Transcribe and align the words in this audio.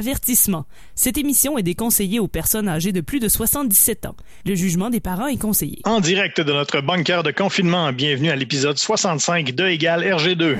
Avertissement. 0.00 0.64
Cette 0.94 1.18
émission 1.18 1.58
est 1.58 1.62
déconseillée 1.62 2.20
aux 2.20 2.26
personnes 2.26 2.68
âgées 2.70 2.90
de 2.90 3.02
plus 3.02 3.20
de 3.20 3.28
77 3.28 4.06
ans. 4.06 4.16
Le 4.46 4.54
jugement 4.54 4.88
des 4.88 4.98
parents 4.98 5.26
est 5.26 5.36
conseillé. 5.36 5.80
En 5.84 6.00
direct 6.00 6.40
de 6.40 6.54
notre 6.54 6.80
bunker 6.80 7.22
de 7.22 7.30
confinement, 7.32 7.92
bienvenue 7.92 8.30
à 8.30 8.36
l'épisode 8.36 8.78
65 8.78 9.54
de 9.54 9.66
Égal 9.66 10.02
RG2. 10.02 10.56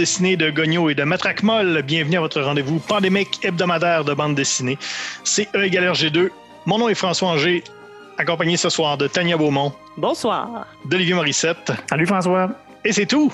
Dessinée, 0.00 0.38
de 0.38 0.48
Gogno 0.48 0.88
et 0.88 0.94
de 0.94 1.04
Matraque 1.04 1.42
Molle, 1.42 1.82
bienvenue 1.82 2.16
à 2.16 2.20
votre 2.20 2.40
rendez-vous 2.40 2.78
pandémique 2.78 3.38
hebdomadaire 3.42 4.02
de 4.02 4.14
bande 4.14 4.34
dessinée. 4.34 4.78
C'est 5.24 5.46
E 5.54 5.64
égale 5.64 5.92
RG2. 5.92 6.30
Mon 6.64 6.78
nom 6.78 6.88
est 6.88 6.94
François 6.94 7.28
Anger, 7.28 7.62
accompagné 8.16 8.56
ce 8.56 8.70
soir 8.70 8.96
de 8.96 9.06
Tania 9.08 9.36
Beaumont, 9.36 9.74
Bonsoir. 9.98 10.66
d'Olivier 10.86 11.12
Morissette. 11.12 11.70
Salut 11.90 12.06
François. 12.06 12.48
Et 12.82 12.92
c'est 12.94 13.04
tout. 13.04 13.30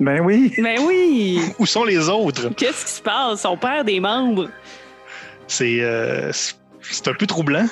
Ben 0.00 0.22
oui. 0.22 0.54
Ben 0.56 0.78
oui! 0.86 1.42
Où 1.58 1.66
sont 1.66 1.84
les 1.84 2.08
autres? 2.08 2.48
Qu'est-ce 2.56 2.86
qui 2.86 2.92
se 2.92 3.02
passe? 3.02 3.44
On 3.44 3.58
perd 3.58 3.86
des 3.86 4.00
membres. 4.00 4.48
C'est 5.46 5.80
euh, 5.82 6.32
c'est 6.32 7.08
un 7.08 7.12
peu 7.12 7.26
troublant. 7.26 7.66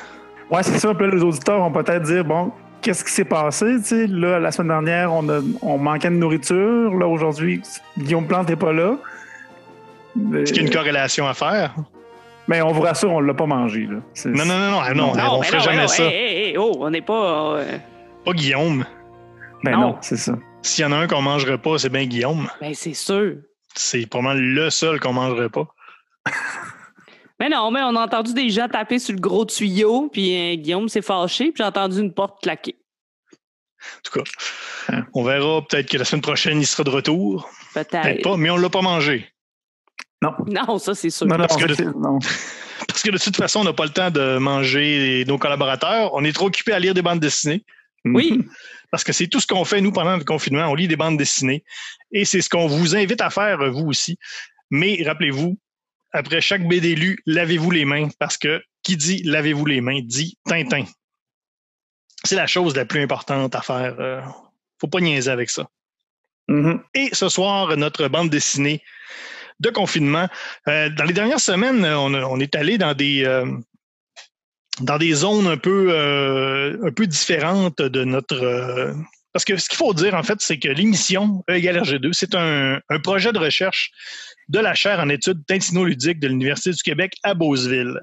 Ouais, 0.51 0.63
c'est 0.63 0.79
ça. 0.79 0.93
Les 1.01 1.23
auditeurs 1.23 1.61
vont 1.61 1.73
peut-être 1.73 2.03
dire 2.03 2.23
bon, 2.27 2.53
qu'est-ce 2.85 3.03
qui 3.05 3.11
s'est 3.13 3.25
passé? 3.25 3.67
Tu 3.79 3.85
sais, 3.85 4.07
là, 4.07 4.39
la 4.39 4.53
semaine 4.53 4.69
dernière, 4.69 5.13
on, 5.13 5.29
a- 5.29 5.41
on 5.63 5.79
manquait 5.79 6.11
de 6.11 6.15
nourriture. 6.15 6.95
Là, 6.95 7.07
aujourd'hui, 7.09 7.61
Guillaume 7.99 8.27
Plante 8.29 8.49
n'est 8.49 8.57
pas 8.57 8.73
là. 8.73 8.97
Mais, 10.15 10.43
Est-ce 10.43 10.53
qu'il 10.53 10.63
y 10.63 10.65
a 10.65 10.69
une 10.69 10.75
corrélation 10.75 11.27
à 11.27 11.35
faire? 11.35 11.75
mais 12.47 12.61
on 12.61 12.73
vous 12.73 12.83
rassure, 12.83 13.11
on 13.11 13.21
l'a 13.21 13.33
pas 13.35 13.47
mangé. 13.47 13.87
Là. 13.91 13.97
C'est- 14.13 14.29
Non, 14.29 14.45
non, 14.45 14.59
non, 14.59 14.71
non, 14.73 14.79
ah, 14.83 14.95
non, 14.95 15.15
Non, 15.17 15.23
on 15.33 15.41
mais 15.41 15.47
ferait 15.47 15.59
non, 15.59 15.65
jamais 15.65 15.83
non, 15.83 15.89
ça. 15.89 16.05
hey, 16.05 16.13
hey, 16.15 16.49
hey, 16.51 16.59
oh, 16.59 16.77
on 16.79 16.91
n'est 16.91 17.01
pas. 17.03 17.57
euh, 17.57 17.79
Pas 18.25 18.33
Guillaume. 18.33 18.85
Ben 19.65 19.73
Non. 19.73 19.81
non, 19.81 19.97
c'est 20.03 20.19
ça. 20.19 20.35
S'il 20.63 20.85
y 20.85 20.87
en 20.87 20.93
a 20.93 20.97
un 20.97 21.07
qu'on 21.07 21.23
mangerait 21.23 21.59
pas, 21.59 21.79
c'est 21.79 21.89
bien 21.89 22.05
Guillaume. 22.05 22.49
ben, 22.61 22.73
c'est 22.75 22.93
sûr. 22.95 23.37
C'est 23.75 24.07
probablement 24.09 24.41
le 24.41 24.71
seul 24.71 25.01
qu'on 25.01 25.15
mangerait 25.15 25.49
pas. 25.49 25.67
Mais 27.41 27.49
non, 27.49 27.71
mais 27.71 27.81
on 27.83 27.97
a 27.97 28.05
entendu 28.05 28.33
des 28.33 28.49
gens 28.51 28.69
taper 28.69 28.99
sur 28.99 29.15
le 29.15 29.21
gros 29.21 29.45
tuyau, 29.45 30.09
puis 30.13 30.37
euh, 30.37 30.55
Guillaume 30.57 30.89
s'est 30.89 31.03
fâché, 31.03 31.47
puis 31.47 31.55
j'ai 31.59 31.65
entendu 31.65 32.01
une 32.01 32.13
porte 32.13 32.43
claquer. 32.43 32.77
En 33.83 34.01
tout 34.03 34.21
cas, 34.21 35.03
on 35.13 35.25
verra 35.25 35.63
peut-être 35.63 35.91
que 35.91 35.99
la 35.99 36.05
semaine 36.05 36.23
prochaine, 36.23 36.61
il 36.61 36.67
sera 36.67 36.85
de 36.85 36.91
retour. 36.91 37.51
Peut-être 37.75 37.91
Peut-être. 37.91 38.23
pas, 38.23 38.37
mais 38.37 38.51
on 38.51 38.57
l'a 38.57 38.71
pas 38.71 38.81
mangé. 38.81 39.29
Non. 40.23 40.33
Non, 40.47 40.79
ça, 40.79 40.95
c'est 40.95 41.11
sûr. 41.11 41.27
Non, 41.27 41.37
non, 41.37 41.47
Parce 41.47 41.63
que 41.63 41.83
non. 41.83 42.19
Parce 42.89 43.03
que 43.03 43.11
de 43.11 43.19
toute 43.19 43.37
façon, 43.37 43.61
on 43.61 43.65
n'a 43.65 43.73
pas 43.73 43.85
le 43.85 43.91
temps 43.91 44.11
de 44.11 44.39
manger 44.39 45.25
nos 45.27 45.39
collaborateurs. 45.39 46.13
On 46.15 46.25
est 46.25 46.33
trop 46.33 46.47
occupés 46.47 46.73
à 46.73 46.79
lire 46.79 46.95
des 46.95 47.03
bandes 47.03 47.21
dessinées. 47.21 47.65
Oui. 48.05 48.41
Parce 48.91 49.05
que 49.05 49.13
c'est 49.13 49.27
tout 49.27 49.41
ce 49.41 49.47
qu'on 49.47 49.65
fait, 49.65 49.81
nous, 49.81 49.93
pendant 49.93 50.17
le 50.17 50.25
confinement. 50.25 50.67
On 50.69 50.75
lit 50.75 50.89
des 50.89 50.97
bandes 50.97 51.17
dessinées. 51.17 51.65
Et 52.13 52.25
c'est 52.25 52.41
ce 52.41 52.49
qu'on 52.49 52.67
vous 52.67 52.97
invite 52.97 53.21
à 53.21 53.31
faire, 53.31 53.59
vous 53.73 53.87
aussi. 53.87 54.19
Mais 54.71 55.03
rappelez-vous, 55.05 55.59
après 56.15 56.41
chaque 56.41 56.67
BD 56.67 56.95
lu, 56.95 57.19
lavez-vous 57.27 57.71
les 57.71 57.85
mains. 57.85 58.09
Parce 58.19 58.39
que 58.39 58.63
qui 58.83 58.97
dit 58.97 59.23
lavez-vous 59.25 59.67
les 59.67 59.81
mains 59.81 60.01
dit 60.03 60.39
Tintin. 60.47 60.85
C'est 62.25 62.37
la 62.37 62.47
chose 62.47 62.75
la 62.75 62.87
plus 62.87 63.03
importante 63.03 63.55
à 63.55 63.61
faire. 63.61 63.97
euh, 64.01 64.23
faut 64.81 64.89
pas 64.89 65.01
niaiser 65.01 65.31
avec 65.31 65.51
ça. 65.51 65.69
Mhm. 66.49 66.83
Et 66.95 67.11
ce 67.13 67.29
soir, 67.29 67.77
notre 67.77 68.09
bande 68.09 68.31
dessinée 68.31 68.83
de 69.61 69.71
confinement. 69.71 70.29
Euh, 70.69 70.89
dans 70.91 71.05
les 71.05 71.13
dernières 71.13 71.41
semaines, 71.41 71.85
on, 71.85 72.41
est 72.41 72.55
allé 72.55 72.79
dans 72.79 72.95
des 72.95 73.25
euh, 73.25 73.47
dans 74.81 74.99
des 74.99 75.13
zones 75.13 75.47
un 75.47 75.57
peu 75.57 75.89
euh, 75.91 76.77
un 76.85 76.91
peu 76.91 77.07
différentes 77.07 77.81
de 77.81 78.05
notre 78.05 78.95
parce 79.35 79.45
que 79.45 79.57
ce 79.57 79.69
qu'il 79.69 79.77
faut 79.77 79.93
dire 79.93 80.15
en 80.15 80.23
fait, 80.23 80.39
c'est 80.41 80.59
que 80.59 80.69
l'émission 80.69 81.45
E 81.51 81.55
égale 81.55 81.79
RG2, 81.79 82.13
c'est 82.13 82.35
un, 82.37 82.81
projet 83.03 83.33
de 83.33 83.39
recherche 83.39 83.91
de 84.49 84.61
la 84.61 84.75
chaire 84.75 85.01
en 85.01 85.09
études 85.09 85.45
tintinoludiques 85.47 86.21
de 86.21 86.29
l'Université 86.29 86.71
du 86.71 86.83
Québec 86.83 87.15
à 87.25 87.35
Beauceville. 87.35 88.01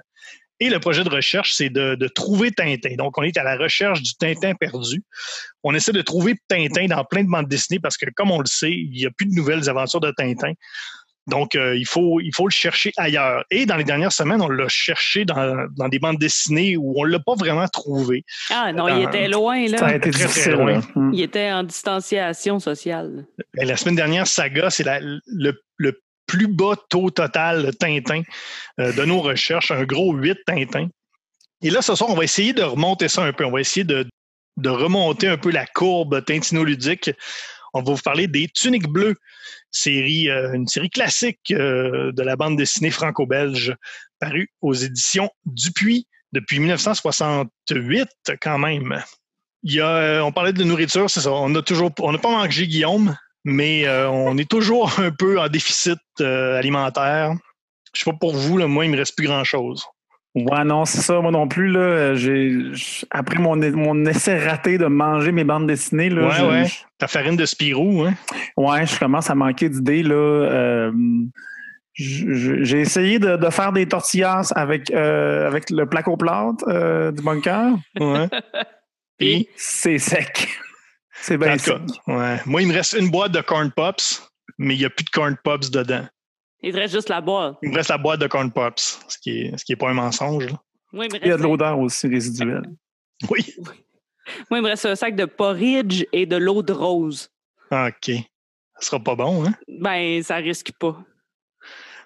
Et 0.59 0.69
le 0.69 0.79
projet 0.79 1.03
de 1.03 1.09
recherche, 1.09 1.53
c'est 1.53 1.69
de 1.69 2.07
trouver 2.09 2.51
Tintin. 2.51 2.95
Donc, 2.95 3.17
on 3.17 3.23
est 3.23 3.35
à 3.37 3.43
la 3.43 3.55
recherche 3.55 4.01
du 4.03 4.13
Tintin 4.13 4.53
perdu. 4.53 5.01
On 5.63 5.73
essaie 5.73 5.93
de 5.93 6.03
trouver 6.03 6.35
Tintin 6.49 6.85
dans 6.85 7.03
plein 7.03 7.23
de 7.23 7.29
bandes 7.29 7.47
dessinées 7.47 7.79
parce 7.79 7.97
que, 7.97 8.05
comme 8.13 8.29
on 8.29 8.39
le 8.39 8.45
sait, 8.45 8.71
il 8.71 8.91
n'y 8.91 9.05
a 9.07 9.09
plus 9.09 9.25
de 9.25 9.33
nouvelles 9.33 9.69
aventures 9.69 10.01
de 10.01 10.11
Tintin. 10.11 10.51
Donc, 11.31 11.55
euh, 11.55 11.75
il, 11.75 11.87
faut, 11.87 12.19
il 12.19 12.31
faut 12.35 12.45
le 12.45 12.51
chercher 12.51 12.91
ailleurs. 12.97 13.43
Et 13.49 13.65
dans 13.65 13.77
les 13.77 13.83
dernières 13.83 14.11
semaines, 14.11 14.41
on 14.41 14.49
l'a 14.49 14.67
cherché 14.67 15.25
dans, 15.25 15.65
dans 15.77 15.87
des 15.87 15.97
bandes 15.97 16.17
dessinées 16.19 16.77
où 16.77 16.93
on 16.97 17.05
ne 17.05 17.11
l'a 17.11 17.19
pas 17.19 17.35
vraiment 17.35 17.67
trouvé. 17.67 18.23
Ah 18.51 18.71
non, 18.73 18.87
il 18.87 19.05
Ah, 19.05 19.09
était 19.09 19.27
loin, 19.29 19.65
Ça 19.69 19.85
a 19.85 19.89
là. 19.91 19.95
été 19.95 20.11
Très, 20.11 20.25
très 20.27 20.51
loin. 20.51 20.73
là. 20.73 20.81
Mhm. 20.95 21.13
Il 21.13 21.21
était 21.21 21.51
en 21.51 21.63
distanciation 21.63 22.59
sociale. 22.59 23.25
Et 23.57 23.65
la 23.65 23.77
semaine 23.77 23.95
dernière, 23.95 24.27
Saga, 24.27 24.69
c'est 24.69 24.83
le, 24.85 25.53
le 25.77 26.01
plus 26.27 26.47
bas 26.47 26.75
taux 26.89 27.09
total 27.09 27.65
de 27.65 27.71
Tintin 27.71 28.21
euh, 28.79 28.91
de 28.93 29.03
nos 29.05 29.21
recherches, 29.21 29.71
un 29.71 29.83
gros 29.85 30.13
8 30.13 30.37
Tintin. 30.45 30.87
Et 31.63 31.69
là, 31.69 31.81
ce 31.81 31.95
soir, 31.95 32.09
on 32.09 32.15
va 32.15 32.23
essayer 32.23 32.53
de 32.53 32.63
remonter 32.63 33.07
ça 33.07 33.23
un 33.23 33.33
peu. 33.33 33.45
On 33.45 33.51
va 33.51 33.61
essayer 33.61 33.83
de, 33.83 34.05
de 34.57 34.69
remonter 34.69 35.27
un 35.27 35.37
peu 35.37 35.51
la 35.51 35.65
courbe 35.65 36.23
tintinoludique. 36.25 37.11
On 37.73 37.81
va 37.81 37.93
vous 37.93 38.01
parler 38.01 38.27
des 38.27 38.47
Tuniques 38.49 38.87
Bleues, 38.89 39.15
série, 39.71 40.29
euh, 40.29 40.53
une 40.53 40.67
série 40.67 40.89
classique 40.89 41.51
euh, 41.51 42.11
de 42.11 42.21
la 42.21 42.35
bande 42.35 42.57
dessinée 42.57 42.91
franco-belge, 42.91 43.75
parue 44.19 44.51
aux 44.61 44.73
éditions 44.73 45.29
Dupuis 45.45 46.07
depuis 46.33 46.59
1968 46.59 48.07
quand 48.41 48.59
même. 48.59 49.01
Il 49.63 49.73
y 49.73 49.81
a, 49.81 49.87
euh, 49.87 50.21
on 50.21 50.31
parlait 50.31 50.53
de 50.53 50.63
nourriture, 50.63 51.09
c'est 51.09 51.21
ça. 51.21 51.31
On 51.31 51.53
a 51.55 51.61
toujours, 51.61 51.91
on 51.99 52.11
n'a 52.11 52.17
pas 52.17 52.31
mangé 52.31 52.67
Guillaume, 52.67 53.15
mais 53.43 53.87
on 53.89 54.37
est 54.37 54.49
toujours 54.49 54.91
un 54.99 55.11
peu 55.11 55.39
en 55.39 55.47
déficit 55.47 55.99
alimentaire. 56.19 57.33
Je 57.93 58.03
sais 58.03 58.11
pas 58.11 58.17
pour 58.17 58.35
vous, 58.35 58.57
là, 58.57 58.67
moi, 58.67 58.85
il 58.85 58.91
me 58.91 58.97
reste 58.97 59.15
plus 59.15 59.27
grand 59.27 59.43
chose. 59.43 59.85
Ouais, 60.33 60.63
non, 60.63 60.85
c'est 60.85 61.01
ça. 61.01 61.19
Moi 61.19 61.31
non 61.31 61.47
plus. 61.47 61.67
Là, 61.67 62.15
j'ai, 62.15 62.53
après 63.09 63.37
mon, 63.39 63.55
mon 63.57 64.05
essai 64.05 64.37
raté 64.47 64.77
de 64.77 64.85
manger 64.85 65.31
mes 65.31 65.43
bandes 65.43 65.67
dessinées, 65.67 66.09
là, 66.09 66.27
Ouais, 66.27 66.49
ouais. 66.61 66.67
Ta 66.97 67.07
farine 67.07 67.35
de 67.35 67.45
Spirou, 67.45 68.03
hein? 68.03 68.13
Ouais, 68.55 68.85
je 68.85 68.97
commence 68.97 69.29
à 69.29 69.35
manquer 69.35 69.67
d'idées. 69.69 70.03
là. 70.03 70.15
Euh, 70.15 70.91
J'ai 71.93 72.79
essayé 72.79 73.19
de, 73.19 73.35
de 73.35 73.49
faire 73.49 73.73
des 73.73 73.85
tortillas 73.87 74.51
avec, 74.55 74.89
euh, 74.91 75.47
avec 75.47 75.69
le 75.69 75.85
placo 75.85 76.15
plate 76.15 76.63
euh, 76.67 77.11
du 77.11 77.21
bunker. 77.21 77.73
Ouais. 77.99 78.27
Et, 79.19 79.49
C'est 79.57 79.97
sec. 79.99 80.47
C'est 81.13 81.37
bien 81.37 81.57
sec. 81.57 81.75
ouais. 82.07 82.37
Moi, 82.45 82.61
il 82.63 82.67
me 82.69 82.73
reste 82.73 82.93
une 82.93 83.11
boîte 83.11 83.33
de 83.33 83.41
corn 83.41 83.69
pops, 83.71 84.31
mais 84.57 84.75
il 84.75 84.79
n'y 84.79 84.85
a 84.85 84.89
plus 84.89 85.03
de 85.03 85.09
corn 85.11 85.35
pops 85.43 85.69
dedans. 85.69 86.05
Il 86.63 86.71
te 86.73 86.77
reste 86.77 86.93
juste 86.93 87.09
la 87.09 87.21
boîte. 87.21 87.55
Il 87.63 87.69
me 87.69 87.75
reste 87.75 87.89
la 87.89 87.97
boîte 87.97 88.19
de 88.19 88.27
corn 88.27 88.51
pops, 88.51 88.99
ce 89.07 89.17
qui 89.17 89.41
est, 89.41 89.57
ce 89.57 89.65
qui 89.65 89.71
est 89.73 89.75
pas 89.75 89.89
un 89.89 89.93
mensonge. 89.93 90.45
là. 90.47 90.61
Il 90.93 91.27
y 91.27 91.31
a 91.31 91.37
de 91.37 91.43
l'odeur 91.43 91.79
aussi 91.79 92.07
résiduelle. 92.07 92.63
Oui. 93.29 93.45
moi, 94.49 94.57
il 94.59 94.61
me 94.63 94.67
reste 94.69 94.85
un 94.87 94.95
sac 94.95 95.15
de 95.15 95.25
porridge 95.25 96.05
et 96.11 96.25
de 96.25 96.37
l'eau 96.37 96.63
de 96.63 96.73
rose. 96.73 97.29
OK. 97.71 98.11
Ça 98.79 98.87
sera 98.87 98.99
pas 98.99 99.13
bon, 99.13 99.45
hein? 99.45 99.53
Ben, 99.67 100.23
ça 100.23 100.37
risque 100.37 100.71
pas. 100.79 100.93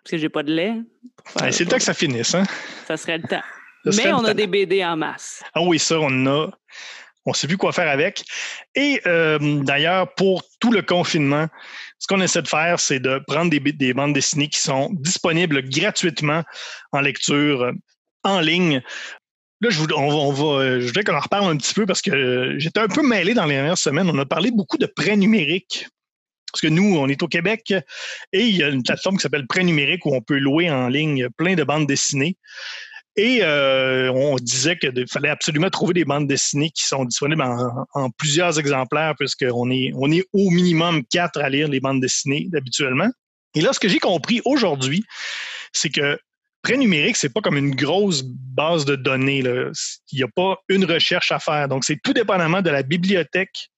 Parce 0.04 0.12
que 0.12 0.18
j'ai 0.18 0.28
pas 0.28 0.44
de 0.44 0.54
lait. 0.54 0.74
Hey, 1.42 1.54
c'est 1.54 1.64
le 1.64 1.70
temps 1.70 1.78
que 1.78 1.84
ça 1.84 1.94
finisse, 1.94 2.36
hein? 2.36 2.44
Ça 2.86 2.98
serait 2.98 3.18
le 3.18 3.24
temps. 3.28 3.42
Ça 3.86 3.92
Mais 4.04 4.12
on 4.12 4.26
a 4.26 4.28
temps. 4.30 4.34
des 4.34 4.46
BD 4.48 4.84
en 4.84 4.98
masse. 4.98 5.42
Ah 5.54 5.62
oui, 5.62 5.80
ça, 5.80 5.98
on 6.00 6.26
a. 6.28 6.50
On 7.26 7.32
ne 7.32 7.36
sait 7.36 7.48
plus 7.48 7.58
quoi 7.58 7.72
faire 7.72 7.90
avec. 7.90 8.24
Et 8.76 9.02
euh, 9.08 9.40
d'ailleurs, 9.64 10.14
pour 10.16 10.44
tout 10.60 10.72
le 10.74 10.82
confinement, 10.82 11.48
ce 12.00 12.08
qu'on 12.08 12.22
essaie 12.22 12.42
de 12.42 12.48
faire, 12.48 12.80
c'est 12.80 13.00
de 13.00 13.22
prendre 13.28 13.50
des, 13.50 13.60
des 13.60 13.94
bandes 13.94 14.14
dessinées 14.14 14.50
qui 14.50 14.60
sont 14.60 14.90
disponibles 14.94 15.68
gratuitement 15.70 16.44
en 16.92 17.02
lecture 17.02 17.64
euh, 17.64 17.72
en 18.24 18.40
ligne. 18.40 18.82
Là, 19.62 19.70
euh, 19.70 19.72
je 19.72 20.86
voudrais 20.88 21.04
qu'on 21.04 21.16
en 21.16 21.20
reparle 21.20 21.52
un 21.52 21.58
petit 21.58 21.74
peu 21.74 21.86
parce 21.86 22.02
que 22.02 22.12
euh, 22.12 22.56
j'étais 22.60 22.80
un 22.80 22.88
peu 22.88 23.08
mêlé 23.08 23.34
dans 23.34 23.46
les 23.46 23.56
dernières 23.56 23.78
semaines. 23.78 24.10
On 24.10 24.18
a 24.18 24.26
parlé 24.26 24.52
beaucoup 24.52 24.78
de 24.78 24.86
prêts 24.86 25.16
numériques. 25.16 25.88
Parce 26.52 26.62
que 26.62 26.68
nous, 26.68 26.96
on 26.98 27.10
est 27.10 27.22
au 27.22 27.28
Québec 27.28 27.74
et 28.32 28.42
il 28.42 28.56
y 28.56 28.64
a 28.64 28.70
une 28.70 28.82
plateforme 28.82 29.18
qui 29.18 29.24
s'appelle 29.24 29.46
Prêt 29.46 29.64
numérique 29.64 30.06
où 30.06 30.16
on 30.16 30.22
peut 30.22 30.38
louer 30.38 30.72
en 30.72 30.88
ligne 30.88 31.28
plein 31.38 31.56
de 31.56 31.64
bandes 31.66 31.86
dessinées. 31.86 32.38
Et 33.18 33.40
euh, 33.44 34.12
on 34.12 34.36
disait 34.36 34.78
qu'il 34.78 35.06
fallait 35.10 35.30
absolument 35.30 35.70
trouver 35.70 35.94
des 35.94 36.04
bandes 36.04 36.28
dessinées 36.28 36.70
qui 36.70 36.84
sont 36.84 37.06
disponibles 37.06 37.44
en, 37.94 38.10
plusieurs 38.12 38.60
exemplaires, 38.60 39.14
puisqu'on 39.18 39.72
est, 39.72 39.92
on 39.96 40.12
est 40.12 40.26
au 40.34 40.50
minimum 40.50 41.04
quatre 41.06 41.40
à 41.40 41.50
lire 41.50 41.70
les 41.70 41.80
bandes 41.80 42.02
dessinées 42.02 42.50
habituellement. 42.56 43.10
Et 43.56 43.62
là, 43.62 43.72
ce 43.72 43.80
que 43.80 43.88
j'ai 43.88 44.00
compris 44.00 44.42
aujourd'hui, 44.44 45.04
c'est 45.72 45.90
que 45.90 46.20
prêt 46.62 46.76
numérique, 46.76 47.16
c'est 47.16 47.34
pas 47.34 47.40
comme 47.40 47.58
une 47.58 47.74
grosse 47.74 48.24
base 48.24 48.84
de 48.84 48.98
données. 48.98 49.42
Là. 49.42 49.72
Il 50.12 50.18
n'y 50.18 50.24
a 50.24 50.28
pas 50.28 50.58
une 50.68 50.84
recherche 50.84 51.32
à 51.32 51.40
faire. 51.40 51.70
Donc, 51.70 51.86
c'est 51.86 52.00
tout 52.04 52.14
dépendamment 52.14 52.62
de 52.62 52.70
la 52.70 52.84
bibliothèque 52.84 53.70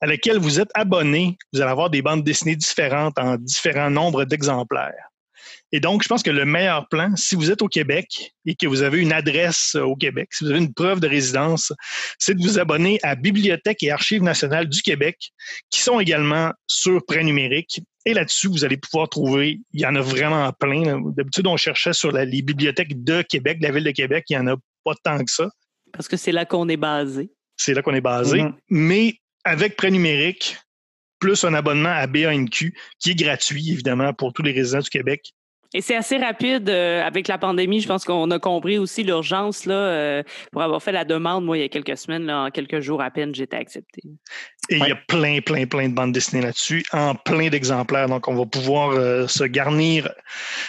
à 0.00 0.06
laquelle 0.06 0.38
vous 0.38 0.58
êtes 0.58 0.70
abonné. 0.74 1.36
Vous 1.52 1.60
allez 1.60 1.70
avoir 1.70 1.88
des 1.88 2.02
bandes 2.02 2.24
dessinées 2.24 2.56
différentes 2.56 3.16
en 3.18 3.36
différents 3.36 3.90
nombres 3.90 4.24
d'exemplaires. 4.24 5.10
Et 5.72 5.80
donc, 5.80 6.02
je 6.02 6.08
pense 6.08 6.22
que 6.22 6.30
le 6.30 6.44
meilleur 6.44 6.88
plan, 6.88 7.14
si 7.16 7.34
vous 7.34 7.50
êtes 7.50 7.62
au 7.62 7.68
Québec 7.68 8.32
et 8.44 8.54
que 8.54 8.66
vous 8.66 8.82
avez 8.82 9.00
une 9.00 9.12
adresse 9.12 9.74
euh, 9.74 9.82
au 9.82 9.96
Québec, 9.96 10.28
si 10.32 10.44
vous 10.44 10.50
avez 10.50 10.60
une 10.60 10.72
preuve 10.72 11.00
de 11.00 11.08
résidence, 11.08 11.72
c'est 12.18 12.34
de 12.34 12.42
vous 12.42 12.58
abonner 12.58 12.98
à 13.02 13.14
Bibliothèque 13.14 13.82
et 13.82 13.90
Archives 13.90 14.22
nationales 14.22 14.68
du 14.68 14.82
Québec, 14.82 15.32
qui 15.70 15.80
sont 15.80 16.00
également 16.00 16.52
sur 16.66 17.04
prêt 17.04 17.24
numérique. 17.24 17.80
Et 18.04 18.14
là-dessus, 18.14 18.48
vous 18.48 18.64
allez 18.64 18.76
pouvoir 18.76 19.08
trouver, 19.08 19.60
il 19.72 19.80
y 19.80 19.86
en 19.86 19.96
a 19.96 20.00
vraiment 20.00 20.52
plein. 20.52 21.00
D'habitude, 21.16 21.46
on 21.46 21.56
cherchait 21.56 21.92
sur 21.92 22.12
les 22.12 22.42
bibliothèques 22.42 23.02
de 23.02 23.22
Québec, 23.22 23.58
de 23.58 23.66
la 23.66 23.72
ville 23.72 23.84
de 23.84 23.90
Québec, 23.90 24.24
il 24.28 24.38
n'y 24.38 24.42
en 24.42 24.46
a 24.46 24.56
pas 24.84 24.94
tant 25.02 25.18
que 25.18 25.30
ça. 25.30 25.48
Parce 25.92 26.08
que 26.08 26.16
c'est 26.16 26.32
là 26.32 26.44
qu'on 26.44 26.68
est 26.68 26.76
basé. 26.76 27.30
C'est 27.56 27.74
là 27.74 27.82
qu'on 27.82 27.94
est 27.94 28.00
basé. 28.00 28.42
Mm-hmm. 28.42 28.54
Mais 28.70 29.14
avec 29.44 29.76
prêt 29.76 29.90
numérique, 29.90 30.58
plus 31.18 31.44
un 31.44 31.54
abonnement 31.54 31.92
à 31.92 32.06
BANQ, 32.06 32.74
qui 32.98 33.10
est 33.10 33.14
gratuit, 33.14 33.72
évidemment, 33.72 34.12
pour 34.12 34.32
tous 34.32 34.42
les 34.42 34.52
résidents 34.52 34.80
du 34.80 34.90
Québec. 34.90 35.32
Et 35.74 35.80
c'est 35.80 35.96
assez 35.96 36.16
rapide 36.16 36.70
euh, 36.70 37.02
avec 37.02 37.28
la 37.28 37.38
pandémie. 37.38 37.80
Je 37.80 37.88
pense 37.88 38.04
qu'on 38.04 38.30
a 38.30 38.38
compris 38.38 38.78
aussi 38.78 39.02
l'urgence 39.02 39.66
là 39.66 39.74
euh, 39.74 40.22
pour 40.52 40.62
avoir 40.62 40.82
fait 40.82 40.92
la 40.92 41.04
demande. 41.04 41.44
Moi, 41.44 41.58
il 41.58 41.60
y 41.60 41.64
a 41.64 41.68
quelques 41.68 41.96
semaines, 41.96 42.24
là, 42.24 42.44
en 42.44 42.50
quelques 42.50 42.80
jours 42.80 43.02
à 43.02 43.10
peine, 43.10 43.34
j'étais 43.34 43.56
accepté. 43.56 44.00
Et 44.70 44.76
il 44.76 44.86
y 44.86 44.92
a 44.92 44.96
plein, 44.96 45.40
plein, 45.40 45.66
plein 45.66 45.88
de 45.88 45.94
bandes 45.94 46.12
dessinées 46.12 46.42
là-dessus, 46.42 46.84
en 46.92 47.14
plein 47.14 47.48
d'exemplaires. 47.48 48.08
Donc, 48.08 48.28
on 48.28 48.34
va 48.34 48.46
pouvoir 48.46 48.90
euh, 48.90 49.26
se 49.26 49.44
garnir 49.44 50.08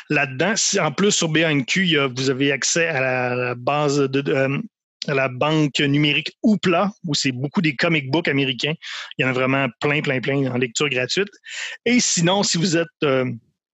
là-dedans. 0.10 0.54
En 0.82 0.92
plus, 0.92 1.12
sur 1.12 1.30
BANQ, 1.30 1.98
vous 2.16 2.30
avez 2.30 2.52
accès 2.52 2.88
à 2.88 3.36
la, 3.36 3.56
base 3.56 4.00
de, 4.00 4.22
la 5.08 5.30
banque 5.30 5.80
numérique 5.80 6.38
Oupla, 6.44 6.92
où 7.06 7.14
c'est 7.14 7.32
beaucoup 7.32 7.62
des 7.62 7.76
comic 7.76 8.10
books 8.12 8.28
américains. 8.28 8.74
Il 9.18 9.24
y 9.24 9.26
en 9.26 9.30
a 9.30 9.34
vraiment 9.34 9.68
plein, 9.80 10.02
plein, 10.02 10.20
plein 10.20 10.52
en 10.52 10.58
lecture 10.58 10.90
gratuite. 10.90 11.30
Et 11.86 12.00
sinon, 12.00 12.44
si 12.44 12.58
vous 12.58 12.78
êtes 12.78 12.88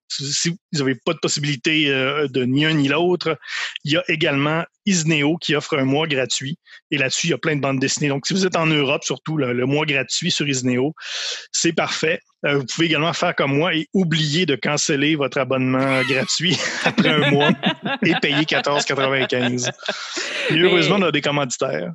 si 0.07 0.49
vous 0.49 0.57
n'avez 0.73 0.95
pas 0.95 1.13
de 1.13 1.19
possibilité 1.19 1.89
euh, 1.89 2.27
de 2.27 2.43
ni 2.43 2.65
un 2.65 2.73
ni 2.73 2.87
l'autre, 2.87 3.37
il 3.83 3.93
y 3.93 3.97
a 3.97 4.03
également 4.07 4.63
Isneo 4.85 5.37
qui 5.37 5.55
offre 5.55 5.77
un 5.77 5.85
mois 5.85 6.07
gratuit. 6.07 6.57
Et 6.91 6.97
là-dessus, 6.97 7.27
il 7.27 7.29
y 7.31 7.33
a 7.33 7.37
plein 7.37 7.55
de 7.55 7.61
bandes 7.61 7.79
dessinées. 7.79 8.09
Donc, 8.09 8.27
si 8.27 8.33
vous 8.33 8.45
êtes 8.45 8.55
en 8.55 8.65
Europe, 8.65 9.03
surtout, 9.03 9.37
le, 9.37 9.65
mois 9.65 9.85
gratuit 9.85 10.31
sur 10.31 10.47
Isneo, 10.47 10.93
c'est 11.51 11.73
parfait. 11.73 12.19
Euh, 12.45 12.57
vous 12.57 12.65
pouvez 12.65 12.87
également 12.87 13.13
faire 13.13 13.35
comme 13.35 13.55
moi 13.55 13.73
et 13.73 13.87
oublier 13.93 14.45
de 14.45 14.55
canceller 14.55 15.15
votre 15.15 15.37
abonnement 15.37 16.01
gratuit 16.09 16.57
après 16.83 17.09
un 17.09 17.31
mois 17.31 17.51
et 18.03 18.13
payer 18.21 18.43
14,95. 18.43 19.71
heureusement, 20.51 20.97
on 20.99 21.03
a 21.03 21.11
des 21.11 21.21
commanditaires. 21.21 21.91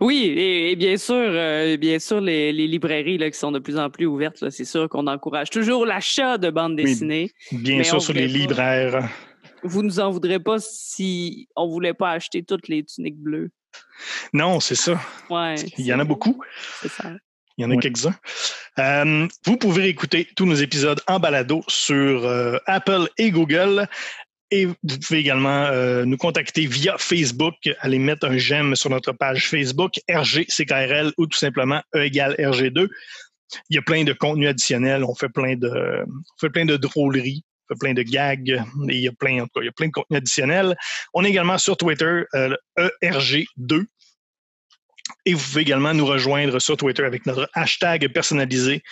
Oui, 0.00 0.32
et, 0.36 0.76
bien 0.76 0.96
sûr, 0.96 1.14
euh, 1.16 1.76
bien 1.76 1.98
sûr, 1.98 2.20
les, 2.20 2.52
librairies 2.52 3.18
là, 3.18 3.30
qui 3.30 3.38
sont 3.38 3.52
de 3.52 3.58
plus 3.58 3.78
en 3.78 3.90
plus 3.90 4.06
ouvertes, 4.06 4.50
c'est 4.50 4.64
sûr 4.64 4.88
qu'on 4.88 5.06
encourage 5.06 5.50
toujours 5.50 5.86
l'achat 5.86 6.38
de 6.38 6.50
bandes 6.50 6.76
dessinées. 6.76 7.30
bien 7.52 7.82
sûr, 7.82 8.02
sur 8.02 8.14
les 8.14 8.28
libraires. 8.28 9.08
Vous 9.62 9.82
nous 9.82 10.00
en 10.00 10.10
voudrez 10.10 10.38
pas 10.38 10.56
si 10.58 11.48
on 11.54 11.68
voulait 11.68 11.94
pas 11.94 12.12
acheter 12.12 12.42
toutes 12.42 12.68
les 12.68 12.82
tuniques 12.84 13.18
bleues. 13.18 13.50
Non, 14.32 14.60
c'est 14.60 14.74
ça. 14.74 14.98
Ouais, 15.28 15.56
Il 15.76 15.84
y 15.84 15.92
en 15.92 16.00
a 16.00 16.04
beaucoup. 16.04 16.40
C'est 16.80 16.88
ça. 16.88 17.12
Il 17.58 17.64
y 17.64 17.66
en 17.66 17.70
a 17.72 17.76
quelques-uns. 17.76 18.14
Euh, 18.78 19.28
vous 19.44 19.58
pouvez 19.58 19.88
écouter 19.88 20.26
tous 20.34 20.46
nos 20.46 20.54
épisodes 20.54 20.98
en 21.06 21.18
balado 21.18 21.62
sur 21.68 22.24
euh, 22.24 22.56
Apple 22.64 23.08
et 23.18 23.30
Google. 23.30 23.86
Et 24.50 24.66
vous 24.66 24.74
pouvez 24.82 25.20
également 25.20 25.66
euh, 25.66 26.04
nous 26.04 26.16
contacter 26.16 26.66
via 26.66 26.96
Facebook, 26.98 27.54
aller 27.80 27.98
mettre 27.98 28.26
un 28.26 28.36
j'aime 28.36 28.74
sur 28.74 28.90
notre 28.90 29.12
page 29.12 29.48
Facebook, 29.48 30.00
RGCKRL 30.08 31.12
ou 31.18 31.26
tout 31.26 31.38
simplement 31.38 31.82
E 31.94 32.04
égale 32.04 32.34
RG2. 32.34 32.88
Il 33.68 33.76
y 33.76 33.78
a 33.78 33.82
plein 33.82 34.04
de 34.04 34.12
contenus 34.12 34.48
additionnels, 34.48 35.04
on 35.04 35.14
fait 35.14 35.28
plein 35.28 35.54
de, 35.56 36.04
on 36.06 36.40
fait 36.40 36.50
plein 36.50 36.64
de 36.64 36.76
drôleries, 36.76 37.44
on 37.68 37.74
fait 37.74 37.78
plein 37.78 37.94
de 37.94 38.02
gags, 38.02 38.50
et 38.88 38.94
il 38.94 39.00
y 39.00 39.08
a 39.08 39.12
plein, 39.12 39.46
il 39.56 39.64
y 39.64 39.68
a 39.68 39.72
plein 39.72 39.86
de 39.86 39.92
contenus 39.92 40.18
additionnels. 40.18 40.76
On 41.14 41.24
est 41.24 41.30
également 41.30 41.58
sur 41.58 41.76
Twitter, 41.76 42.24
euh, 42.34 42.56
ERG2. 43.02 43.84
Et 45.26 45.34
vous 45.34 45.44
pouvez 45.44 45.62
également 45.62 45.94
nous 45.94 46.06
rejoindre 46.06 46.58
sur 46.60 46.76
Twitter 46.76 47.04
avec 47.04 47.26
notre 47.26 47.48
hashtag 47.54 48.12
personnalisé, 48.12 48.82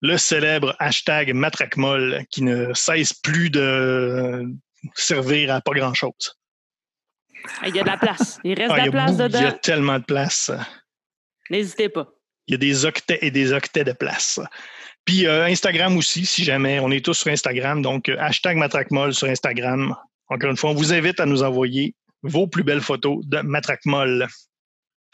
le 0.00 0.16
célèbre 0.18 0.76
hashtag 0.78 1.32
Matracmol, 1.34 2.24
qui 2.30 2.42
ne 2.42 2.72
cesse 2.74 3.12
plus 3.14 3.50
de, 3.50 4.46
servir 4.94 5.54
à 5.54 5.60
pas 5.60 5.72
grand-chose. 5.72 6.38
Il 7.66 7.74
y 7.74 7.80
a 7.80 7.82
de 7.82 7.88
la 7.88 7.96
place. 7.96 8.38
Il 8.44 8.54
reste 8.54 8.72
de 8.72 8.76
la 8.76 8.90
place 8.90 9.16
dedans. 9.16 9.38
Il 9.38 9.44
y 9.44 9.48
a 9.48 9.52
tellement 9.52 9.98
de 9.98 10.04
place. 10.04 10.50
N'hésitez 11.50 11.88
pas. 11.88 12.08
Il 12.46 12.52
y 12.52 12.54
a 12.54 12.58
des 12.58 12.84
octets 12.84 13.18
et 13.22 13.30
des 13.30 13.52
octets 13.52 13.84
de 13.84 13.92
place. 13.92 14.40
Puis 15.04 15.26
euh, 15.26 15.44
Instagram 15.44 15.96
aussi, 15.96 16.24
si 16.24 16.44
jamais. 16.44 16.80
On 16.80 16.90
est 16.90 17.04
tous 17.04 17.14
sur 17.14 17.30
Instagram. 17.30 17.82
Donc, 17.82 18.08
euh, 18.08 18.16
hashtag 18.18 18.56
Matracmol 18.56 19.14
sur 19.14 19.28
Instagram. 19.28 19.94
Encore 20.28 20.50
une 20.50 20.56
fois, 20.56 20.70
on 20.70 20.74
vous 20.74 20.92
invite 20.92 21.20
à 21.20 21.26
nous 21.26 21.42
envoyer 21.42 21.94
vos 22.22 22.46
plus 22.46 22.62
belles 22.62 22.80
photos 22.80 23.24
de 23.26 23.40
Matracmol. 23.40 24.26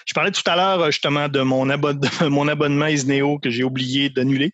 Je 0.07 0.15
parlais 0.15 0.31
tout 0.31 0.43
à 0.47 0.57
l'heure 0.57 0.87
justement 0.87 1.29
de 1.29 1.41
mon, 1.41 1.67
de 1.67 2.27
mon 2.29 2.49
abonnement 2.49 2.87
Isneo 2.87 3.39
que 3.39 3.51
j'ai 3.51 3.65
oublié 3.65 4.11
d'annuler. 4.11 4.53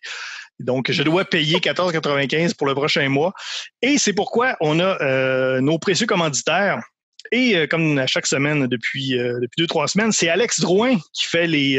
Donc, 0.59 0.91
je 0.91 1.03
dois 1.03 1.25
payer 1.25 1.59
14,95 1.59 2.55
pour 2.55 2.67
le 2.67 2.73
prochain 2.73 3.07
mois. 3.09 3.33
Et 3.81 3.97
c'est 3.97 4.13
pourquoi 4.13 4.55
on 4.59 4.79
a 4.79 5.01
euh, 5.01 5.61
nos 5.61 5.77
précieux 5.77 6.07
commanditaires. 6.07 6.79
Et 7.31 7.55
euh, 7.55 7.67
comme 7.67 7.97
à 7.97 8.07
chaque 8.07 8.25
semaine 8.25 8.67
depuis, 8.67 9.17
euh, 9.19 9.39
depuis 9.41 9.59
deux, 9.59 9.67
trois 9.67 9.87
semaines, 9.87 10.11
c'est 10.11 10.29
Alex 10.29 10.59
Drouin 10.61 10.95
qui 11.13 11.25
fait 11.25 11.47
les, 11.47 11.77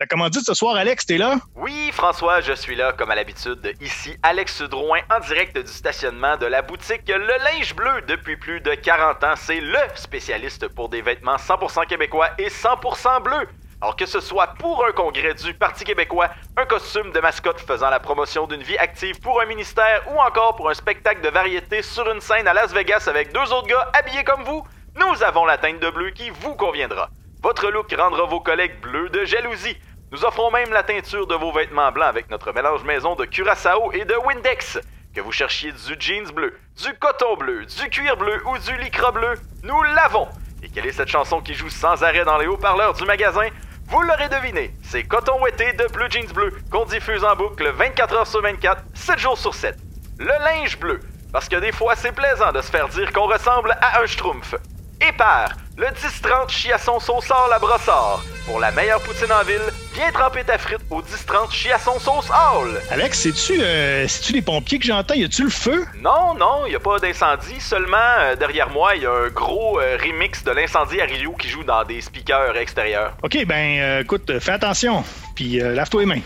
la 0.00 0.06
commandite 0.06 0.44
ce 0.46 0.54
soir. 0.54 0.76
Alex, 0.76 1.06
t'es 1.06 1.18
là? 1.18 1.38
Oui, 1.56 1.90
François, 1.92 2.40
je 2.40 2.52
suis 2.52 2.76
là, 2.76 2.92
comme 2.92 3.10
à 3.10 3.16
l'habitude. 3.16 3.72
Ici, 3.80 4.16
Alex 4.22 4.62
Drouin, 4.62 5.00
en 5.10 5.18
direct 5.18 5.58
du 5.58 5.72
stationnement 5.72 6.36
de 6.36 6.46
la 6.46 6.62
boutique 6.62 7.08
Le 7.08 7.44
Linge 7.44 7.74
Bleu 7.74 8.02
depuis 8.06 8.36
plus 8.36 8.60
de 8.60 8.74
40 8.74 9.24
ans. 9.24 9.34
C'est 9.36 9.60
le 9.60 9.78
spécialiste 9.96 10.68
pour 10.68 10.88
des 10.88 11.02
vêtements 11.02 11.34
100% 11.34 11.86
québécois 11.88 12.30
et 12.38 12.48
100% 12.48 13.24
bleus. 13.24 13.48
Alors 13.80 13.94
que 13.94 14.06
ce 14.06 14.18
soit 14.18 14.54
pour 14.58 14.84
un 14.84 14.90
congrès 14.90 15.34
du 15.34 15.54
Parti 15.54 15.84
québécois, 15.84 16.30
un 16.56 16.66
costume 16.66 17.12
de 17.12 17.20
mascotte 17.20 17.60
faisant 17.60 17.90
la 17.90 18.00
promotion 18.00 18.48
d'une 18.48 18.62
vie 18.62 18.76
active 18.76 19.20
pour 19.20 19.40
un 19.40 19.46
ministère 19.46 20.02
ou 20.10 20.18
encore 20.18 20.56
pour 20.56 20.68
un 20.68 20.74
spectacle 20.74 21.20
de 21.20 21.28
variété 21.28 21.82
sur 21.82 22.10
une 22.10 22.20
scène 22.20 22.48
à 22.48 22.54
Las 22.54 22.72
Vegas 22.72 23.04
avec 23.06 23.32
deux 23.32 23.52
autres 23.52 23.68
gars 23.68 23.88
habillés 23.92 24.24
comme 24.24 24.42
vous, 24.42 24.66
nous 24.96 25.22
avons 25.22 25.44
la 25.44 25.58
teinte 25.58 25.78
de 25.78 25.90
bleu 25.90 26.10
qui 26.10 26.28
vous 26.30 26.56
conviendra. 26.56 27.08
Votre 27.40 27.70
look 27.70 27.94
rendra 27.96 28.24
vos 28.24 28.40
collègues 28.40 28.80
bleus 28.80 29.10
de 29.10 29.24
jalousie. 29.24 29.78
Nous 30.10 30.24
offrons 30.24 30.50
même 30.50 30.72
la 30.72 30.82
teinture 30.82 31.28
de 31.28 31.36
vos 31.36 31.52
vêtements 31.52 31.92
blancs 31.92 32.08
avec 32.08 32.30
notre 32.30 32.52
mélange 32.52 32.82
maison 32.82 33.14
de 33.14 33.26
Curaçao 33.26 33.92
et 33.92 34.04
de 34.04 34.14
Windex. 34.26 34.80
Que 35.14 35.20
vous 35.20 35.30
cherchiez 35.30 35.70
du 35.70 35.94
jeans 36.00 36.32
bleu, 36.32 36.58
du 36.82 36.92
coton 36.94 37.36
bleu, 37.36 37.64
du 37.64 37.90
cuir 37.90 38.16
bleu 38.16 38.42
ou 38.44 38.58
du 38.58 38.76
lycra 38.78 39.12
bleu, 39.12 39.34
nous 39.62 39.80
l'avons. 39.84 40.26
Et 40.64 40.68
quelle 40.68 40.86
est 40.86 40.92
cette 40.92 41.08
chanson 41.08 41.40
qui 41.40 41.54
joue 41.54 41.70
sans 41.70 42.02
arrêt 42.02 42.24
dans 42.24 42.38
les 42.38 42.48
haut-parleurs 42.48 42.94
du 42.94 43.04
magasin? 43.04 43.48
Vous 43.88 44.02
l'aurez 44.02 44.28
deviné, 44.28 44.74
c'est 44.82 45.02
Coton 45.04 45.40
Ouetté 45.40 45.72
de 45.72 45.86
Bleu 45.92 46.08
Jeans 46.10 46.30
Bleu 46.34 46.52
qu'on 46.70 46.84
diffuse 46.84 47.24
en 47.24 47.34
boucle 47.34 47.70
24 47.70 48.14
heures 48.14 48.26
sur 48.26 48.42
24, 48.42 48.82
7 48.94 49.18
jours 49.18 49.38
sur 49.38 49.54
7. 49.54 49.76
Le 50.18 50.26
linge 50.26 50.78
bleu, 50.78 51.00
parce 51.32 51.48
que 51.48 51.56
des 51.56 51.72
fois 51.72 51.96
c'est 51.96 52.12
plaisant 52.12 52.52
de 52.52 52.60
se 52.60 52.70
faire 52.70 52.88
dire 52.88 53.10
qu'on 53.12 53.26
ressemble 53.26 53.72
à 53.80 54.00
un 54.00 54.06
schtroumpf. 54.06 54.54
Épar, 55.00 55.50
le 55.78 55.86
10-30 55.86 56.48
chiasson 56.48 56.98
sauce 56.98 57.28
la 57.28 57.58
brossard. 57.60 58.24
Pour 58.46 58.58
la 58.58 58.72
meilleure 58.72 59.00
poutine 59.00 59.30
en 59.30 59.44
ville, 59.44 59.62
viens 59.94 60.10
tremper 60.10 60.42
ta 60.42 60.58
frite 60.58 60.80
au 60.90 61.00
10-30 61.00 61.52
chiasson 61.52 62.00
sauce 62.00 62.28
hall. 62.30 62.80
Alex, 62.90 63.20
c'est-tu 63.20 63.60
euh, 63.60 64.06
les 64.32 64.42
pompiers 64.42 64.80
que 64.80 64.86
j'entends? 64.86 65.14
Y 65.14 65.24
a-tu 65.24 65.44
le 65.44 65.50
feu? 65.50 65.86
Non, 66.02 66.34
non, 66.34 66.66
y 66.66 66.74
a 66.74 66.80
pas 66.80 66.98
d'incendie. 66.98 67.60
Seulement, 67.60 67.96
euh, 68.18 68.34
derrière 68.34 68.70
moi, 68.70 68.96
il 68.96 69.02
y 69.02 69.06
a 69.06 69.12
un 69.12 69.28
gros 69.28 69.78
euh, 69.78 69.96
remix 70.02 70.42
de 70.42 70.50
l'incendie 70.50 71.00
à 71.00 71.04
Rio 71.04 71.32
qui 71.34 71.48
joue 71.48 71.62
dans 71.62 71.84
des 71.84 72.00
speakers 72.00 72.56
extérieurs. 72.56 73.16
OK, 73.22 73.44
ben, 73.46 73.78
euh, 73.78 74.00
écoute, 74.00 74.36
fais 74.40 74.52
attention. 74.52 75.04
Puis 75.36 75.60
lave-toi 75.60 76.00
les 76.00 76.06
mains. 76.06 76.22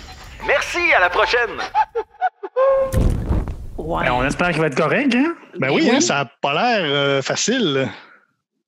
Merci, 0.47 0.93
à 0.97 1.01
la 1.01 1.11
prochaine! 1.11 1.59
Ouais. 3.77 4.05
Ben, 4.05 4.13
on 4.13 4.25
espère 4.25 4.51
qu'il 4.51 4.61
va 4.61 4.69
être 4.69 4.77
correct, 4.77 5.15
hein? 5.15 5.35
Ben 5.59 5.71
oui, 5.71 5.91
hein, 5.93 6.01
ça 6.01 6.21
a 6.21 6.25
pas 6.25 6.55
l'air 6.55 7.23
facile. 7.23 7.91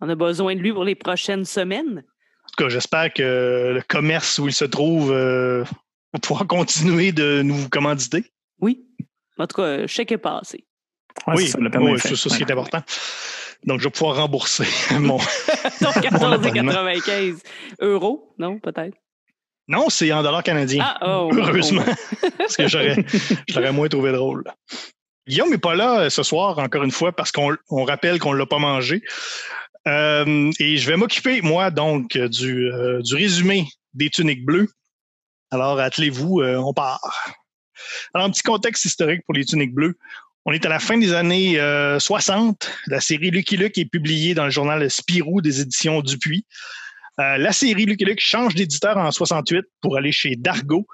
On 0.05 0.09
a 0.11 0.15
besoin 0.15 0.55
de 0.55 0.61
lui 0.61 0.71
pour 0.71 0.85
les 0.85 0.95
prochaines 0.95 1.47
semaines. 1.47 2.05
En 2.45 2.49
tout 2.49 2.63
cas, 2.63 2.69
j'espère 2.69 3.11
que 3.11 3.73
le 3.75 3.81
commerce 3.89 4.39
où 4.39 4.47
il 4.47 4.53
se 4.53 4.67
trouve 4.67 5.11
euh, 5.11 5.65
va 6.13 6.19
pouvoir 6.21 6.47
continuer 6.47 7.11
de 7.11 7.41
nous 7.41 7.71
commanditer. 7.71 8.23
Oui. 8.61 8.85
En 9.39 9.47
tout 9.47 9.57
cas, 9.57 9.87
chèque 9.87 10.13
est 10.13 10.19
passé. 10.19 10.67
oui, 11.29 11.47
ça, 11.47 11.59
c'est 12.03 12.17
ça, 12.17 12.29
ce 12.29 12.37
qui 12.37 12.43
est 12.43 12.53
important. 12.53 12.83
Donc, 13.65 13.81
je 13.81 13.85
vais 13.85 13.91
pouvoir 13.91 14.17
rembourser 14.17 14.67
mon. 15.01 15.17
Donc, 15.81 15.97
14,95 15.97 17.41
euros, 17.81 18.35
non, 18.39 18.59
peut-être? 18.59 18.99
Non, 19.69 19.89
c'est 19.89 20.13
en 20.13 20.23
dollars 20.23 20.43
canadiens. 20.43 20.85
Ah, 20.85 20.99
oh, 21.23 21.31
Heureusement. 21.35 21.87
parce 22.37 22.59
que 22.59 22.69
j'aurais, 22.69 23.07
je 23.49 23.59
l'aurais 23.59 23.73
moins 23.73 23.89
trouvé 23.89 24.13
drôle. 24.13 24.45
Guillaume 25.27 25.49
n'est 25.49 25.57
pas 25.57 25.75
là 25.75 26.01
euh, 26.01 26.11
ce 26.11 26.23
soir, 26.23 26.59
encore 26.59 26.83
une 26.83 26.91
fois, 26.91 27.13
parce 27.13 27.33
qu'on 27.33 27.57
rappelle 27.71 28.19
qu'on 28.19 28.35
ne 28.35 28.39
l'a 28.39 28.45
pas 28.45 28.59
mangé. 28.59 29.03
Euh, 29.87 30.51
et 30.59 30.77
je 30.77 30.89
vais 30.89 30.97
m'occuper, 30.97 31.43
moi, 31.43 31.71
donc, 31.71 32.17
du, 32.17 32.73
euh, 32.73 33.01
du 33.03 33.15
résumé 33.15 33.67
des 33.93 34.11
tuniques 34.11 34.45
bleues. 34.45 34.69
Alors, 35.51 35.79
attelez-vous, 35.79 36.41
euh, 36.41 36.57
on 36.57 36.73
part. 36.73 37.37
Alors, 38.15 38.27
un 38.27 38.31
petit 38.31 38.43
contexte 38.43 38.85
historique 38.85 39.23
pour 39.27 39.35
les 39.35 39.45
tuniques 39.45 39.75
bleues. 39.75 39.97
On 40.47 40.53
est 40.53 40.65
à 40.67 40.69
la 40.69 40.79
fin 40.79 40.99
des 40.99 41.15
années 41.15 41.59
60. 41.99 42.71
La 42.89 43.01
série 43.01 43.31
Lucky 43.31 43.57
Luke 43.57 43.79
est 43.79 43.87
publiée 43.87 44.35
dans 44.35 44.45
le 44.45 44.51
journal 44.51 44.91
Spirou 44.91 45.41
des 45.41 45.63
éditions 45.63 46.03
Dupuis. 46.03 46.45
la 47.17 47.51
série 47.53 47.87
Lucky 47.87 48.05
Luke 48.05 48.21
change 48.21 48.55
d'éditeur 48.55 48.99
en 48.99 49.11
68 49.11 49.65
pour 49.81 49.97
aller 49.97 50.13
chez 50.13 50.37
Dargo 50.37 50.87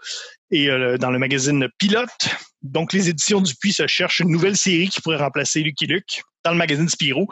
et 0.52 0.68
dans 1.00 1.10
le 1.10 1.18
magazine 1.18 1.66
Pilote. 1.78 2.28
Donc, 2.62 2.92
les 2.92 3.08
éditions 3.08 3.40
Dupuis 3.40 3.72
se 3.72 3.88
cherchent 3.88 4.20
une 4.20 4.30
nouvelle 4.30 4.56
série 4.56 4.88
qui 4.88 5.00
pourrait 5.00 5.16
remplacer 5.16 5.62
Lucky 5.62 5.86
Luke 5.86 6.22
dans 6.44 6.52
le 6.52 6.56
magazine 6.56 6.88
Spirou. 6.88 7.26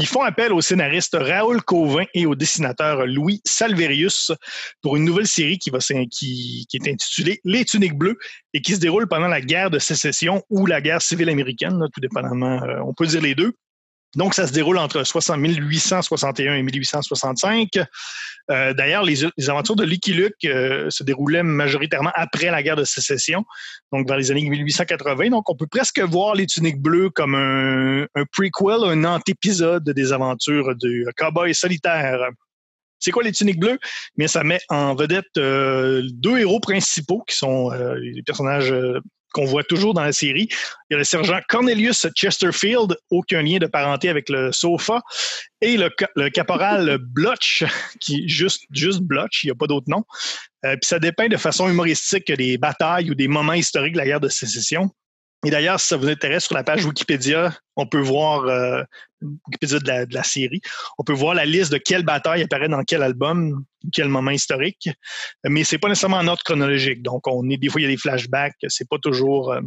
Ils 0.00 0.06
font 0.06 0.22
appel 0.22 0.50
au 0.54 0.62
scénariste 0.62 1.14
Raoul 1.14 1.60
Covin 1.60 2.06
et 2.14 2.24
au 2.24 2.34
dessinateur 2.34 3.06
Louis 3.06 3.42
Salverius 3.44 4.32
pour 4.80 4.96
une 4.96 5.04
nouvelle 5.04 5.26
série 5.26 5.58
qui, 5.58 5.68
va, 5.68 5.78
qui, 5.78 6.66
qui 6.70 6.76
est 6.78 6.88
intitulée 6.90 7.38
Les 7.44 7.66
Tuniques 7.66 7.98
Bleues 7.98 8.16
et 8.54 8.62
qui 8.62 8.74
se 8.74 8.80
déroule 8.80 9.08
pendant 9.08 9.28
la 9.28 9.42
guerre 9.42 9.68
de 9.68 9.78
sécession 9.78 10.42
ou 10.48 10.64
la 10.64 10.80
guerre 10.80 11.02
civile 11.02 11.28
américaine, 11.28 11.78
tout 11.92 12.00
dépendamment, 12.00 12.62
euh, 12.62 12.80
on 12.82 12.94
peut 12.94 13.06
dire 13.06 13.20
les 13.20 13.34
deux. 13.34 13.52
Donc, 14.16 14.34
ça 14.34 14.46
se 14.46 14.52
déroule 14.52 14.78
entre 14.78 15.04
1861 15.36 16.54
et 16.54 16.62
1865. 16.62 17.68
Euh, 18.50 18.74
d'ailleurs, 18.74 19.04
les, 19.04 19.24
aventures 19.48 19.76
de 19.76 19.84
Lucky 19.84 20.12
Luke 20.12 20.44
euh, 20.44 20.90
se 20.90 21.04
déroulaient 21.04 21.44
majoritairement 21.44 22.10
après 22.14 22.50
la 22.50 22.62
guerre 22.62 22.74
de 22.74 22.84
sécession, 22.84 23.44
donc 23.92 24.06
dans 24.06 24.16
les 24.16 24.32
années 24.32 24.48
1880. 24.48 25.30
Donc, 25.30 25.48
on 25.48 25.54
peut 25.54 25.68
presque 25.68 26.00
voir 26.00 26.34
les 26.34 26.46
tuniques 26.46 26.80
bleues 26.80 27.10
comme 27.10 27.36
un, 27.36 28.06
un 28.16 28.24
prequel, 28.32 28.82
un 28.84 29.04
antépisode 29.04 29.88
des 29.88 30.12
aventures 30.12 30.74
du 30.74 31.06
cowboy 31.16 31.54
solitaire. 31.54 32.18
C'est 32.98 33.12
quoi 33.12 33.22
les 33.22 33.32
tuniques 33.32 33.60
bleues? 33.60 33.78
Mais 34.16 34.26
ça 34.26 34.42
met 34.42 34.60
en 34.68 34.94
vedette 34.96 35.24
euh, 35.38 36.02
deux 36.12 36.38
héros 36.38 36.60
principaux 36.60 37.22
qui 37.28 37.36
sont 37.36 37.70
les 37.70 38.22
personnages 38.24 38.74
qu'on 39.32 39.44
voit 39.44 39.64
toujours 39.64 39.94
dans 39.94 40.02
la 40.02 40.12
série. 40.12 40.48
Il 40.88 40.92
y 40.92 40.94
a 40.94 40.98
le 40.98 41.04
sergent 41.04 41.38
Cornelius 41.48 42.06
Chesterfield, 42.14 42.96
aucun 43.10 43.42
lien 43.42 43.58
de 43.58 43.66
parenté 43.66 44.08
avec 44.08 44.28
le 44.28 44.52
sofa, 44.52 45.00
et 45.60 45.76
le, 45.76 46.28
caporal 46.30 46.98
Blotch, 47.00 47.64
qui 48.00 48.24
est 48.24 48.28
juste, 48.28 48.64
juste 48.70 49.00
Blotch, 49.00 49.44
il 49.44 49.48
n'y 49.48 49.52
a 49.52 49.54
pas 49.54 49.66
d'autre 49.66 49.86
nom. 49.88 50.04
Euh, 50.64 50.72
puis 50.72 50.86
ça 50.86 50.98
dépeint 50.98 51.28
de 51.28 51.36
façon 51.36 51.68
humoristique 51.68 52.30
des 52.32 52.58
batailles 52.58 53.10
ou 53.10 53.14
des 53.14 53.28
moments 53.28 53.54
historiques 53.54 53.94
de 53.94 53.98
la 53.98 54.06
guerre 54.06 54.20
de 54.20 54.28
sécession. 54.28 54.90
Et 55.44 55.50
d'ailleurs, 55.50 55.80
si 55.80 55.88
ça 55.88 55.96
vous 55.96 56.08
intéresse, 56.08 56.44
sur 56.44 56.54
la 56.54 56.62
page 56.62 56.84
Wikipédia, 56.84 57.54
on 57.76 57.86
peut 57.86 58.00
voir 58.00 58.44
euh, 58.44 58.82
Wikipédia 59.22 60.04
de 60.04 60.14
la, 60.14 60.22
série, 60.22 60.60
on 60.98 61.04
peut 61.04 61.14
voir 61.14 61.34
la 61.34 61.46
liste 61.46 61.72
de 61.72 61.78
quelle 61.78 62.02
bataille 62.02 62.42
apparaît 62.42 62.68
dans 62.68 62.84
quel 62.84 63.02
album, 63.02 63.64
quel 63.92 64.08
moment 64.08 64.32
historique. 64.32 64.90
Mais 65.44 65.64
c'est 65.64 65.78
pas 65.78 65.88
nécessairement 65.88 66.18
en 66.18 66.28
ordre 66.28 66.42
chronologique. 66.42 67.02
Donc, 67.02 67.26
on 67.26 67.48
est 67.48 67.56
des 67.56 67.68
fois 67.68 67.80
il 67.80 67.84
y 67.84 67.86
a 67.86 67.90
des 67.90 67.96
flashbacks, 67.96 68.56
c'est 68.68 68.88
pas 68.88 68.98
toujours 68.98 69.52
euh, 69.52 69.60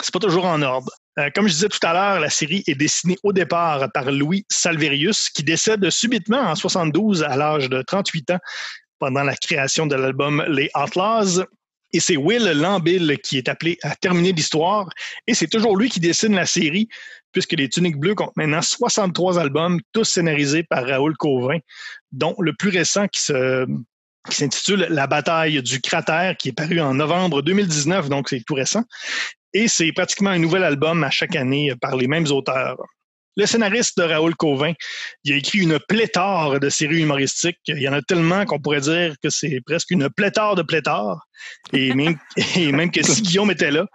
c'est 0.00 0.12
pas 0.12 0.20
toujours 0.20 0.46
en 0.46 0.62
ordre. 0.62 0.90
Euh, 1.18 1.28
comme 1.34 1.46
je 1.46 1.52
disais 1.52 1.68
tout 1.68 1.84
à 1.86 1.92
l'heure, 1.92 2.20
la 2.20 2.30
série 2.30 2.62
est 2.66 2.74
dessinée 2.74 3.18
au 3.22 3.32
départ 3.32 3.90
par 3.92 4.10
Louis 4.10 4.46
Salverius, 4.48 5.28
qui 5.28 5.42
décède 5.42 5.88
subitement 5.90 6.40
en 6.40 6.54
72 6.54 7.22
à 7.22 7.36
l'âge 7.36 7.68
de 7.68 7.82
38 7.82 8.30
ans 8.30 8.38
pendant 8.98 9.22
la 9.22 9.36
création 9.36 9.86
de 9.86 9.94
l'album 9.94 10.44
Les 10.48 10.70
Outlaws. 10.74 11.44
Et 11.92 12.00
c'est 12.00 12.16
Will 12.16 12.44
Lambill 12.44 13.18
qui 13.22 13.38
est 13.38 13.48
appelé 13.48 13.78
à 13.82 13.94
terminer 13.96 14.32
l'histoire. 14.32 14.88
Et 15.26 15.34
c'est 15.34 15.48
toujours 15.48 15.76
lui 15.76 15.88
qui 15.90 16.00
dessine 16.00 16.34
la 16.34 16.46
série, 16.46 16.88
puisque 17.32 17.52
les 17.52 17.68
Tuniques 17.68 17.98
Bleues 17.98 18.14
comptent 18.14 18.36
maintenant 18.36 18.62
63 18.62 19.38
albums, 19.38 19.80
tous 19.92 20.04
scénarisés 20.04 20.62
par 20.62 20.86
Raoul 20.86 21.16
Covin, 21.16 21.58
dont 22.12 22.34
le 22.38 22.52
plus 22.54 22.70
récent 22.70 23.08
qui 23.08 23.20
qui 24.28 24.36
s'intitule 24.36 24.86
La 24.90 25.06
bataille 25.06 25.62
du 25.62 25.80
cratère, 25.80 26.36
qui 26.36 26.50
est 26.50 26.52
paru 26.52 26.80
en 26.80 26.94
novembre 26.94 27.42
2019, 27.42 28.08
donc 28.08 28.28
c'est 28.28 28.42
tout 28.46 28.54
récent. 28.54 28.84
Et 29.52 29.68
c'est 29.68 29.92
pratiquement 29.92 30.30
un 30.30 30.38
nouvel 30.38 30.64
album 30.64 31.02
à 31.04 31.10
chaque 31.10 31.36
année 31.36 31.72
par 31.80 31.96
les 31.96 32.06
mêmes 32.06 32.26
auteurs. 32.30 32.78
Le 33.36 33.46
scénariste 33.46 33.98
de 33.98 34.04
Raoul 34.04 34.34
Covin, 34.34 34.72
il 35.24 35.32
a 35.32 35.36
écrit 35.36 35.60
une 35.60 35.78
pléthore 35.88 36.60
de 36.60 36.68
séries 36.68 37.02
humoristiques. 37.02 37.58
Il 37.66 37.78
y 37.78 37.88
en 37.88 37.92
a 37.92 38.02
tellement 38.02 38.44
qu'on 38.44 38.60
pourrait 38.60 38.80
dire 38.80 39.14
que 39.22 39.30
c'est 39.30 39.60
presque 39.64 39.90
une 39.90 40.10
pléthore 40.10 40.54
de 40.54 40.62
pléthore. 40.62 41.26
Et 41.72 41.94
même, 41.94 42.18
et 42.56 42.72
même 42.72 42.90
que 42.90 43.02
si 43.02 43.22
Guillaume 43.22 43.50
était 43.50 43.70
là, 43.70 43.86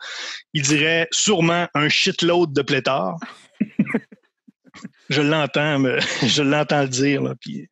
il 0.53 0.63
dirait 0.63 1.07
sûrement 1.11 1.67
un 1.75 1.89
shitload 1.89 2.53
de 2.53 2.61
pléthore. 2.61 3.19
Je 5.09 5.21
l'entends, 5.21 5.83
je 6.25 6.43
l'entends 6.43 6.81
le 6.81 6.89
dire. 6.89 7.21
Là, 7.21 7.35
puis, 7.39 7.69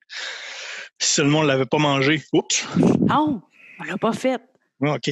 si 0.99 1.15
seulement 1.15 1.39
on 1.39 1.43
ne 1.43 1.47
l'avait 1.47 1.65
pas 1.65 1.77
mangé. 1.77 2.23
Oups. 2.33 2.65
Non, 2.77 3.41
on 3.79 3.83
l'a 3.83 3.97
pas 3.97 4.13
fait. 4.13 4.41
OK. 4.81 5.11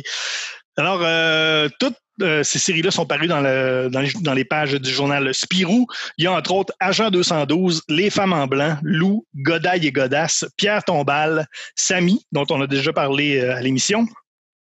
Alors, 0.77 1.01
euh, 1.03 1.69
toutes 1.79 1.97
euh, 2.21 2.43
ces 2.43 2.59
séries-là 2.59 2.91
sont 2.91 3.05
parues 3.05 3.27
dans, 3.27 3.41
le, 3.41 3.89
dans, 3.89 4.33
les, 4.33 4.45
pages 4.45 4.73
du 4.73 4.89
journal 4.89 5.33
Spirou. 5.33 5.87
Il 6.17 6.25
y 6.25 6.27
a 6.27 6.33
entre 6.33 6.53
autres 6.53 6.73
Agent 6.79 7.09
212, 7.09 7.83
Les 7.89 8.09
femmes 8.09 8.33
en 8.33 8.47
blanc, 8.47 8.77
Lou, 8.83 9.25
Godaille 9.35 9.87
et 9.87 9.91
Godasse, 9.91 10.45
Pierre 10.57 10.83
Tombal, 10.83 11.47
Samy, 11.75 12.25
dont 12.31 12.45
on 12.49 12.61
a 12.61 12.67
déjà 12.67 12.93
parlé 12.93 13.39
euh, 13.39 13.55
à 13.55 13.61
l'émission, 13.61 14.05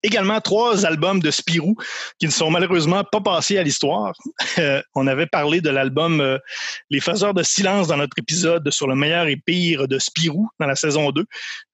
également 0.03 0.41
trois 0.41 0.85
albums 0.85 1.21
de 1.21 1.31
Spirou 1.31 1.77
qui 2.19 2.27
ne 2.27 2.31
sont 2.33 2.51
malheureusement 2.51 3.05
pas 3.05 3.21
passés 3.21 3.59
à 3.59 3.63
l'histoire. 3.63 4.13
Euh, 4.59 4.83
on 4.95 5.07
avait 5.07 5.27
parlé 5.27 5.63
de 5.63 5.71
l'album 5.71 6.21
euh, 6.21 6.37
Les 6.91 7.01
Faiseurs 7.01 7.33
de 7.33 7.43
silence 7.43 7.89
dans 7.89 7.97
notre 7.97 8.19
épisode 8.19 8.69
sur 8.71 8.87
le 8.87 8.95
meilleur 8.95 9.27
et 9.27 9.37
pire 9.37 9.89
de 9.89 9.99
Spirou 9.99 10.49
dans 10.61 10.67
la 10.67 10.75
saison 10.75 11.11
2. 11.11 11.25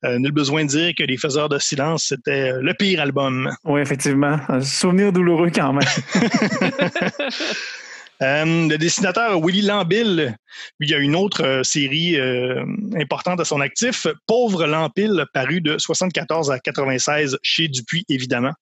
Euh, 0.05 0.19
nul 0.19 0.31
besoin 0.31 0.65
de 0.65 0.69
dire 0.69 0.93
que 0.97 1.03
Les 1.03 1.17
Faiseurs 1.17 1.49
de 1.49 1.59
silence, 1.59 2.05
c'était 2.09 2.53
le 2.53 2.75
pire 2.75 3.01
album. 3.01 3.51
Oui, 3.65 3.81
effectivement. 3.81 4.39
Un 4.49 4.61
souvenir 4.61 5.13
douloureux 5.13 5.51
quand 5.53 5.73
même. 5.73 5.89
Euh, 8.23 8.69
le 8.69 8.77
dessinateur 8.77 9.41
Willy 9.41 9.63
Lambill, 9.63 10.37
il 10.81 10.91
y 10.91 10.95
a 10.95 10.99
une 10.99 11.15
autre 11.15 11.45
euh, 11.45 11.63
série 11.63 12.17
euh, 12.17 12.65
importante 12.97 13.39
à 13.39 13.45
son 13.45 13.61
actif, 13.61 14.09
Pauvre 14.27 14.67
Lampil, 14.67 15.25
paru 15.33 15.61
de 15.61 15.79
74 15.79 16.51
à 16.51 16.59
96 16.59 17.39
chez 17.43 17.69
Dupuis, 17.69 18.05
évidemment. 18.09 18.53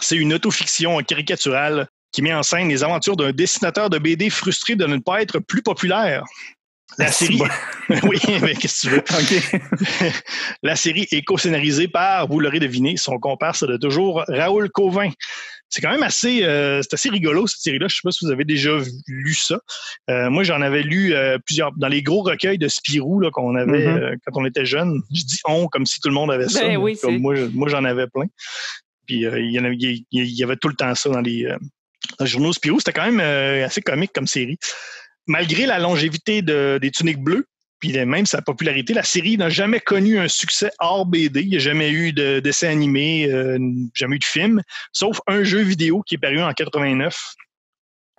C'est 0.00 0.16
une 0.16 0.34
autofiction 0.34 0.98
caricaturale 1.02 1.88
qui 2.10 2.22
met 2.22 2.34
en 2.34 2.42
scène 2.42 2.68
les 2.68 2.82
aventures 2.82 3.16
d'un 3.16 3.32
dessinateur 3.32 3.90
de 3.90 3.98
BD 3.98 4.28
frustré 4.28 4.74
de 4.74 4.86
ne 4.86 4.96
pas 4.96 5.22
être 5.22 5.38
plus 5.38 5.62
populaire. 5.62 6.24
La 6.98 7.12
série, 7.12 7.40
oui, 8.04 8.18
mais 8.40 8.54
qu'est-ce 8.54 8.88
que 8.88 9.02
tu 9.02 9.26
veux? 9.28 10.12
La 10.62 10.76
série 10.76 11.06
est 11.10 11.22
co-scénarisée 11.22 11.88
par, 11.88 12.26
vous 12.26 12.40
l'aurez 12.40 12.60
deviné, 12.60 12.96
son 12.96 13.18
comparse 13.18 13.64
de 13.64 13.76
toujours, 13.76 14.24
Raoul 14.28 14.70
Covin 14.70 15.10
c'est 15.68 15.80
quand 15.80 15.90
même 15.90 16.02
assez, 16.02 16.44
euh, 16.44 16.80
c'est 16.82 16.94
assez 16.94 17.10
rigolo 17.10 17.46
cette 17.46 17.60
série-là. 17.60 17.88
Je 17.88 17.96
sais 17.96 18.00
pas 18.04 18.12
si 18.12 18.24
vous 18.24 18.30
avez 18.30 18.44
déjà 18.44 18.70
lu 19.08 19.34
ça. 19.34 19.58
Euh, 20.10 20.30
moi, 20.30 20.44
j'en 20.44 20.60
avais 20.60 20.82
lu 20.82 21.12
euh, 21.12 21.38
plusieurs 21.44 21.72
dans 21.76 21.88
les 21.88 22.02
gros 22.02 22.22
recueils 22.22 22.58
de 22.58 22.68
Spirou 22.68 23.20
là, 23.20 23.30
qu'on 23.30 23.54
avait 23.56 23.86
mm-hmm. 23.86 24.18
quand 24.24 24.40
on 24.40 24.46
était 24.46 24.64
jeune. 24.64 25.00
Je 25.12 25.24
dis 25.24 25.38
on 25.44 25.66
comme 25.66 25.86
si 25.86 26.00
tout 26.00 26.08
le 26.08 26.14
monde 26.14 26.30
avait 26.30 26.48
ça. 26.48 26.60
Ben 26.60 26.76
oui, 26.76 26.96
comme 27.00 27.18
moi, 27.18 27.34
moi 27.52 27.68
j'en 27.68 27.84
avais 27.84 28.06
plein. 28.06 28.26
Puis 29.06 29.20
il 29.20 29.50
y, 29.52 29.60
en 29.60 29.64
avait, 29.64 29.76
il 29.76 30.06
y 30.10 30.42
avait 30.42 30.56
tout 30.56 30.68
le 30.68 30.74
temps 30.74 30.92
ça 30.96 31.08
dans 31.08 31.20
les, 31.20 31.44
dans 32.18 32.24
les 32.24 32.26
journaux 32.26 32.52
Spirou. 32.52 32.80
C'était 32.80 32.92
quand 32.92 33.10
même 33.10 33.20
assez 33.64 33.80
comique 33.80 34.12
comme 34.12 34.26
série. 34.26 34.58
Malgré 35.28 35.66
la 35.66 35.78
longévité 35.78 36.42
de, 36.42 36.78
des 36.80 36.90
tuniques 36.90 37.20
bleues, 37.20 37.46
puis 37.78 37.92
même 38.04 38.26
sa 38.26 38.42
popularité, 38.42 38.94
la 38.94 39.02
série 39.02 39.36
n'a 39.36 39.48
jamais 39.48 39.80
connu 39.80 40.18
un 40.18 40.28
succès 40.28 40.70
hors 40.78 41.06
BD. 41.06 41.42
Il 41.42 41.48
n'y 41.50 41.56
a 41.56 41.60
jamais 41.60 41.90
eu 41.90 42.12
de 42.12 42.40
dessin 42.40 42.68
animé, 42.68 43.30
euh, 43.30 43.58
jamais 43.94 44.16
eu 44.16 44.18
de 44.18 44.24
film, 44.24 44.62
sauf 44.92 45.20
un 45.26 45.44
jeu 45.44 45.60
vidéo 45.60 46.02
qui 46.02 46.14
est 46.14 46.18
paru 46.18 46.42
en 46.42 46.52
89 46.52 47.16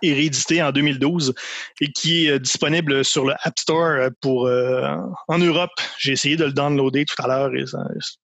et 0.02 0.12
réédité 0.12 0.62
en 0.62 0.72
2012 0.72 1.34
et 1.80 1.92
qui 1.92 2.26
est 2.26 2.30
euh, 2.30 2.38
disponible 2.38 3.04
sur 3.04 3.24
le 3.24 3.34
App 3.42 3.58
Store 3.58 3.84
euh, 3.84 4.10
pour 4.20 4.46
euh, 4.46 4.96
en 5.28 5.38
Europe. 5.38 5.70
J'ai 5.98 6.12
essayé 6.12 6.36
de 6.36 6.44
le 6.44 6.52
downloader 6.52 7.04
tout 7.04 7.20
à 7.22 7.28
l'heure 7.28 7.54
et 7.54 7.64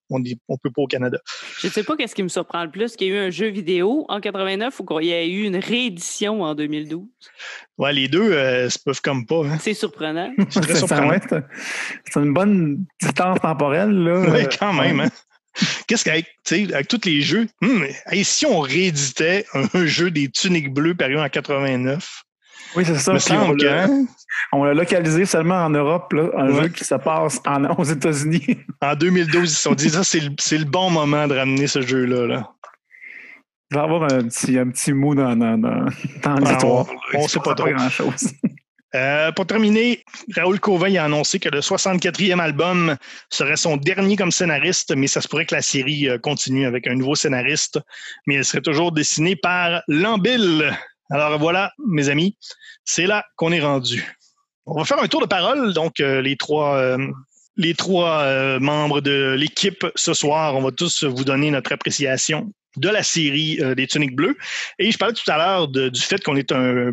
on 0.09 0.19
ne 0.19 0.57
peut 0.61 0.71
pas 0.71 0.81
au 0.81 0.87
Canada. 0.87 1.17
Je 1.59 1.67
ne 1.67 1.71
sais 1.71 1.83
pas 1.83 1.95
qu'est-ce 1.95 2.15
qui 2.15 2.23
me 2.23 2.29
surprend 2.29 2.63
le 2.63 2.71
plus, 2.71 2.95
qu'il 2.95 3.07
y 3.07 3.09
ait 3.11 3.13
eu 3.13 3.17
un 3.17 3.29
jeu 3.29 3.47
vidéo 3.47 4.05
en 4.09 4.19
89 4.19 4.79
ou 4.79 4.85
qu'il 4.85 5.07
y 5.07 5.11
ait 5.11 5.29
eu 5.29 5.43
une 5.43 5.57
réédition 5.57 6.41
en 6.43 6.55
2012. 6.55 7.01
Ouais, 7.77 7.93
les 7.93 8.07
deux 8.07 8.31
euh, 8.31 8.69
se 8.69 8.79
peuvent 8.79 9.01
comme 9.01 9.25
pas. 9.25 9.45
Hein. 9.45 9.57
C'est 9.59 9.73
surprenant. 9.73 10.31
C'est 10.49 12.19
une 12.19 12.33
bonne 12.33 12.85
distance 13.01 13.39
temporelle. 13.41 13.91
Là. 13.91 14.25
Oui, 14.29 14.45
quand 14.57 14.73
même. 14.73 15.01
Hein. 15.01 15.09
Qu'est-ce 15.87 16.03
qu'avec 16.03 16.27
avec 16.51 16.87
tous 16.87 17.01
les 17.05 17.21
jeux, 17.21 17.47
hmm, 17.61 17.83
et 18.11 18.23
si 18.23 18.45
on 18.45 18.59
rééditait 18.59 19.45
un, 19.53 19.85
jeu 19.85 20.11
des 20.11 20.29
tuniques 20.29 20.73
bleues 20.73 20.95
paru 20.95 21.19
en 21.19 21.27
89? 21.29 22.23
Oui, 22.75 22.83
c'est 22.85 22.95
ça. 22.95 23.13
on 24.51 24.63
l'a 24.63 24.73
localisé 24.73 25.25
seulement 25.25 25.63
en 25.63 25.69
Europe, 25.69 26.11
là, 26.13 26.29
un 26.37 26.61
jeu 26.61 26.67
qui 26.67 26.83
se 26.83 26.95
passe 26.95 27.41
aux 27.77 27.83
États-Unis. 27.83 28.57
En 28.81 28.95
2012, 28.95 29.43
ils 29.43 29.55
se 29.55 29.61
sont 29.61 29.73
dit, 29.73 29.89
ça, 29.89 30.03
c'est 30.03 30.19
le, 30.19 30.65
bon 30.65 30.89
moment 30.89 31.27
de 31.27 31.35
ramener 31.35 31.67
ce 31.67 31.81
jeu-là. 31.81 32.27
Là. 32.27 32.51
Il 33.71 33.75
va 33.75 33.81
y 33.81 33.85
avoir 33.85 34.03
un 34.03 34.27
petit, 34.27 34.59
un 34.59 34.69
petit 34.69 34.93
mot 34.93 35.15
dans, 35.15 35.35
dans, 35.35 35.57
dans, 35.57 35.85
l'histoire. 36.35 36.85
on 37.13 37.23
ne 37.23 37.27
sait 37.27 37.39
pas, 37.39 37.55
pas 37.55 37.71
grand-chose. 37.71 38.33
Euh, 38.95 39.31
pour 39.33 39.45
terminer, 39.45 40.05
Raoul 40.35 40.59
Covin 40.61 40.95
a 40.95 41.03
annoncé 41.03 41.37
que 41.37 41.49
le 41.49 41.59
64e 41.59 42.39
album 42.39 42.95
serait 43.29 43.57
son 43.57 43.75
dernier 43.75 44.15
comme 44.15 44.31
scénariste, 44.31 44.95
mais 44.95 45.07
ça 45.07 45.19
se 45.19 45.27
pourrait 45.27 45.45
que 45.45 45.53
la 45.53 45.61
série 45.61 46.07
euh, 46.07 46.17
continue 46.17 46.65
avec 46.65 46.87
un 46.87 46.95
nouveau 46.95 47.15
scénariste, 47.15 47.79
mais 48.25 48.35
elle 48.35 48.45
serait 48.45 48.61
toujours 48.61 48.93
dessinée 48.93 49.35
par 49.35 49.81
Lambill. 49.89 50.73
Alors 51.11 51.37
voilà, 51.37 51.73
mes 51.85 52.07
amis, 52.07 52.37
c'est 52.85 53.05
là 53.05 53.25
qu'on 53.35 53.51
est 53.51 53.59
rendu. 53.59 54.15
On 54.65 54.77
va 54.77 54.85
faire 54.85 55.01
un 55.01 55.07
tour 55.07 55.21
de 55.21 55.27
parole. 55.27 55.73
Donc, 55.73 55.99
euh, 55.99 56.21
les 56.21 56.37
trois, 56.37 56.97
membres 58.59 59.01
de 59.01 59.35
l'équipe 59.37 59.85
ce 59.95 60.13
soir, 60.13 60.55
on 60.55 60.61
va 60.61 60.71
tous 60.71 61.03
vous 61.03 61.25
donner 61.25 61.51
notre 61.51 61.73
appréciation 61.73 62.51
de 62.77 62.89
la 62.89 63.03
série 63.03 63.59
des 63.75 63.87
tuniques 63.87 64.15
bleues. 64.15 64.37
Et 64.79 64.91
je 64.91 64.97
parlais 64.97 65.13
tout 65.13 65.29
à 65.29 65.37
l'heure 65.37 65.67
du 65.67 66.01
fait 66.01 66.23
qu'on 66.23 66.35
est 66.35 66.51
un, 66.51 66.91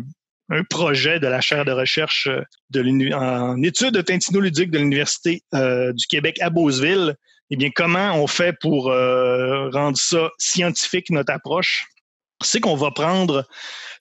un 0.49 0.63
projet 0.63 1.19
de 1.19 1.27
la 1.27 1.41
chaire 1.41 1.65
de 1.65 1.71
recherche 1.71 2.27
euh, 2.27 2.41
de 2.69 3.13
en 3.13 3.61
études 3.63 4.03
tintinoludiques 4.03 4.71
de 4.71 4.79
l'Université 4.79 5.41
euh, 5.53 5.93
du 5.93 6.05
Québec 6.07 6.39
à 6.41 6.49
Beauceville. 6.49 7.15
Eh 7.49 7.55
bien, 7.55 7.69
comment 7.73 8.15
on 8.15 8.27
fait 8.27 8.53
pour 8.59 8.89
euh, 8.89 9.69
rendre 9.69 9.97
ça 9.97 10.29
scientifique, 10.37 11.09
notre 11.09 11.33
approche? 11.33 11.85
C'est 12.41 12.59
qu'on 12.59 12.75
va 12.75 12.91
prendre 12.91 13.47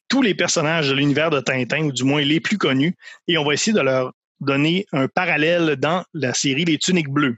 tous 0.08 0.22
les 0.22 0.34
personnages 0.34 0.88
de 0.88 0.94
l'univers 0.94 1.30
de 1.30 1.40
Tintin, 1.40 1.84
ou 1.84 1.92
du 1.92 2.04
moins 2.04 2.22
les 2.22 2.40
plus 2.40 2.58
connus, 2.58 2.94
et 3.28 3.38
on 3.38 3.44
va 3.44 3.54
essayer 3.54 3.72
de 3.72 3.80
leur 3.80 4.12
donner 4.40 4.87
un 4.92 5.06
parallèle 5.06 5.76
dans 5.76 6.04
la 6.12 6.34
série 6.34 6.64
Les 6.64 6.78
Tuniques 6.78 7.11
Bleues. 7.11 7.37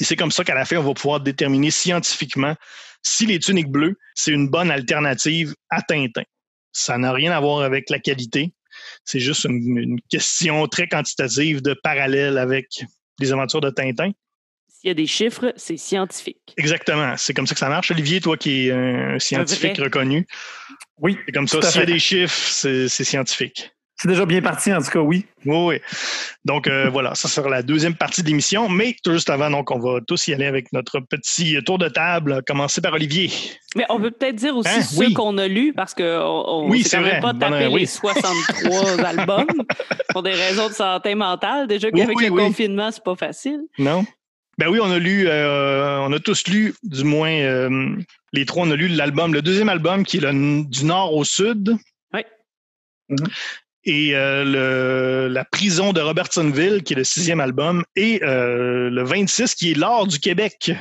Et 0.00 0.04
c'est 0.04 0.16
comme 0.16 0.32
ça 0.32 0.44
qu'à 0.44 0.54
la 0.54 0.64
fin, 0.64 0.76
on 0.76 0.82
va 0.82 0.94
pouvoir 0.94 1.20
déterminer 1.20 1.70
scientifiquement 1.70 2.54
si 3.02 3.26
les 3.26 3.38
tuniques 3.38 3.70
bleues, 3.70 3.96
c'est 4.14 4.32
une 4.32 4.48
bonne 4.48 4.70
alternative 4.70 5.54
à 5.70 5.82
Tintin. 5.82 6.24
Ça 6.72 6.98
n'a 6.98 7.12
rien 7.12 7.32
à 7.32 7.40
voir 7.40 7.62
avec 7.62 7.90
la 7.90 7.98
qualité. 7.98 8.52
C'est 9.04 9.20
juste 9.20 9.44
une, 9.44 9.78
une 9.78 10.00
question 10.08 10.66
très 10.68 10.86
quantitative 10.86 11.62
de 11.62 11.74
parallèle 11.74 12.38
avec 12.38 12.84
les 13.18 13.32
aventures 13.32 13.60
de 13.60 13.70
Tintin. 13.70 14.12
S'il 14.68 14.88
y 14.88 14.90
a 14.92 14.94
des 14.94 15.06
chiffres, 15.06 15.52
c'est 15.56 15.76
scientifique. 15.76 16.54
Exactement. 16.56 17.16
C'est 17.16 17.34
comme 17.34 17.48
ça 17.48 17.54
que 17.54 17.58
ça 17.58 17.68
marche. 17.68 17.90
Olivier, 17.90 18.20
toi 18.20 18.36
qui 18.36 18.68
es 18.68 18.72
un 18.72 19.18
scientifique 19.18 19.78
reconnu, 19.78 20.24
Oui, 20.98 21.18
c'est 21.26 21.32
comme 21.32 21.48
ça. 21.48 21.60
S'il 21.62 21.80
y 21.80 21.82
a 21.82 21.86
des 21.86 21.98
chiffres, 21.98 22.36
c'est 22.36 22.88
scientifique. 22.88 23.72
C'est 24.00 24.08
déjà 24.08 24.24
bien 24.26 24.40
parti, 24.40 24.72
en 24.72 24.80
tout 24.80 24.90
cas, 24.90 25.00
oui. 25.00 25.26
Oui, 25.44 25.56
oui. 25.66 25.80
Donc 26.44 26.66
euh, 26.68 26.88
voilà, 26.88 27.14
ça 27.14 27.26
sera 27.28 27.48
la 27.48 27.62
deuxième 27.62 27.94
partie 27.94 28.22
de 28.22 28.28
l'émission. 28.28 28.68
Mais 28.68 28.94
tout 29.02 29.12
juste 29.12 29.28
avant, 29.30 29.50
donc, 29.50 29.70
on 29.70 29.78
va 29.78 30.00
tous 30.06 30.28
y 30.28 30.34
aller 30.34 30.46
avec 30.46 30.72
notre 30.72 31.00
petit 31.00 31.58
tour 31.64 31.78
de 31.78 31.88
table. 31.88 32.42
Commencer 32.46 32.80
par 32.80 32.92
Olivier. 32.92 33.30
Mais 33.76 33.84
on 33.88 33.98
peut 34.00 34.10
peut-être 34.10 34.36
dire 34.36 34.56
aussi 34.56 34.68
Hein? 34.70 34.82
ceux 34.82 34.98
Oui. 34.98 35.12
qu'on 35.14 35.36
a 35.38 35.48
lus 35.48 35.72
parce 35.74 35.94
qu'on 35.94 36.04
on, 36.46 36.68
Oui, 36.70 36.82
c'est 36.84 36.98
vrai. 36.98 37.20
pas 37.20 37.32
oui. 37.70 37.80
les 37.80 37.86
63 37.86 39.00
albums 39.04 39.46
pour 40.10 40.22
des 40.22 40.32
raisons 40.32 40.68
de 40.68 40.74
santé 40.74 41.14
mentale. 41.14 41.66
Déjà 41.66 41.90
qu'avec 41.90 42.16
oui, 42.16 42.26
le 42.26 42.30
oui. 42.30 42.42
confinement, 42.44 42.90
c'est 42.90 43.02
pas 43.04 43.16
facile. 43.16 43.60
Non? 43.78 44.04
Ben 44.58 44.68
oui, 44.68 44.80
on 44.82 44.90
a 44.90 44.98
lu, 44.98 45.26
euh, 45.28 45.98
on 46.00 46.12
a 46.12 46.18
tous 46.18 46.48
lu, 46.48 46.74
du 46.82 47.04
moins 47.04 47.30
euh, 47.30 47.94
les 48.32 48.44
trois, 48.44 48.64
on 48.66 48.70
a 48.72 48.74
lu 48.74 48.88
l'album, 48.88 49.32
le 49.32 49.40
deuxième 49.40 49.68
album 49.68 50.04
qui 50.04 50.16
est 50.16 50.20
le, 50.20 50.64
du 50.64 50.84
nord 50.84 51.14
au 51.14 51.22
sud. 51.24 51.76
Oui. 52.12 52.22
Mhm. 53.08 53.18
Et 53.84 54.14
euh, 54.14 54.44
le, 54.44 55.28
La 55.32 55.44
prison 55.44 55.92
de 55.92 56.00
Robertsonville, 56.00 56.82
qui 56.82 56.92
est 56.94 56.96
le 56.96 57.04
sixième 57.04 57.40
album, 57.40 57.84
et 57.96 58.22
euh, 58.22 58.90
le 58.90 59.02
26, 59.04 59.54
qui 59.54 59.70
est 59.70 59.74
l'or 59.74 60.06
du 60.06 60.18
Québec. 60.18 60.72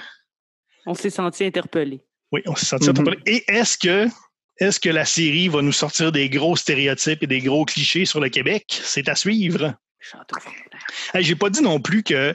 On 0.85 0.93
s'est 0.93 1.09
senti 1.09 1.45
interpellé. 1.45 2.01
Oui, 2.31 2.41
on 2.45 2.55
s'est 2.55 2.65
senti 2.65 2.85
Mhm. 2.89 2.97
interpellé. 2.99 3.21
Et 3.25 3.43
est-ce 3.51 3.77
que, 3.77 4.07
est-ce 4.59 4.79
que 4.79 4.89
la 4.89 5.05
série 5.05 5.47
va 5.47 5.61
nous 5.61 5.71
sortir 5.71 6.11
des 6.11 6.29
gros 6.29 6.55
stéréotypes 6.55 7.23
et 7.23 7.27
des 7.27 7.39
gros 7.39 7.65
clichés 7.65 8.05
sur 8.05 8.19
le 8.19 8.29
Québec? 8.29 8.65
C'est 8.83 9.07
à 9.09 9.15
suivre. 9.15 9.75
Hey, 11.13 11.23
J'ai 11.23 11.35
pas 11.35 11.49
dit 11.49 11.61
non 11.61 11.79
plus 11.79 12.03
que 12.03 12.33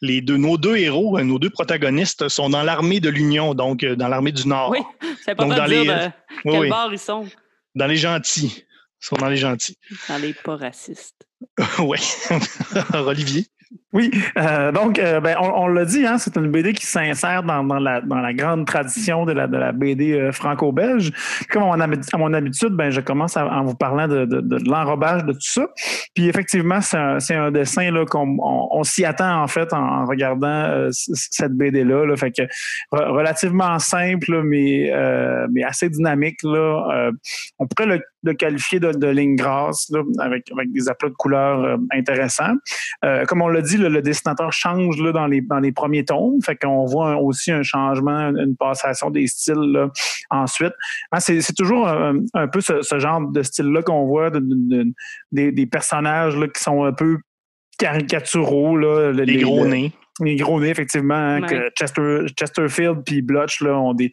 les 0.00 0.20
deux, 0.20 0.36
nos 0.36 0.56
deux 0.56 0.76
héros, 0.76 1.18
euh, 1.18 1.22
nos 1.24 1.38
deux 1.38 1.50
protagonistes 1.50 2.28
sont 2.28 2.48
dans 2.50 2.62
l'armée 2.62 3.00
de 3.00 3.08
l'Union, 3.08 3.54
donc 3.54 3.84
dans 3.84 4.08
l'armée 4.08 4.32
du 4.32 4.46
Nord. 4.46 4.70
Oui, 4.70 4.78
c'est 5.24 5.34
pas 5.34 5.42
Donc, 5.44 5.52
de 5.52 5.58
dans 5.58 5.66
dire 5.66 5.82
les- 5.82 5.88
de 5.88 6.10
Oui, 6.44 6.52
quel 6.52 6.60
oui, 6.60 6.68
bord 6.68 6.90
ils 6.92 6.98
sont 6.98 7.26
dans 7.74 7.86
les 7.86 7.96
gentils. 7.96 8.64
Ils 9.00 9.06
sont 9.06 9.16
dans 9.16 9.28
les 9.28 9.36
gentils. 9.36 9.78
dans 10.08 10.18
les 10.18 10.34
pas 10.34 10.56
racistes. 10.56 11.26
oui. 11.80 11.98
Olivier. 12.94 13.46
Oui, 13.94 14.10
euh, 14.36 14.70
donc, 14.70 14.98
euh, 14.98 15.18
ben, 15.18 15.34
on, 15.40 15.62
on 15.62 15.66
l'a 15.68 15.86
dit, 15.86 16.04
hein, 16.06 16.18
c'est 16.18 16.36
une 16.36 16.50
BD 16.50 16.74
qui 16.74 16.84
s'insère 16.84 17.42
dans, 17.42 17.64
dans, 17.64 17.78
la, 17.78 18.02
dans 18.02 18.18
la 18.20 18.34
grande 18.34 18.66
tradition 18.66 19.24
de 19.24 19.32
la, 19.32 19.46
de 19.46 19.56
la 19.56 19.72
BD 19.72 20.12
euh, 20.12 20.30
franco-belge. 20.30 21.10
Comme 21.50 21.62
mon, 21.62 21.72
habi- 21.80 22.06
à 22.12 22.18
mon 22.18 22.34
habitude, 22.34 22.74
ben, 22.74 22.90
je 22.90 23.00
commence 23.00 23.38
en 23.38 23.64
vous 23.64 23.74
parlant 23.74 24.06
de, 24.06 24.26
de, 24.26 24.42
de 24.42 24.58
l'enrobage 24.70 25.24
de 25.24 25.32
tout 25.32 25.38
ça. 25.40 25.66
Puis 26.14 26.28
effectivement, 26.28 26.82
c'est 26.82 26.98
un, 26.98 27.18
un 27.30 27.50
dessin 27.50 27.90
là, 27.90 28.04
qu'on 28.04 28.36
on, 28.38 28.68
on 28.72 28.82
s'y 28.82 29.06
attend 29.06 29.42
en 29.42 29.46
fait 29.46 29.72
en, 29.72 30.04
regardant 30.04 30.46
euh, 30.48 30.88
cette 30.92 31.52
BD-là. 31.54 32.04
Là. 32.04 32.14
Fait 32.16 32.30
que 32.30 32.42
re- 32.92 33.08
relativement 33.10 33.78
simple, 33.78 34.42
mais, 34.42 34.90
euh, 34.92 35.46
mais 35.50 35.64
assez 35.64 35.88
dynamique. 35.88 36.42
Là. 36.42 37.10
On 37.58 37.66
pourrait 37.66 37.88
le, 37.88 38.00
le 38.22 38.34
qualifier 38.34 38.80
de, 38.80 38.92
de 38.92 39.06
ligne 39.06 39.36
grasse 39.36 39.88
là, 39.90 40.02
avec, 40.18 40.52
avec 40.52 40.70
des 40.72 40.90
aplats 40.90 41.08
de 41.08 41.14
couleurs 41.14 41.78
intéressants. 41.90 42.52
Comme 43.26 43.40
on 43.40 43.48
l'a 43.48 43.62
dit, 43.62 43.77
le, 43.78 43.88
le 43.88 44.02
dessinateur 44.02 44.52
change 44.52 45.00
là, 45.00 45.12
dans, 45.12 45.26
les, 45.26 45.40
dans 45.40 45.58
les 45.60 45.72
premiers 45.72 46.04
tomes. 46.04 46.40
Fait 46.44 46.56
qu'on 46.56 46.84
voit 46.84 47.10
un- 47.12 47.16
aussi 47.16 47.50
un 47.52 47.62
changement, 47.62 48.28
une 48.36 48.56
passation 48.56 49.10
des 49.10 49.26
styles 49.26 49.54
là, 49.72 49.88
ensuite. 50.30 50.72
Hein, 51.12 51.20
c'est, 51.20 51.40
c'est 51.40 51.54
toujours 51.54 51.88
un, 51.88 52.16
un 52.34 52.48
peu 52.48 52.60
ce, 52.60 52.82
ce 52.82 52.98
genre 52.98 53.20
de 53.20 53.42
style-là 53.42 53.82
qu'on 53.82 54.06
voit, 54.06 54.30
de- 54.30 54.40
de- 54.40 54.82
de- 54.84 54.92
des, 55.32 55.52
des 55.52 55.66
personnages 55.66 56.36
là, 56.36 56.46
qui 56.48 56.62
sont 56.62 56.84
un 56.84 56.92
peu 56.92 57.18
caricaturaux. 57.78 58.76
Là, 58.76 59.12
le- 59.12 59.22
Les 59.24 59.34
les- 59.34 59.42
gros 59.42 59.66
nez. 59.66 59.92
les 60.20 60.36
gros 60.36 60.60
nez, 60.60 60.68
effectivement, 60.68 61.14
hein, 61.14 61.42
Ouais. 61.42 61.48
que 61.48 61.70
Chester, 61.78 62.26
Chesterfield 62.38 63.02
puis 63.06 63.22
Blotch 63.22 63.60
là, 63.62 63.78
ont 63.78 63.94
des, 63.94 64.10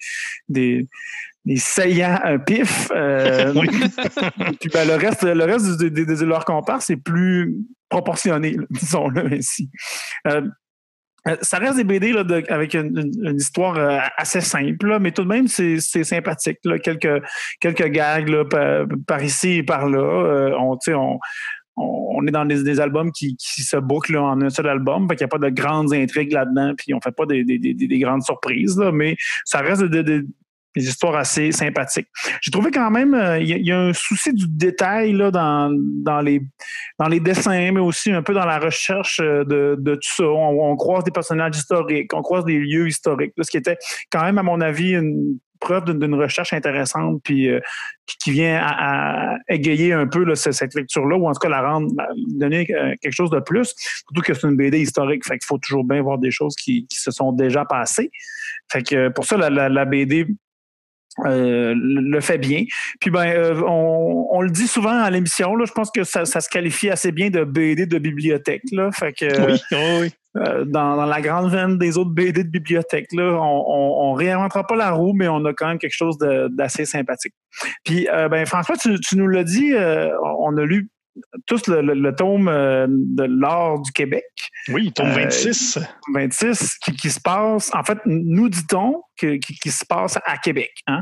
des, 0.49 0.87
des 1.45 1.57
saillants 1.57 2.19
euh, 2.25 2.37
pifs. 2.37 2.89
euh, 2.95 3.51
Oui. 3.55 3.67
puis 4.59 4.69
ben, 4.73 4.87
le 4.87 4.95
reste, 4.95 5.23
le 5.23 5.43
reste 5.43 5.79
de, 5.79 5.89
de- 5.89 6.03
de- 6.05 6.15
de 6.15 6.25
leurs 6.25 6.45
comparses, 6.45 6.85
c'est 6.85 6.97
plus 6.97 7.55
proportionné, 7.89 8.55
disons-le 8.69 9.33
ainsi. 9.33 9.69
Euh, 10.27 10.41
euh, 11.27 11.35
ça 11.41 11.57
reste 11.57 11.77
des 11.77 11.83
BD 11.83 12.11
là, 12.11 12.23
avec 12.49 12.75
une, 12.75 13.11
histoire 13.35 13.77
euh, 13.77 13.97
assez 14.15 14.41
simple, 14.41 14.87
là, 14.87 14.99
mais 14.99 15.11
tout 15.11 15.23
de 15.23 15.27
même, 15.27 15.47
c'est 15.47 15.79
sympathique. 15.79 16.59
Là. 16.63 16.77
Quelques, 16.77 17.23
quelques 17.59 17.87
gags 17.87 18.29
là, 18.29 18.45
par, 19.07 19.23
ici 19.23 19.53
et 19.53 19.63
par 19.63 19.89
là. 19.89 20.55
On, 20.59 20.77
on, 20.87 21.19
on 21.77 22.27
est 22.27 22.31
dans 22.31 22.45
des, 22.45 22.63
des 22.63 22.79
albums 22.79 23.11
qui, 23.11 23.35
qui 23.37 23.63
se 23.63 23.77
bouclent 23.77 24.17
en 24.17 24.39
un 24.41 24.49
seul 24.49 24.67
album. 24.67 25.07
Fait 25.09 25.15
qu'il 25.15 25.25
n'y 25.25 25.29
a 25.29 25.37
pas 25.39 25.49
de 25.49 25.49
grandes 25.49 25.93
intrigues 25.93 26.31
là-dedans, 26.31 26.73
puis 26.77 26.93
on 26.93 27.01
fait 27.01 27.11
pas 27.11 27.25
des, 27.25 27.43
des, 27.43 27.57
des, 27.57 27.73
des 27.73 27.99
grandes 27.99 28.23
surprises, 28.23 28.77
là, 28.77 28.91
mais 28.91 29.17
ça 29.45 29.59
reste 29.59 29.83
de- 29.83 30.25
des 30.75 30.87
histoires 30.87 31.15
assez 31.15 31.51
sympathiques. 31.51 32.07
J'ai 32.41 32.51
trouvé 32.51 32.71
quand 32.71 32.89
même, 32.91 33.13
euh, 33.13 33.39
il 33.39 33.65
y, 33.65 33.71
a- 33.71 33.79
un 33.79 33.93
souci 33.93 34.33
du 34.33 34.45
détail 34.47 35.13
là, 35.13 35.31
dans, 35.31 35.71
dans, 36.03 36.21
les, 36.21 36.41
dans 36.99 37.07
les 37.07 37.19
dessins, 37.19 37.71
mais 37.71 37.79
aussi 37.79 38.11
un 38.11 38.21
peu 38.23 38.33
dans 38.33 38.45
la 38.45 38.59
recherche 38.59 39.19
euh, 39.23 39.43
de, 39.43 39.75
de 39.79 39.95
tout 39.95 40.13
ça. 40.15 40.23
On, 40.25 40.71
on 40.71 40.75
croise 40.75 41.03
des 41.03 41.11
personnages 41.11 41.55
historiques, 41.57 42.13
on 42.13 42.21
croise 42.21 42.45
des 42.45 42.57
lieux 42.57 42.87
historiques, 42.87 43.33
là, 43.37 43.43
ce 43.43 43.51
qui 43.51 43.57
était 43.57 43.77
quand 44.11 44.23
même, 44.23 44.37
à 44.37 44.43
mon 44.43 44.61
avis, 44.61 44.93
une 44.93 45.37
preuve 45.61 45.97
d'une 45.97 46.13
recherche 46.15 46.51
intéressante, 46.53 47.21
puis 47.23 47.49
euh, 47.49 47.59
qui, 48.21 48.29
vient 48.31 48.59
à, 48.61 49.31
à 49.33 49.37
égayer 49.47 49.93
un 49.93 50.05
peu 50.05 50.23
là, 50.23 50.35
ce- 50.35 50.51
cette 50.51 50.75
lecture-là, 50.75 51.15
ou 51.17 51.27
en 51.27 51.31
tout 51.33 51.39
cas 51.39 51.49
la 51.49 51.61
rendre, 51.61 51.89
donner 52.37 52.67
euh, 52.71 52.93
quelque 53.01 53.13
chose 53.13 53.31
de 53.31 53.39
plus. 53.39 53.73
Surtout 53.77 54.21
que 54.21 54.33
c'est 54.33 54.47
une 54.47 54.57
BD 54.57 54.79
historique, 54.81 55.25
fait 55.25 55.37
qu'il 55.37 55.45
faut 55.47 55.57
toujours 55.57 55.83
bien 55.85 56.01
voir 56.01 56.17
des 56.19 56.29
choses 56.29 56.55
qui, 56.55 56.85
qui 56.87 56.99
se 56.99 57.09
sont 57.09 57.31
déjà 57.31 57.65
passées. 57.65 58.11
Fait 58.71 58.83
que 58.83 59.09
pour 59.09 59.25
ça, 59.25 59.37
la, 59.37 59.49
la, 59.49 59.69
la 59.69 59.85
BD 59.85 60.27
euh, 61.25 61.73
le 61.77 62.19
fait 62.19 62.37
bien. 62.37 62.63
Puis 62.99 63.09
ben, 63.09 63.25
euh, 63.27 63.61
on, 63.65 64.27
on 64.31 64.41
le 64.41 64.49
dit 64.49 64.67
souvent 64.67 65.01
à 65.01 65.09
l'émission, 65.09 65.55
là, 65.55 65.65
je 65.65 65.71
pense 65.71 65.91
que 65.91 66.03
ça, 66.03 66.25
ça 66.25 66.41
se 66.41 66.49
qualifie 66.49 66.89
assez 66.89 67.11
bien 67.11 67.29
de 67.29 67.43
BD 67.43 67.85
de 67.85 67.97
bibliothèque. 67.97 68.63
Là, 68.71 68.91
fait 68.91 69.13
que 69.13 69.25
euh, 69.25 69.55
Oui, 69.71 70.11
oui. 70.35 70.65
dans, 70.65 70.97
dans 70.97 71.05
la 71.05 71.21
grande 71.21 71.49
veine 71.51 71.77
des 71.77 71.97
autres 71.97 72.11
BD 72.11 72.43
de 72.43 72.49
bibliothèque, 72.49 73.13
là, 73.13 73.37
on, 73.41 73.63
on, 73.67 74.09
on 74.09 74.13
réinventera 74.13 74.67
pas 74.67 74.75
la 74.75 74.91
roue, 74.91 75.13
mais 75.13 75.27
on 75.27 75.43
a 75.45 75.53
quand 75.53 75.67
même 75.67 75.79
quelque 75.79 75.95
chose 75.95 76.17
d'assez 76.17 76.85
sympathique. 76.85 77.33
Puis 77.83 78.07
euh, 78.09 78.27
ben 78.27 78.45
François, 78.45 78.75
tu, 78.75 78.99
tu 78.99 79.17
nous 79.17 79.27
l'as 79.27 79.43
dit, 79.43 79.73
euh, 79.73 80.09
on 80.21 80.57
a 80.57 80.65
lu 80.65 80.89
tous 81.45 81.67
le, 81.67 81.81
le- 81.81 81.93
le 81.93 82.13
tome 82.15 82.47
euh, 82.47 82.87
de 82.89 83.23
l'art 83.23 83.79
du 83.81 83.91
Québec. 83.91 84.25
Oui, 84.69 84.91
tome 84.91 85.07
Euh, 85.07 85.23
26. 85.25 85.79
26 86.13 86.77
qui, 86.83 86.93
qui 86.93 87.09
se 87.09 87.19
passe, 87.21 87.71
en 87.73 87.83
fait, 87.83 87.97
nous 88.05 88.49
dit-on 88.49 89.01
que, 89.17 89.35
qui, 89.37 89.55
qui 89.55 89.71
se 89.71 89.85
passe 89.85 90.17
à 90.25 90.37
Québec. 90.37 90.71
Hein? 90.87 91.01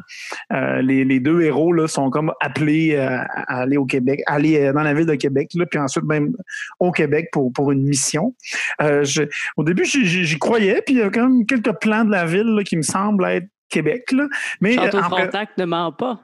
Euh, 0.51 0.81
les, 0.81 1.03
les 1.05 1.19
deux 1.19 1.41
héros 1.41 1.73
là, 1.73 1.87
sont 1.87 2.09
comme 2.09 2.31
appelés 2.41 2.95
euh, 2.95 3.17
à 3.47 3.61
aller 3.61 3.77
au 3.77 3.85
Québec, 3.85 4.21
à 4.27 4.33
aller 4.35 4.71
dans 4.73 4.83
la 4.83 4.93
ville 4.93 5.05
de 5.07 5.15
Québec, 5.15 5.49
là, 5.55 5.65
puis 5.65 5.79
ensuite 5.79 6.03
même 6.05 6.33
au 6.79 6.91
Québec 6.91 7.29
pour, 7.31 7.51
pour 7.51 7.71
une 7.71 7.83
mission. 7.83 8.35
Euh, 8.81 9.03
je- 9.03 9.23
au 9.57 9.63
début, 9.63 9.85
j'y- 9.85 10.37
croyais, 10.39 10.81
puis 10.85 10.95
il 10.95 10.99
y 10.99 11.03
a 11.03 11.09
quand 11.09 11.27
même 11.27 11.45
quelques 11.45 11.73
plans 11.79 12.05
de 12.05 12.11
la 12.11 12.25
ville 12.25 12.55
là, 12.55 12.63
qui 12.63 12.77
me 12.77 12.81
semblent 12.83 13.25
être 13.25 13.47
Québec. 13.69 14.11
Là. 14.11 14.27
Mais 14.61 14.75
Château 14.75 14.97
euh, 14.99 15.03
Frontenac 15.03 15.49
ne 15.57 15.65
ment 15.65 15.91
pas. 15.91 16.19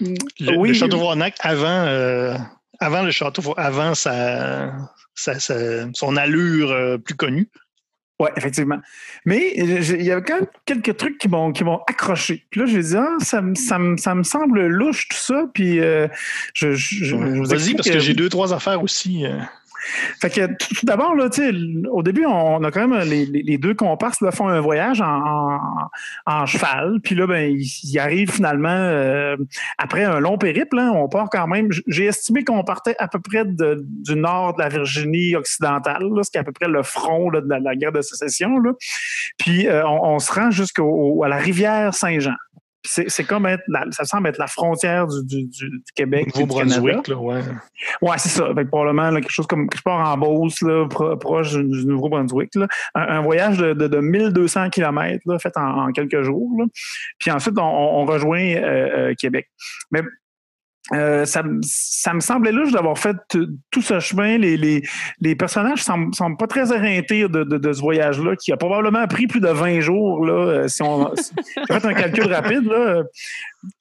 Le, 0.00 0.56
oui, 0.58 0.68
le 0.70 0.74
château 0.74 0.98
Frontenac 0.98 1.36
avant, 1.40 1.64
euh, 1.86 2.34
avant 2.82 3.02
le 3.02 3.10
château, 3.10 3.54
avant 3.56 3.94
sa, 3.94 4.72
sa- 5.14 5.40
sa- 5.40 5.92
son 5.94 6.16
allure 6.16 6.70
euh, 6.70 6.98
plus 6.98 7.14
connue. 7.14 7.48
Oui, 8.20 8.28
effectivement. 8.36 8.78
Mais 9.24 9.52
il 9.56 10.02
y 10.02 10.10
avait 10.12 10.22
quand 10.22 10.36
même 10.36 10.46
quelques 10.64 10.96
trucs 10.96 11.18
qui 11.18 11.28
m'ont 11.28 11.50
qui 11.50 11.64
m'ont 11.64 11.80
accroché. 11.88 12.44
Puis 12.50 12.60
là, 12.60 12.66
je 12.66 12.76
vais 12.76 12.82
dire, 12.82 13.00
ah, 13.02 13.16
ça, 13.24 13.40
me, 13.42 13.54
ça, 13.56 13.78
me, 13.78 13.96
ça 13.96 14.14
me 14.14 14.22
semble 14.22 14.66
louche 14.66 15.08
tout 15.08 15.16
ça. 15.16 15.46
Puis 15.52 15.80
euh, 15.80 16.06
je, 16.54 16.72
je, 16.72 17.04
je, 17.04 17.16
vous 17.16 17.44
Vas-y, 17.44 17.74
parce 17.74 17.88
que, 17.88 17.98
j'ai 17.98 18.14
deux, 18.14 18.28
trois 18.28 18.54
affaires 18.54 18.80
aussi. 18.82 19.24
Fait 20.20 20.30
que 20.30 20.46
tout 20.46 20.86
d'abord, 20.86 21.14
là, 21.14 21.28
au 21.90 22.02
début, 22.02 22.26
on 22.26 22.62
a 22.62 22.70
quand 22.70 22.88
même 22.88 23.08
les, 23.08 23.58
deux 23.58 23.74
comparses 23.74 24.20
là, 24.20 24.30
font 24.30 24.48
un 24.48 24.60
voyage 24.60 25.02
en, 25.02 26.46
cheval. 26.46 27.00
Puis 27.02 27.14
là, 27.14 27.26
ben, 27.26 27.54
ils, 27.56 27.98
arrivent 27.98 28.32
finalement 28.32 28.68
euh, 28.68 29.36
après 29.78 30.04
un 30.04 30.20
long 30.20 30.38
périple. 30.38 30.78
hein, 30.78 30.92
on 30.94 31.08
part 31.08 31.28
quand 31.30 31.46
même. 31.46 31.68
J'ai 31.86 32.06
estimé 32.06 32.44
qu'on 32.44 32.64
partait 32.64 32.96
à 32.98 33.08
peu 33.08 33.20
près 33.20 33.44
du 33.44 34.16
nord 34.16 34.54
de 34.54 34.62
la 34.62 34.68
Virginie 34.68 35.36
occidentale, 35.36 36.04
là, 36.14 36.22
ce 36.22 36.30
qui 36.30 36.38
est 36.38 36.40
à 36.40 36.44
peu 36.44 36.52
près 36.52 36.68
le 36.68 36.82
front 36.82 37.30
là, 37.30 37.40
de 37.40 37.48
la, 37.48 37.58
la 37.58 37.76
guerre 37.76 37.92
de 37.92 38.02
sécession. 38.02 38.58
Là. 38.58 38.72
Puis 39.38 39.68
euh, 39.68 39.86
on, 39.86 40.14
on 40.14 40.18
se 40.18 40.32
rend 40.32 40.50
jusqu'à 40.50 40.82
la 40.82 41.36
rivière 41.36 41.94
Saint-Jean. 41.94 42.34
C'est 42.84 43.08
c'est 43.08 43.24
comme 43.24 43.46
être, 43.46 43.62
la- 43.68 43.86
ça 43.90 44.04
semble 44.04 44.28
être 44.28 44.38
la 44.38 44.48
frontière 44.48 45.06
du, 45.06 45.22
du, 45.24 45.44
du, 45.44 45.70
du 45.70 45.82
Québec. 45.94 46.32
du. 46.34 46.40
Nouveau-Brunswick, 46.40 47.08
là, 47.08 47.16
ouais. 47.16 47.40
Ouais, 48.02 48.18
c'est 48.18 48.28
ça. 48.28 48.46
Fait 48.54 48.64
que 48.64 48.68
probablement 48.68 49.10
là, 49.10 49.20
quelque 49.20 49.30
chose 49.30 49.46
comme 49.46 49.68
je 49.74 49.80
pars 49.82 50.08
en 50.08 50.16
Beauce, 50.18 50.60
là, 50.62 50.86
pro- 50.88 51.16
proche 51.16 51.52
du 51.54 51.86
Nouveau-Brunswick. 51.86 52.54
là. 52.56 52.66
Un, 52.94 53.02
un 53.02 53.20
voyage 53.22 53.58
de, 53.58 53.72
de, 53.72 53.86
de 53.86 53.98
1200 53.98 54.70
km 54.70 55.20
là, 55.26 55.38
fait 55.38 55.56
en, 55.56 55.86
en 55.88 55.92
quelques 55.92 56.22
jours. 56.22 56.50
là. 56.58 56.64
Puis 57.18 57.30
ensuite, 57.30 57.56
on, 57.58 57.62
on 57.62 58.04
rejoint 58.04 58.40
euh, 58.42 59.10
euh, 59.10 59.14
Québec. 59.16 59.48
Mais 59.90 60.02
euh, 60.94 61.24
ça, 61.24 61.42
me- 61.42 61.60
ça 61.62 62.12
me 62.14 62.20
semblait 62.20 62.52
louche 62.52 62.72
d'avoir 62.72 62.98
fait 62.98 63.16
tout 63.70 63.82
ce 63.82 63.98
chemin. 64.00 64.36
Les, 64.38 64.56
les, 64.56 64.82
les 65.20 65.34
personnages 65.34 65.82
semblent, 65.82 66.14
semblent 66.14 66.36
pas 66.36 66.46
très 66.46 66.72
éreintés 66.74 67.22
de, 67.28 67.44
de, 67.44 67.58
de 67.58 67.72
ce 67.72 67.80
voyage-là, 67.80 68.36
qui 68.36 68.52
a 68.52 68.56
probablement 68.56 69.06
pris 69.06 69.26
plus 69.26 69.40
de 69.40 69.48
20 69.48 69.80
jours. 69.80 70.24
Là, 70.26 70.32
euh, 70.32 70.68
si 70.68 70.82
on 70.82 71.14
si- 71.16 71.32
fait 71.66 71.84
un 71.84 71.94
calcul 71.94 72.32
rapide, 72.32 72.64
là, 72.64 72.74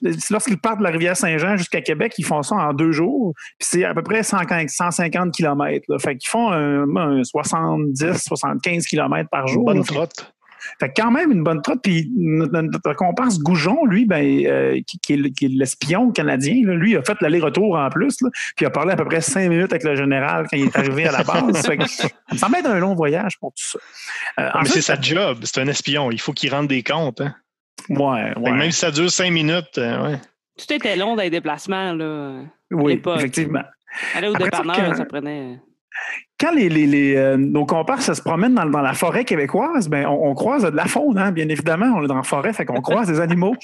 euh, 0.04 0.12
lorsqu'ils 0.30 0.58
partent 0.60 0.80
de 0.80 0.84
la 0.84 0.89
rivière 0.91 1.17
Saint-Jean 1.17 1.58
jusqu'à 1.58 1.82
Québec, 1.82 2.13
ils 2.17 2.26
font 2.26 2.43
ça 2.43 2.56
en 2.56 2.74
deux 2.74 2.91
jours. 2.91 3.34
Puis 3.60 3.67
c'est 3.71 3.84
à 3.84 3.93
peu 3.93 4.04
près 4.04 4.24
150, 4.24 4.69
150 4.69 5.34
km. 5.34 5.86
Là. 5.89 6.00
Fait 6.00 6.15
qu'ils 6.17 6.30
font 6.30 6.52
un, 6.52 6.95
un 6.95 7.24
70, 7.24 8.17
75 8.24 8.86
km 8.86 9.30
par 9.30 9.47
jour. 9.47 9.65
bonne 9.65 9.84
trotte. 9.84 10.34
Fait 10.80 10.89
que 10.89 11.02
quand 11.02 11.12
même 11.12 11.32
une 11.32 11.43
bonne 11.43 11.62
trotte. 11.62 11.82
Puis 11.82 12.10
notre, 12.15 12.60
notre 12.62 12.93
comparse 12.93 13.39
Goujon, 13.39 13.86
lui, 13.86 14.06
ben, 14.06 14.24
euh, 14.45 14.80
qui, 14.88 15.00
qui 15.00 15.13
est 15.13 15.17
le- 15.17 15.30
qui 15.30 15.45
est 15.45 15.50
l'espion 15.50 16.12
canadien, 16.12 16.56
là, 16.65 16.74
lui 16.76 16.95
a 16.95 17.02
fait 17.04 17.19
l'aller-retour 17.21 17.76
en 17.78 17.89
plus. 17.89 18.21
Là, 18.21 18.30
puis 18.56 18.63
il 18.63 18.65
a 18.65 18.69
parlé 18.69 18.93
à 18.93 18.95
peu 18.95 19.06
près 19.06 19.21
cinq 19.21 19.50
minutes 19.50 19.71
avec 19.71 19.84
le 19.84 19.95
général 19.95 20.47
quand 20.50 20.58
il 20.58 20.65
est 20.65 20.76
arrivé 20.78 21.08
à 21.08 21.12
la 21.12 21.24
base. 21.24 21.65
fait 21.65 21.78
que, 21.78 21.88
ça 21.88 22.08
me 22.32 22.38
semble 22.38 22.56
être 22.58 22.69
un 22.69 22.80
long 22.80 22.95
voyage 22.95 23.38
pour 23.39 23.52
tout 23.54 23.63
ça. 23.63 23.80
Euh, 24.39 24.50
Mais 24.62 24.69
c'est 24.69 24.82
sa 24.82 25.00
job, 25.00 25.39
c'est 25.43 25.62
un 25.62 25.67
espion. 25.67 26.12
Il 26.12 26.19
faut 26.21 26.34
qu'il 26.34 26.54
rende 26.54 26.67
des 26.67 26.84
comptes. 26.84 27.21
Hein. 27.21 27.36
Ouais, 27.89 28.34
ouais. 28.38 28.52
Même 28.52 28.71
si 28.71 28.80
ça 28.80 28.91
dure 28.91 29.10
cinq 29.10 29.32
minutes, 29.32 29.78
euh, 29.78 30.04
ouais. 30.12 30.17
Tout 30.58 30.74
était 30.74 30.95
long 30.95 31.15
dans 31.15 31.24
les 31.24 31.30
déplacements. 31.30 31.93
Là. 31.93 32.41
oui, 32.71 33.02
effectivement. 33.15 33.63
Aller 34.15 34.28
au 34.28 34.36
dépanneur, 34.36 34.95
ça 34.95 35.06
prenait. 35.06 35.60
Quand 36.39 36.51
les, 36.54 36.69
les, 36.69 36.88
les, 36.88 37.15
euh, 37.15 37.38
nos 37.38 37.65
comparses 37.65 38.12
se 38.12 38.21
promènent 38.21 38.56
dans, 38.56 38.65
dans 38.65 38.82
la 38.82 38.93
forêt 38.93 39.25
québécoise, 39.25 39.89
ben, 39.89 40.08
on, 40.08 40.30
on 40.30 40.34
croise 40.34 40.63
de 40.63 40.75
la 40.75 40.86
faune, 40.86 41.17
hein, 41.17 41.32
bien 41.32 41.47
évidemment. 41.49 41.93
On 41.95 42.04
est 42.04 42.08
dans 42.08 42.15
la 42.15 42.23
forêt, 42.23 42.54
fait 42.54 42.65
qu'on 42.65 42.82
croise 42.82 43.08
des 43.08 43.19
animaux. 43.19 43.56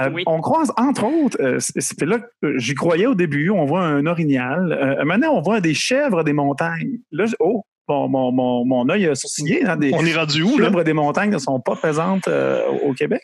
Euh, 0.00 0.08
Oui. 0.12 0.22
On 0.26 0.40
croise, 0.40 0.72
entre 0.76 1.04
autres, 1.04 1.36
euh, 1.40 1.58
c'est 1.58 2.02
là 2.02 2.18
que 2.18 2.58
j'y 2.58 2.74
croyais 2.74 3.06
au 3.06 3.14
début, 3.14 3.50
on 3.50 3.64
voit 3.66 3.82
un 3.82 4.06
orignal. 4.06 5.02
Maintenant, 5.04 5.34
on 5.34 5.42
voit 5.42 5.60
des 5.60 5.74
chèvres 5.74 6.24
des 6.24 6.32
montagnes. 6.32 6.98
Là, 7.10 7.26
oh, 7.40 7.64
bon, 7.88 8.08
mon, 8.08 8.32
mon, 8.32 8.64
mon 8.64 8.88
œil 8.88 9.06
a 9.06 9.14
sourcillé. 9.14 9.64
Hein, 9.66 9.76
des, 9.76 9.92
On 9.94 10.04
est 10.04 10.14
rendu 10.14 10.42
où, 10.42 10.56
chèvres 10.58 10.82
des 10.84 10.92
montagnes 10.92 11.30
ne 11.30 11.38
sont 11.38 11.60
pas 11.60 11.76
présentes 11.76 12.28
euh, 12.28 12.66
au 12.84 12.92
Québec. 12.92 13.22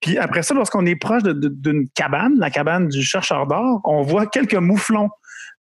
Puis 0.00 0.18
après 0.18 0.42
ça, 0.42 0.54
lorsqu'on 0.54 0.86
est 0.86 0.96
proche 0.96 1.22
d'une 1.24 1.88
cabane, 1.94 2.34
la 2.38 2.50
cabane 2.50 2.88
du 2.88 3.02
chercheur 3.02 3.46
d'or, 3.46 3.80
on 3.84 4.02
voit 4.02 4.26
quelques 4.26 4.54
mouflons 4.54 5.08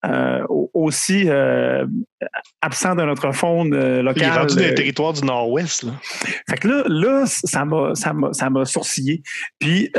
euh, 0.05 0.45
au- 0.49 0.69
aussi 0.73 1.23
euh, 1.29 1.85
absents 2.61 2.95
de 2.95 3.03
notre 3.03 3.31
faune 3.31 3.73
euh, 3.73 3.95
Il 3.95 3.99
est 3.99 4.03
locale. 4.03 4.37
rendu 4.39 4.55
dans 4.55 4.61
les 4.61 4.73
territoires 4.75 5.13
du 5.13 5.23
Nord-Ouest. 5.23 5.83
là. 5.83 5.91
fait 6.49 6.57
que 6.57 6.67
là, 6.67 6.83
là 6.87 7.23
ça 7.25 7.65
m'a, 7.65 7.95
ça 7.95 8.13
m'a, 8.13 8.31
ça 8.33 8.49
m'a 8.49 8.65
sourcillé. 8.65 9.23
Puis 9.59 9.91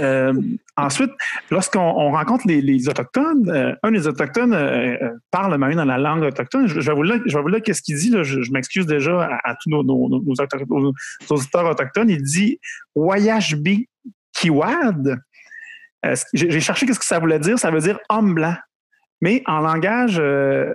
ensuite, 0.77 1.11
lorsqu'on 1.51 1.81
on 1.81 2.11
rencontre 2.13 2.45
les, 2.47 2.61
les 2.61 2.89
autochtones, 2.89 3.77
un 3.83 3.91
des 3.91 4.07
autochtones 4.07 4.55
parle 5.31 5.57
même 5.59 5.75
dans 5.75 5.85
la 5.85 5.99
langue 5.99 6.23
autochtone. 6.23 6.67
Je, 6.69 6.81
je 6.81 6.91
vais 6.91 6.95
vous 6.97 7.03
lire, 7.03 7.21
je 7.27 7.37
vais 7.37 7.43
vous 7.43 7.49
lire 7.49 7.63
qu'est-ce 7.63 7.83
qu'il 7.83 7.97
dit. 7.97 8.11
Là. 8.11 8.23
Je, 8.23 8.43
je 8.43 8.53
m'excuse 8.53 8.87
déjà 8.87 9.23
à, 9.23 9.51
à 9.51 9.55
tous 9.55 9.71
nos, 9.71 9.83
nos, 9.83 10.09
nos, 10.09 10.23
nos 10.23 10.33
auto- 10.35 10.67
nos 10.69 10.93
auditeurs 11.31 11.65
autochtones. 11.67 12.11
Il 12.11 12.23
dit 12.23 12.61
Wayashbi 12.95 13.89
Kiwad. 14.35 15.19
J'ai, 16.35 16.51
j'ai 16.51 16.61
cherché 16.61 16.87
qu'est-ce 16.87 17.01
que 17.01 17.05
ça 17.05 17.19
voulait 17.19 17.39
dire. 17.41 17.59
Ça 17.59 17.71
veut 17.71 17.81
dire 17.81 17.99
homme 18.09 18.35
blanc. 18.35 18.55
Mais 19.21 19.43
en 19.47 19.61
langage 19.61 20.19
euh, 20.19 20.73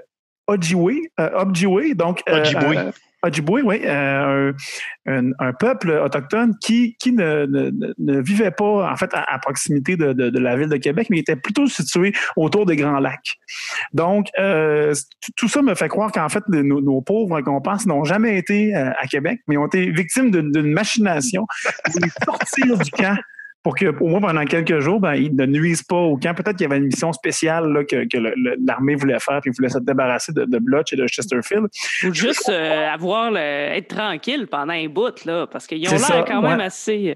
Ojibwe, 0.48 0.94
euh, 1.20 1.30
Ojibwe, 1.46 1.94
donc 1.96 2.22
euh, 2.30 2.42
Ojibwe. 2.42 2.92
Ojibwe, 3.24 3.62
oui, 3.64 3.82
euh, 3.86 4.52
un, 5.06 5.54
peuple 5.54 5.92
autochtone 5.92 6.56
qui, 6.60 6.96
qui 6.98 7.12
ne, 7.12 7.46
ne- 7.46 8.20
vivait 8.22 8.50
pas 8.50 8.92
en 8.92 8.96
fait 8.96 9.14
à, 9.14 9.24
à 9.32 9.38
proximité 9.38 9.96
de, 9.96 10.12
de- 10.14 10.32
de 10.32 10.40
la 10.40 10.56
ville 10.58 10.70
de 10.70 10.78
Québec, 10.78 11.06
mais 11.12 11.20
était 11.20 11.36
plutôt 11.36 11.68
situé 11.68 12.14
autour 12.36 12.66
des 12.66 12.76
Grands 12.76 13.00
Lacs. 13.00 13.38
Donc, 13.94 14.26
euh, 14.40 14.96
tout- 15.36 15.48
ça 15.48 15.62
me 15.62 15.76
fait 15.76 15.88
croire 15.88 16.12
qu'en 16.12 16.30
fait, 16.30 16.44
nos, 16.48 16.82
nos 16.82 17.02
pauvres 17.02 17.42
qu'on 17.42 17.62
pense 17.62 17.86
n'ont 17.86 18.06
jamais 18.06 18.40
été 18.40 18.74
à 18.74 19.06
Québec, 19.08 19.42
mais 19.48 19.56
ont 19.56 19.68
été 19.68 19.92
victimes 19.92 20.32
d'une 20.32 20.74
machination 20.74 21.46
pour 21.86 22.02
les 22.02 22.10
sortir 22.26 22.78
du 22.80 22.90
camp 22.90 23.18
pour 23.64 23.76
que, 23.76 23.86
au 24.00 24.08
moins 24.08 24.22
pendant 24.22 24.44
quelques 24.46 24.80
jours, 24.80 25.00
ben, 25.00 25.14
ils 25.14 25.36
ne 25.36 25.46
nuisent 25.46 25.84
pas 25.84 25.98
au 25.98 26.18
camp. 26.18 26.34
Peut-être 26.34 26.58
qu'il 26.58 26.68
y 26.68 26.72
avait 26.72 26.78
une 26.78 26.86
mission 26.86 27.14
spéciale 27.14 27.72
là, 27.72 27.84
que, 27.84 28.08
que 28.08 28.18
l'armée 28.66 28.96
voulait 28.96 29.20
faire, 29.20 29.40
puis 29.42 29.52
ils 29.52 29.56
voulaient 29.56 29.70
se 29.70 29.80
débarrasser 29.80 30.34
de, 30.34 30.46
de 30.46 30.58
Blotch 30.58 30.94
et 30.94 30.96
de 30.96 31.06
Chesterfield. 31.06 31.68
Ou 32.06 32.14
juste 32.14 32.50
euh, 32.50 32.90
avoir 32.90 33.30
le, 33.32 33.38
être 33.40 33.96
tranquille 33.96 34.48
pendant 34.50 34.74
un 34.74 34.88
bout, 34.88 35.26
là, 35.26 35.46
parce 35.46 35.68
qu'ils 35.68 35.88
ont 35.88 35.92
l'air 35.92 36.26
quand 36.26 36.42
même 36.42 36.60
assez. 36.60 37.16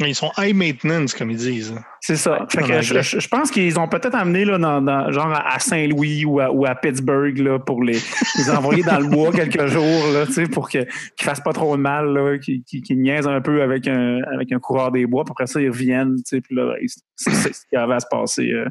Ils 0.00 0.14
sont 0.14 0.30
high 0.38 0.54
maintenance, 0.54 1.14
comme 1.14 1.30
ils 1.30 1.36
disent. 1.38 1.74
C'est 2.00 2.16
ça. 2.16 2.46
Fait 2.50 2.62
que 2.62 2.82
je, 2.82 3.28
pense 3.28 3.50
qu'ils 3.50 3.78
ont 3.80 3.88
peut-être 3.88 4.14
amené 4.14 4.44
là, 4.44 4.58
dans, 4.58 4.80
dans- 4.80 5.10
genre 5.10 5.32
à 5.32 5.58
Saint-Louis 5.58 6.24
ou 6.24 6.38
à, 6.38 6.52
ou 6.52 6.66
à 6.66 6.74
Pittsburgh 6.74 7.36
là, 7.38 7.58
pour 7.58 7.82
les, 7.82 7.98
les 8.36 8.50
envoyer 8.50 8.82
dans 8.82 9.00
le 9.00 9.06
bois 9.08 9.32
quelques 9.32 9.66
jours 9.72 10.06
là, 10.12 10.24
pour 10.52 10.68
qu'ils 10.68 10.86
fassent 11.20 11.40
pas 11.40 11.52
trop 11.52 11.76
de 11.76 11.82
mal, 11.82 12.38
qu'ils 12.40 13.00
niaisent 13.00 13.26
un 13.26 13.40
peu 13.40 13.62
avec 13.62 13.88
un, 13.88 14.20
avec 14.34 14.52
un 14.52 14.58
coureur 14.58 14.92
des 14.92 15.06
bois. 15.06 15.24
Puis 15.24 15.32
après 15.32 15.46
ça, 15.46 15.60
ils 15.60 15.70
reviennent. 15.70 16.16
Puis 16.30 16.42
là, 16.54 16.74
c'est 17.16 17.32
ce 17.54 17.66
qui 17.68 17.76
avait 17.76 17.94
à 17.94 18.00
se 18.00 18.06
passer. 18.10 18.50
euh. 18.52 18.68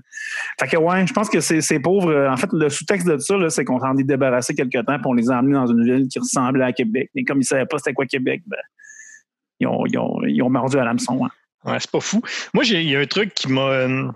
Fait 0.59 0.67
que 0.67 0.77
ouais, 0.77 1.05
je 1.07 1.13
pense 1.13 1.29
que 1.29 1.39
ces, 1.41 1.79
pauvres. 1.79 2.11
euh, 2.11 2.29
En 2.31 2.37
fait, 2.37 2.49
le 2.53 2.69
sous-texte 2.69 3.07
de 3.07 3.17
ça, 3.17 3.35
c'est 3.49 3.65
qu'on 3.65 3.79
s'en 3.79 3.97
est 3.97 4.03
débarrassé 4.03 4.53
quelque 4.53 4.77
temps, 4.77 4.95
puis 4.97 5.05
on 5.07 5.13
les 5.13 5.29
a 5.29 5.39
emmenés 5.39 5.55
dans 5.55 5.67
une 5.67 5.83
ville 5.83 6.07
qui 6.07 6.19
ressemblait 6.19 6.63
à 6.63 6.71
Québec. 6.71 7.09
Mais 7.15 7.23
comme 7.23 7.41
ils 7.41 7.45
savaient 7.45 7.65
pas 7.65 7.79
c'était 7.79 7.93
quoi 7.93 8.05
Québec, 8.05 8.43
ben, 8.47 8.57
ils 9.59 9.67
ont, 9.67 9.85
ils 9.85 9.97
ont, 9.97 10.21
ils 10.25 10.41
ont 10.43 10.49
mordu 10.49 10.77
à 10.77 10.83
l'hameçon. 10.83 11.25
hein. 11.25 11.29
Ouais, 11.71 11.77
c'est 11.79 11.89
pas 11.91 11.99
fou. 11.99 12.21
Moi, 12.53 12.63
il 12.65 12.89
y 12.89 12.95
a 12.95 12.99
un 12.99 13.05
truc 13.07 13.33
qui 13.33 13.47
m'a. 13.47 13.61
euh, 13.69 14.07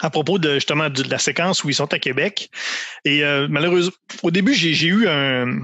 à 0.00 0.08
propos 0.10 0.38
de 0.38 0.54
justement 0.54 0.88
de 0.88 1.02
la 1.04 1.18
séquence 1.18 1.62
où 1.62 1.68
ils 1.68 1.74
sont 1.74 1.92
à 1.92 1.98
Québec. 1.98 2.50
Et 3.04 3.22
euh, 3.22 3.46
malheureusement, 3.50 3.92
au 4.22 4.30
début, 4.30 4.54
j'ai 4.54 4.86
eu 4.88 5.06
un. 5.08 5.60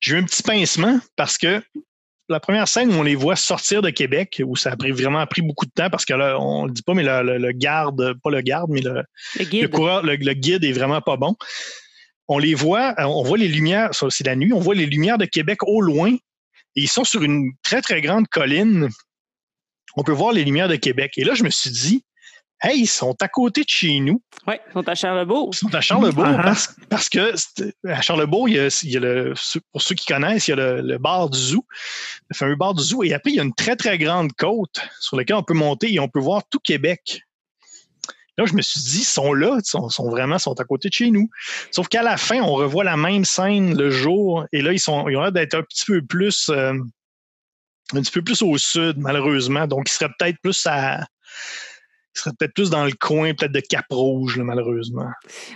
J'ai 0.00 0.14
eu 0.14 0.18
un 0.18 0.24
petit 0.24 0.42
pincement 0.42 0.98
parce 1.16 1.38
que 1.38 1.62
la 2.28 2.40
première 2.40 2.68
scène 2.68 2.90
où 2.92 2.94
on 2.98 3.02
les 3.02 3.14
voit 3.14 3.36
sortir 3.36 3.80
de 3.82 3.90
Québec, 3.90 4.42
où 4.44 4.54
ça 4.54 4.72
a 4.72 4.76
pris, 4.76 4.90
vraiment 4.92 5.24
pris 5.26 5.40
beaucoup 5.42 5.64
de 5.64 5.70
temps 5.70 5.88
parce 5.90 6.04
que 6.04 6.12
là, 6.12 6.38
on 6.38 6.66
le 6.66 6.72
dit 6.72 6.82
pas, 6.82 6.92
mais 6.94 7.02
le, 7.02 7.22
le- 7.22 7.38
le 7.38 7.52
garde, 7.52 8.14
pas 8.22 8.30
le 8.30 8.40
garde, 8.42 8.70
mais 8.70 8.80
le, 8.82 8.92
Le 8.94 9.04
le 9.38 9.44
guide. 9.46 9.70
coureur, 9.70 10.02
le, 10.02 10.16
le 10.16 10.32
guide 10.34 10.62
est 10.64 10.72
vraiment 10.72 11.00
pas 11.00 11.16
bon. 11.16 11.36
On 12.28 12.38
les 12.38 12.54
voit, 12.54 12.94
on 12.98 13.22
voit 13.22 13.38
les 13.38 13.48
lumières, 13.48 13.94
ça 13.94 14.06
c'est 14.10 14.26
la 14.26 14.36
nuit, 14.36 14.52
on 14.52 14.60
voit 14.60 14.74
les 14.74 14.84
lumières 14.86 15.16
de 15.18 15.24
Québec 15.24 15.62
au 15.62 15.80
loin. 15.80 16.14
Et 16.76 16.82
ils 16.82 16.88
sont 16.88 17.04
sur 17.04 17.22
une 17.22 17.52
très, 17.62 17.80
très 17.80 18.00
grande 18.00 18.28
colline. 18.28 18.88
On 19.96 20.04
peut 20.04 20.12
voir 20.12 20.32
les 20.32 20.44
lumières 20.44 20.68
de 20.68 20.76
Québec. 20.76 21.14
Et 21.16 21.24
là, 21.24 21.34
je 21.34 21.42
me 21.42 21.50
suis 21.50 21.70
dit, 21.70 22.04
hey, 22.62 22.80
ils 22.80 22.86
sont 22.86 23.16
à 23.20 23.28
côté 23.28 23.62
de 23.62 23.68
chez 23.68 23.98
nous. 24.00 24.22
Oui, 24.46 24.54
ils 24.68 24.72
sont 24.72 24.88
à 24.88 24.94
Charlebourg. 24.94 25.50
Ils 25.52 25.56
sont 25.56 25.74
à 25.74 25.80
Charlebourg 25.80 26.24
Ah, 26.26 26.36
ah. 26.38 26.42
parce, 26.42 26.76
parce 26.88 27.08
que 27.08 27.34
à 27.86 28.00
Charlebourg, 28.00 28.48
il 28.48 28.56
y 28.56 28.58
a, 28.58 28.80
il 28.82 28.90
y 28.90 28.96
a 28.96 29.00
le, 29.00 29.34
pour 29.72 29.82
ceux 29.82 29.94
qui 29.94 30.06
connaissent, 30.06 30.48
il 30.48 30.52
y 30.52 30.54
a 30.54 30.56
le, 30.56 30.80
le 30.82 30.98
bar 30.98 31.30
du 31.30 31.38
zoo, 31.38 31.64
le 32.28 32.36
fameux 32.36 32.56
bar 32.56 32.74
du 32.74 32.82
zoo. 32.82 33.02
Et 33.02 33.12
après, 33.12 33.30
il 33.30 33.36
y 33.36 33.40
a 33.40 33.44
une 33.44 33.54
très, 33.54 33.76
très 33.76 33.98
grande 33.98 34.32
côte 34.34 34.80
sur 35.00 35.16
laquelle 35.16 35.36
on 35.36 35.42
peut 35.42 35.54
monter 35.54 35.92
et 35.92 36.00
on 36.00 36.08
peut 36.08 36.20
voir 36.20 36.42
tout 36.50 36.60
Québec. 36.60 37.22
Là, 38.38 38.44
je 38.46 38.54
me 38.54 38.62
suis 38.62 38.80
dit, 38.80 39.00
ils 39.00 39.04
sont 39.04 39.32
là, 39.34 39.56
ils 39.58 39.64
sont, 39.68 39.88
sont 39.88 40.08
vraiment 40.08 40.36
ils 40.36 40.40
sont 40.40 40.58
à 40.60 40.64
côté 40.64 40.88
de 40.88 40.94
chez 40.94 41.10
nous. 41.10 41.28
Sauf 41.72 41.88
qu'à 41.88 42.02
la 42.02 42.16
fin, 42.16 42.40
on 42.40 42.54
revoit 42.54 42.84
la 42.84 42.96
même 42.96 43.24
scène 43.24 43.76
le 43.76 43.90
jour. 43.90 44.46
Et 44.52 44.62
là, 44.62 44.72
ils, 44.72 44.78
sont, 44.78 45.08
ils 45.08 45.16
ont 45.16 45.22
l'air 45.22 45.32
d'être 45.32 45.54
un 45.54 45.62
petit 45.62 45.84
peu 45.86 46.00
plus 46.02 46.48
euh, 46.48 46.72
un 47.94 48.00
petit 48.00 48.12
peu 48.12 48.22
plus 48.22 48.40
au 48.42 48.56
sud, 48.56 48.96
malheureusement. 48.98 49.66
Donc, 49.66 49.90
ils 49.90 49.92
seraient 49.92 50.10
peut-être 50.18 50.36
plus 50.42 50.64
à. 50.66 51.00
Ils 52.14 52.20
seraient 52.20 52.32
peut-être 52.38 52.54
plus 52.54 52.70
dans 52.70 52.84
le 52.84 52.92
coin, 52.92 53.32
peut-être 53.34 53.52
de 53.52 53.60
Cap-Rouge, 53.60 54.38
malheureusement. 54.38 55.02
Ouais, 55.04 55.10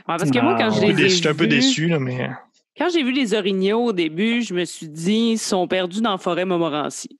parce 0.06 0.30
que 0.30 0.38
moi, 0.40 0.56
quand 0.56 0.70
Ah, 0.72 0.76
je 0.80 0.80
les 0.86 0.90
ai 0.90 0.94
déçu- 1.08 1.16
J'étais 1.16 1.28
un 1.28 1.34
peu 1.34 1.46
déçu, 1.46 1.88
là, 1.88 1.98
mais. 1.98 2.30
Quand 2.78 2.88
j'ai 2.92 3.02
vu 3.02 3.12
les 3.12 3.34
orignaux 3.34 3.84
au 3.86 3.92
début, 3.92 4.42
je 4.42 4.54
me 4.54 4.64
suis 4.64 4.88
dit, 4.88 5.32
ils 5.32 5.38
sont 5.38 5.68
perdus 5.68 6.00
dans 6.00 6.12
la 6.12 6.18
forêt 6.18 6.44
Montmorency. 6.44 7.18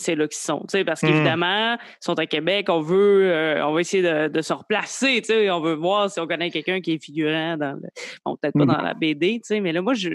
C'est 0.00 0.14
là 0.14 0.26
qu'ils 0.26 0.40
sont, 0.40 0.64
parce 0.86 1.00
qu'évidemment, 1.00 1.74
ils 1.74 2.04
sont 2.04 2.18
à 2.18 2.26
Québec, 2.26 2.66
on 2.68 2.80
veut, 2.80 3.30
euh, 3.32 3.66
on 3.66 3.72
va 3.72 3.80
essayer 3.80 4.02
de, 4.28 4.40
se 4.40 4.52
replacer, 4.52 5.22
on 5.50 5.60
veut 5.60 5.74
voir 5.74 6.10
si 6.10 6.18
on 6.20 6.26
connaît 6.26 6.50
quelqu'un 6.50 6.80
qui 6.80 6.92
est 6.92 7.04
figurant 7.04 7.56
dans 7.56 7.72
le, 7.72 7.88
bon, 8.24 8.36
peut-être 8.36 8.58
pas 8.58 8.64
dans 8.64 8.82
la 8.82 8.94
BD, 8.94 9.40
mais 9.60 9.72
là, 9.72 9.82
moi, 9.82 9.94
je, 9.94 10.08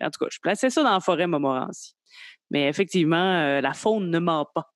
en 0.00 0.10
tout 0.10 0.24
cas, 0.24 0.26
je 0.30 0.38
plaçais 0.40 0.70
ça 0.70 0.82
dans 0.82 0.92
la 0.92 1.00
forêt 1.00 1.26
Montmorency. 1.26 1.94
Mais 2.50 2.68
effectivement, 2.68 3.16
euh, 3.16 3.60
la 3.60 3.72
faune 3.72 4.10
ne 4.10 4.18
ment 4.18 4.46
pas. 4.54 4.70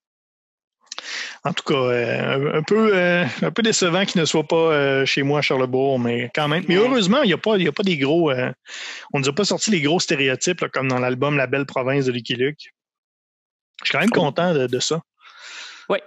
En 1.44 1.52
tout 1.52 1.62
cas, 1.62 1.74
euh, 1.74 2.58
un, 2.58 2.62
peu, 2.62 2.90
euh, 2.92 3.24
un 3.42 3.50
peu 3.52 3.62
décevant 3.62 4.04
qu'il 4.04 4.20
ne 4.20 4.26
soit 4.26 4.42
pas 4.42 5.04
chez 5.04 5.22
moi 5.22 5.38
à 5.38 5.42
Charlebourg, 5.42 6.00
mais 6.00 6.30
quand 6.34 6.48
même. 6.48 6.64
Mais 6.68 6.74
heureusement, 6.74 7.22
il 7.22 7.28
n'y 7.28 7.32
a, 7.32 7.38
pas, 7.38 7.54
a 7.54 7.72
pas 7.72 7.82
des 7.84 7.96
gros. 7.96 8.32
on 8.32 9.18
ne 9.18 9.22
nous 9.22 9.28
a 9.28 9.32
pas 9.32 9.44
sorti 9.44 9.70
les 9.70 9.80
gros 9.80 10.00
stéréotypes 10.00 10.66
comme 10.68 10.88
dans 10.88 10.98
l'album 10.98 11.36
La 11.36 11.46
belle 11.46 11.66
province 11.66 12.06
de 12.06 12.12
Lucky 12.12 12.34
Luke. 12.34 12.74
Je 13.82 13.88
suis 13.88 13.92
quand 13.92 14.00
même 14.00 14.10
content 14.10 14.54
de, 14.54 14.66
de 14.66 14.78
ça. 14.80 15.00
Oui, 15.88 15.98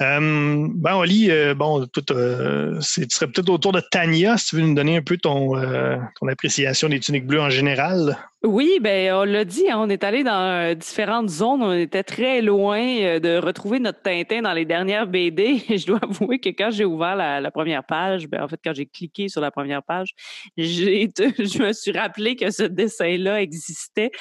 euh, 0.00 0.68
ben, 0.74 0.94
Oli, 0.94 1.30
euh, 1.30 1.54
bon, 1.54 1.86
tout, 1.86 2.12
euh, 2.12 2.78
tu 2.80 3.06
serais 3.10 3.26
peut-être 3.26 3.48
autour 3.48 3.72
de 3.72 3.80
Tania, 3.80 4.38
si 4.38 4.46
tu 4.46 4.56
veux 4.56 4.62
nous 4.62 4.74
donner 4.74 4.96
un 4.96 5.02
peu 5.02 5.16
ton, 5.16 5.60
ton 6.20 6.28
appréciation 6.28 6.88
des 6.88 7.00
tuniques 7.00 7.26
bleues 7.26 7.40
en 7.40 7.50
général. 7.50 8.16
Oui, 8.44 8.78
ben 8.80 9.12
on 9.14 9.24
l'a 9.24 9.44
dit, 9.44 9.68
hein, 9.68 9.80
on 9.80 9.90
est 9.90 10.04
allé 10.04 10.22
dans 10.22 10.78
différentes 10.78 11.28
zones, 11.28 11.60
on 11.60 11.72
était 11.72 12.04
très 12.04 12.40
loin 12.40 12.78
de 13.18 13.36
retrouver 13.36 13.80
notre 13.80 14.00
Tintin 14.00 14.42
dans 14.42 14.52
les 14.52 14.64
dernières 14.64 15.08
BD. 15.08 15.58
Je 15.68 15.84
dois 15.84 15.98
avouer 16.00 16.38
que 16.38 16.50
quand 16.50 16.70
j'ai 16.70 16.84
ouvert 16.84 17.16
la, 17.16 17.50
première 17.50 17.82
page, 17.82 18.28
ben 18.28 18.44
en 18.44 18.46
fait 18.46 18.60
quand 18.62 18.72
j'ai 18.72 18.86
cliqué 18.86 19.28
sur 19.28 19.40
la 19.40 19.50
première 19.50 19.82
page, 19.82 20.14
j'ai, 20.56 21.08
je 21.18 21.62
me 21.62 21.72
suis 21.72 21.90
rappelé 21.90 22.36
que 22.36 22.52
ce 22.52 22.62
dessin-là 22.62 23.42
existait 23.42 24.12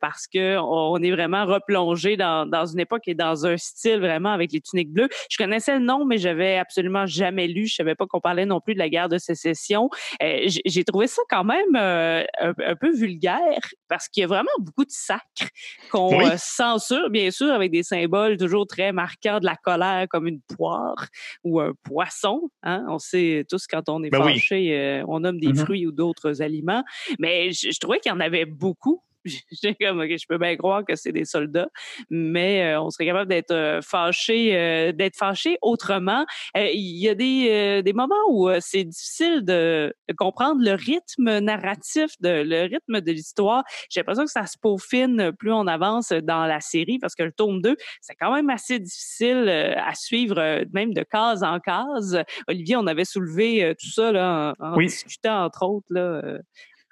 parce 0.00 0.26
que 0.26 0.56
on 0.58 0.96
est 1.02 1.10
vraiment 1.10 1.44
replongé 1.44 2.16
dans, 2.16 2.46
dans 2.46 2.64
une 2.64 2.80
époque 2.80 3.02
et 3.06 3.14
dans 3.14 3.44
un 3.44 3.58
style 3.58 4.00
vraiment 4.00 4.30
avec 4.30 4.50
les 4.52 4.62
tuniques 4.62 4.92
bleues. 4.92 5.08
Je 5.28 5.36
connaissais 5.36 5.74
le 5.74 5.84
nom, 5.84 6.06
mais 6.06 6.16
j'avais 6.16 6.56
absolument 6.56 7.04
jamais 7.04 7.46
lu. 7.46 7.66
Je 7.66 7.74
savais 7.74 7.94
pas 7.94 8.06
qu'on 8.06 8.20
parlait 8.20 8.46
non 8.46 8.60
plus 8.60 8.72
de 8.72 8.78
la 8.78 8.88
guerre 8.88 9.10
de 9.10 9.18
sécession. 9.18 9.90
Euh, 10.22 10.48
j'ai 10.64 10.84
trouvé 10.84 11.06
ça 11.06 11.20
quand 11.28 11.44
même 11.44 11.76
euh, 11.76 12.24
un, 12.40 12.74
peu 12.76 12.92
vulgaire 12.92 13.57
parce 13.88 14.08
qu'il 14.08 14.22
y 14.22 14.24
a 14.24 14.26
vraiment 14.26 14.50
beaucoup 14.58 14.84
de 14.84 14.90
sacres 14.90 15.50
qu'on 15.90 16.20
euh, 16.20 16.36
censure, 16.36 17.10
bien 17.10 17.30
sûr, 17.30 17.50
avec 17.50 17.70
des 17.70 17.82
symboles 17.82 18.36
toujours 18.36 18.66
très 18.66 18.92
marquants 18.92 19.40
de 19.40 19.46
la 19.46 19.56
colère, 19.56 20.06
comme 20.08 20.26
une 20.26 20.40
poire 20.56 21.06
ou 21.44 21.60
un 21.60 21.72
poisson. 21.82 22.50
Hein. 22.62 22.84
On 22.88 22.98
sait 22.98 23.44
tous 23.48 23.66
quand 23.66 23.88
on 23.88 24.02
est 24.02 24.10
ben 24.10 24.22
fâché, 24.22 25.02
on 25.06 25.20
nomme 25.20 25.38
des 25.38 25.48
mm-hmm. 25.48 25.64
fruits 25.64 25.86
ou 25.86 25.92
d'autres 25.92 26.42
aliments. 26.42 26.84
Mais 27.18 27.52
je 27.52 27.78
trouvais 27.78 28.00
qu'il 28.00 28.10
y 28.10 28.14
en 28.14 28.20
avait 28.20 28.44
beaucoup 28.44 29.02
J'ai 29.62 29.74
comme, 29.74 30.00
OK, 30.00 30.08
je 30.10 30.26
peux 30.28 30.38
bien 30.38 30.56
croire 30.56 30.84
que 30.84 30.96
c'est 30.96 31.12
des 31.12 31.24
soldats, 31.24 31.68
mais 32.10 32.64
euh, 32.64 32.80
on 32.80 32.90
serait 32.90 33.06
capable 33.06 33.28
d'être 33.28 33.52
euh, 33.52 33.80
fâché, 33.82 34.56
euh, 34.56 34.92
d'être 34.92 35.16
fâché 35.16 35.58
autrement. 35.62 36.24
Il 36.54 36.98
y 36.98 37.08
a 37.08 37.14
des, 37.14 37.82
des 37.82 37.92
moments 37.92 38.14
où 38.30 38.50
c'est 38.60 38.84
difficile 38.84 39.44
de, 39.44 39.94
comprendre 40.16 40.60
le 40.62 40.72
rythme 40.72 41.38
narratif, 41.38 42.10
de, 42.20 42.42
le 42.44 42.62
rythme 42.62 43.00
de 43.00 43.12
l'histoire. 43.12 43.62
J'ai 43.90 44.00
l'impression 44.00 44.24
que 44.24 44.30
ça 44.30 44.46
se 44.46 44.56
peaufine 44.60 45.32
plus 45.38 45.52
on 45.52 45.66
avance 45.66 46.10
dans 46.10 46.46
la 46.46 46.60
série 46.60 46.98
parce 46.98 47.14
que 47.14 47.22
le 47.22 47.32
tome 47.32 47.60
2, 47.62 47.76
c'est 48.00 48.14
quand 48.14 48.32
même 48.34 48.50
assez 48.50 48.78
difficile 48.78 49.48
à 49.48 49.94
suivre, 49.94 50.64
même 50.72 50.92
de 50.92 51.02
case 51.02 51.42
en 51.42 51.60
case. 51.60 52.20
Olivier, 52.48 52.76
on 52.76 52.86
avait 52.86 53.04
soulevé 53.04 53.74
tout 53.80 53.90
ça 53.90 54.12
là, 54.12 54.54
en, 54.58 54.76
discutant, 54.76 55.44
entre 55.44 55.64
autres, 55.64 55.86
là, 55.90 56.22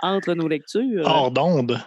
entre 0.01 0.35
nos 0.35 0.49
lectures. 0.49 1.07
Hors 1.07 1.31
d'onde. 1.31 1.81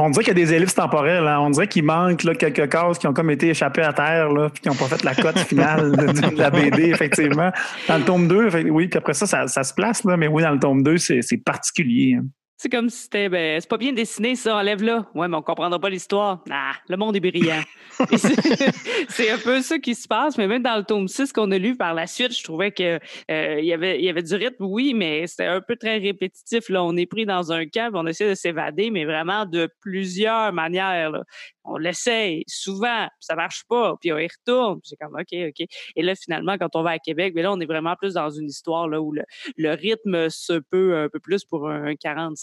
On 0.00 0.10
dirait 0.10 0.24
qu'il 0.24 0.38
y 0.38 0.42
a 0.42 0.46
des 0.46 0.54
ellipses 0.54 0.74
temporelles. 0.74 1.26
Hein. 1.26 1.40
On 1.40 1.50
dirait 1.50 1.68
qu'il 1.68 1.84
manque 1.84 2.24
là, 2.24 2.34
quelques 2.34 2.68
cases 2.68 2.98
qui 2.98 3.06
ont 3.06 3.12
comme 3.12 3.30
été 3.30 3.50
échappées 3.50 3.82
à 3.82 3.92
terre, 3.92 4.30
là, 4.32 4.48
puis 4.50 4.62
qui 4.62 4.68
n'ont 4.68 4.74
pas 4.74 4.86
fait 4.86 5.02
la 5.04 5.14
cote 5.14 5.38
finale 5.38 5.92
de, 5.92 6.36
la 6.36 6.50
BD, 6.50 6.90
effectivement. 6.90 7.50
Dans 7.88 7.98
le 7.98 8.04
tome 8.04 8.28
2, 8.28 8.70
oui, 8.70 8.88
puis 8.88 8.98
après 8.98 9.14
ça, 9.14 9.26
ça, 9.26 9.64
se 9.64 9.74
place, 9.74 10.04
là, 10.04 10.16
mais 10.16 10.28
oui, 10.28 10.42
dans 10.42 10.52
le 10.52 10.58
tome 10.58 10.82
2, 10.82 10.98
c'est 10.98 11.42
particulier. 11.44 12.18
Hein. 12.18 12.26
C'est 12.58 12.70
comme 12.70 12.88
si 12.88 13.02
c'était, 13.02 13.28
ben, 13.28 13.60
c'est 13.60 13.68
pas 13.68 13.76
bien 13.76 13.92
dessiné, 13.92 14.34
ça, 14.34 14.56
enlève-là. 14.56 15.10
Ouais, 15.14 15.28
mais 15.28 15.36
on 15.36 15.42
comprendra 15.42 15.78
pas 15.78 15.90
l'histoire. 15.90 16.42
Ah, 16.50 16.72
le 16.88 16.96
monde 16.96 17.14
est 17.14 17.20
brillant. 17.20 17.62
c'est 19.08 19.30
un 19.30 19.38
peu 19.38 19.60
ça 19.60 19.78
qui 19.78 19.94
se 19.94 20.08
passe, 20.08 20.38
mais 20.38 20.46
même 20.46 20.62
dans 20.62 20.76
le 20.76 20.84
tome 20.84 21.06
6 21.06 21.32
qu'on 21.32 21.50
a 21.50 21.58
lu 21.58 21.76
par 21.76 21.92
la 21.92 22.06
suite, 22.06 22.36
je 22.36 22.42
trouvais 22.42 22.72
que 22.72 22.98
euh, 23.30 23.60
y 23.60 23.72
avait, 23.74 23.98
il 23.98 24.04
y 24.04 24.08
avait 24.08 24.22
du 24.22 24.34
rythme, 24.34 24.64
oui, 24.64 24.94
mais 24.94 25.26
c'était 25.26 25.46
un 25.46 25.60
peu 25.60 25.76
très 25.76 25.98
répétitif. 25.98 26.70
Là, 26.70 26.82
on 26.82 26.96
est 26.96 27.06
pris 27.06 27.26
dans 27.26 27.52
un 27.52 27.66
camp, 27.66 27.90
on 27.94 28.06
essaie 28.06 28.30
de 28.30 28.34
s'évader, 28.34 28.90
mais 28.90 29.04
vraiment 29.04 29.44
de 29.44 29.68
plusieurs 29.82 30.52
manières. 30.54 31.10
Là 31.10 31.24
on 31.66 31.76
l'essaye 31.76 32.44
souvent, 32.46 33.08
ça 33.20 33.34
marche 33.34 33.64
pas, 33.68 33.94
puis 34.00 34.12
on 34.12 34.18
y 34.18 34.28
retourne. 34.28 34.80
C'est 34.84 34.96
comme 34.96 35.14
OK, 35.14 35.32
OK. 35.32 35.66
Et 35.96 36.02
là, 36.02 36.14
finalement, 36.14 36.56
quand 36.58 36.74
on 36.74 36.82
va 36.82 36.90
à 36.90 36.98
Québec, 36.98 37.32
mais 37.34 37.42
là, 37.42 37.52
on 37.52 37.60
est 37.60 37.66
vraiment 37.66 37.96
plus 37.96 38.14
dans 38.14 38.30
une 38.30 38.46
histoire 38.46 38.88
là, 38.88 39.00
où 39.00 39.12
le, 39.12 39.70
rythme 39.74 40.30
se 40.30 40.54
peut 40.54 40.96
un 40.96 41.08
peu 41.08 41.18
plus 41.18 41.44
pour 41.44 41.68
un 41.68 41.94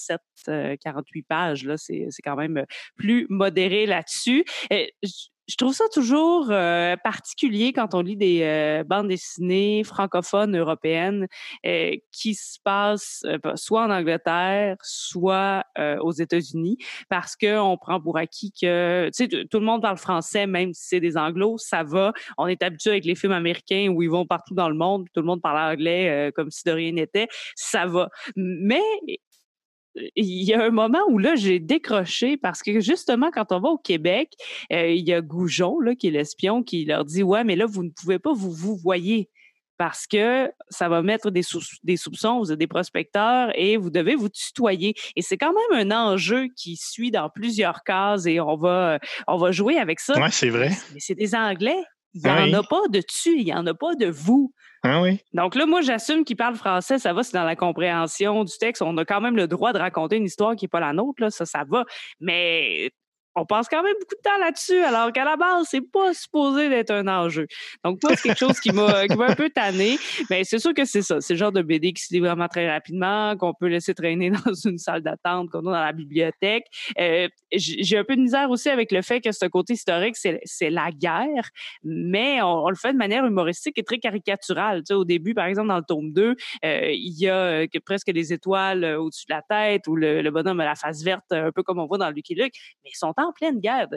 47, 0.07 0.79
48 0.79 1.19
euh, 1.19 1.23
pages. 1.27 1.65
Là, 1.65 1.77
c'est, 1.77 2.07
c'est 2.09 2.21
quand 2.21 2.35
même 2.35 2.65
plus 2.95 3.27
modéré 3.29 3.85
là-dessus 3.85 4.45
je 5.47 5.57
trouve 5.57 5.73
ça 5.73 5.85
toujours 5.91 6.47
particulier 7.03 7.73
quand 7.73 7.93
on 7.93 8.01
lit 8.01 8.15
des 8.15 8.81
bandes 8.87 9.09
dessinées 9.09 9.83
francophones 9.83 10.57
européennes 10.57 11.27
qui 12.11 12.35
se 12.35 12.59
passent 12.63 13.25
soit 13.55 13.83
en 13.83 13.89
Angleterre, 13.91 14.77
soit 14.81 15.65
aux 16.01 16.11
États-Unis, 16.11 16.77
parce 17.09 17.35
que 17.35 17.59
on 17.59 17.77
prend 17.77 17.99
pour 17.99 18.17
acquis 18.17 18.51
que 18.51 19.09
tout 19.49 19.59
le 19.59 19.65
monde 19.65 19.81
parle 19.81 19.97
français, 19.97 20.47
même 20.47 20.73
si 20.73 20.87
c'est 20.87 20.99
des 20.99 21.17
Anglos, 21.17 21.57
ça 21.57 21.83
va. 21.83 22.13
On 22.37 22.47
est 22.47 22.63
habitué 22.63 22.91
avec 22.91 23.05
les 23.05 23.15
films 23.15 23.33
américains 23.33 23.89
où 23.89 24.01
ils 24.01 24.09
vont 24.09 24.25
partout 24.25 24.53
dans 24.53 24.69
le 24.69 24.75
monde, 24.75 25.07
tout 25.13 25.21
le 25.21 25.27
monde 25.27 25.41
parle 25.41 25.73
anglais 25.73 26.31
comme 26.35 26.51
si 26.51 26.63
de 26.65 26.71
rien 26.71 26.93
n'était, 26.93 27.27
ça 27.55 27.85
va. 27.85 28.09
Mais 28.35 28.81
il 29.95 30.43
y 30.43 30.53
a 30.53 30.63
un 30.63 30.71
moment 30.71 31.01
où 31.09 31.17
là, 31.17 31.35
j'ai 31.35 31.59
décroché 31.59 32.37
parce 32.37 32.61
que 32.61 32.79
justement, 32.79 33.29
quand 33.31 33.51
on 33.51 33.59
va 33.59 33.69
au 33.69 33.77
Québec, 33.77 34.33
euh, 34.71 34.89
il 34.89 35.07
y 35.07 35.13
a 35.13 35.21
Goujon, 35.21 35.79
là, 35.79 35.95
qui 35.95 36.07
est 36.07 36.11
l'espion, 36.11 36.63
qui 36.63 36.85
leur 36.85 37.05
dit 37.05 37.23
Ouais, 37.23 37.43
mais 37.43 37.55
là, 37.55 37.65
vous 37.65 37.83
ne 37.83 37.89
pouvez 37.89 38.19
pas 38.19 38.33
vous 38.33 38.51
vous 38.51 38.75
voyez 38.75 39.29
parce 39.77 40.05
que 40.07 40.51
ça 40.69 40.87
va 40.87 41.01
mettre 41.01 41.29
des, 41.31 41.41
des 41.83 41.97
soupçons, 41.97 42.39
vous 42.39 42.51
êtes 42.51 42.59
des 42.59 42.67
prospecteurs 42.67 43.51
et 43.55 43.75
vous 43.75 43.89
devez 43.89 44.15
vous 44.15 44.29
tutoyer. 44.29 44.93
Et 45.15 45.21
c'est 45.21 45.37
quand 45.37 45.53
même 45.53 45.91
un 45.91 45.95
enjeu 45.95 46.47
qui 46.55 46.77
suit 46.77 47.11
dans 47.11 47.29
plusieurs 47.29 47.83
cases 47.83 48.25
et 48.25 48.39
on 48.39 48.55
va, 48.55 48.99
on 49.27 49.37
va 49.37 49.51
jouer 49.51 49.77
avec 49.77 49.99
ça. 49.99 50.13
Oui, 50.15 50.27
c'est 50.31 50.49
vrai. 50.49 50.69
Mais 50.93 50.99
c'est 50.99 51.15
des 51.15 51.35
Anglais. 51.35 51.83
Il 52.13 52.21
n'y 52.21 52.29
en 52.29 52.59
a 52.59 52.63
pas 52.63 52.87
de 52.89 53.01
tu, 53.01 53.37
il 53.39 53.45
n'y 53.45 53.53
en 53.53 53.65
a 53.65 53.73
pas 53.73 53.95
de 53.95 54.05
vous. 54.05 54.53
Ah. 54.83 55.01
Donc 55.33 55.55
là, 55.55 55.65
moi, 55.65 55.81
j'assume 55.81 56.25
qu'il 56.25 56.35
parle 56.35 56.55
français, 56.55 56.99
ça 56.99 57.13
va, 57.13 57.23
c'est 57.23 57.33
dans 57.33 57.45
la 57.45 57.55
compréhension 57.55 58.43
du 58.43 58.57
texte. 58.57 58.81
On 58.81 58.97
a 58.97 59.05
quand 59.05 59.21
même 59.21 59.37
le 59.37 59.47
droit 59.47 59.71
de 59.71 59.79
raconter 59.79 60.17
une 60.17 60.25
histoire 60.25 60.57
qui 60.57 60.65
n'est 60.65 60.69
pas 60.69 60.81
la 60.81 60.91
nôtre, 60.91 61.21
là, 61.21 61.29
ça, 61.29 61.45
ça 61.45 61.63
va. 61.65 61.85
Mais 62.19 62.91
on 63.35 63.45
passe 63.45 63.67
quand 63.67 63.83
même 63.83 63.95
beaucoup 63.99 64.15
de 64.15 64.21
temps 64.21 64.37
là-dessus, 64.39 64.83
alors 64.83 65.11
qu'à 65.11 65.25
la 65.25 65.35
base, 65.35 65.67
c'est 65.69 65.81
pas 65.81 66.13
supposé 66.13 66.69
d'être 66.69 66.91
un 66.91 67.07
enjeu. 67.07 67.47
Donc, 67.83 67.99
moi, 68.03 68.15
c'est 68.15 68.29
quelque 68.29 68.37
chose 68.37 68.59
qui 68.59 68.71
m'a 68.71 68.99
un 68.99 69.35
peu 69.35 69.49
tanné. 69.49 69.97
Mais 70.29 70.43
c'est 70.43 70.59
sûr 70.59 70.73
que 70.73 70.85
c'est 70.85 71.01
ça. 71.01 71.21
C'est 71.21 71.33
le 71.33 71.39
genre 71.39 71.51
de 71.51 71.61
BD 71.61 71.93
qui 71.93 72.03
se 72.03 72.13
lit 72.13 72.19
vraiment 72.19 72.47
très 72.47 72.69
rapidement, 72.69 73.35
qu'on 73.37 73.53
peut 73.53 73.67
laisser 73.67 73.93
traîner 73.93 74.29
dans 74.45 74.53
une 74.53 74.77
salle 74.77 75.01
d'attente, 75.01 75.49
qu'on 75.49 75.59
a 75.59 75.63
dans 75.63 75.71
la 75.71 75.91
bibliothèque. 75.91 76.65
Euh, 76.99 77.27
j'ai 77.51 77.97
un 77.97 78.03
peu 78.03 78.15
de 78.15 78.21
misère 78.21 78.49
aussi 78.49 78.69
avec 78.69 78.91
le 78.91 79.01
fait 79.01 79.21
que 79.21 79.31
ce 79.31 79.45
côté 79.45 79.73
historique, 79.73 80.15
c'est 80.15 80.69
la 80.69 80.91
guerre, 80.91 81.49
mais 81.83 82.41
on, 82.41 82.69
le 82.69 82.75
fait 82.75 82.93
de 82.93 82.97
manière 82.97 83.25
humoristique 83.25 83.77
et 83.77 83.83
très 83.83 83.99
caricaturale. 83.99 84.79
Tu 84.79 84.87
sais, 84.87 84.93
au 84.93 85.05
début, 85.05 85.33
par 85.33 85.45
exemple, 85.45 85.69
dans 85.69 85.77
le 85.77 85.83
tome 85.83 86.11
2, 86.13 86.35
euh, 86.65 86.91
il 86.91 87.19
y 87.19 87.29
a 87.29 87.35
euh, 87.35 87.67
presque 87.85 88.11
des 88.11 88.33
étoiles 88.33 88.83
au-dessus 88.85 89.25
de 89.27 89.33
la 89.33 89.41
tête 89.41 89.87
ou 89.87 89.95
le, 89.95 90.29
bonhomme 90.31 90.59
a 90.59 90.65
la 90.65 90.75
face 90.75 91.03
verte, 91.03 91.31
un 91.31 91.51
peu 91.51 91.63
comme 91.63 91.79
on 91.79 91.85
voit 91.85 91.97
dans 91.97 92.09
Lucky 92.09 92.35
Luke, 92.35 92.55
mais 92.83 92.89
ils 92.91 92.97
sont 92.97 93.13
en 93.23 93.33
pleine 93.33 93.59
guerre 93.59 93.87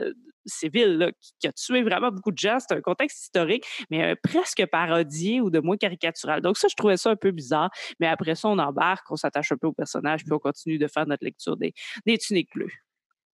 civile 0.46 1.12
qui, 1.40 1.46
a 1.46 1.52
tué 1.52 1.82
vraiment 1.82 2.10
beaucoup 2.10 2.32
de 2.32 2.38
gens. 2.38 2.58
C'est 2.60 2.74
un 2.74 2.80
contexte 2.80 3.24
historique, 3.24 3.64
mais 3.90 4.12
euh, 4.12 4.14
presque 4.22 4.64
parodié 4.66 5.40
ou 5.40 5.50
de 5.50 5.60
moins 5.60 5.76
caricatural. 5.76 6.40
Donc 6.40 6.56
ça, 6.56 6.68
je 6.68 6.74
trouvais 6.74 6.96
ça 6.96 7.10
un 7.10 7.16
peu 7.16 7.30
bizarre. 7.30 7.70
Mais 8.00 8.06
après 8.06 8.34
ça, 8.34 8.48
on 8.48 8.58
embarque, 8.58 9.10
on 9.10 9.16
s'attache 9.16 9.52
un 9.52 9.56
peu 9.56 9.66
au 9.66 9.72
personnage, 9.72 10.24
puis 10.24 10.32
on 10.32 10.38
continue 10.38 10.78
de 10.78 10.88
faire 10.88 11.06
notre 11.06 11.24
lecture 11.24 11.56
des, 11.56 11.72
des 12.06 12.18
tuniques 12.18 12.50
bleues. 12.54 12.72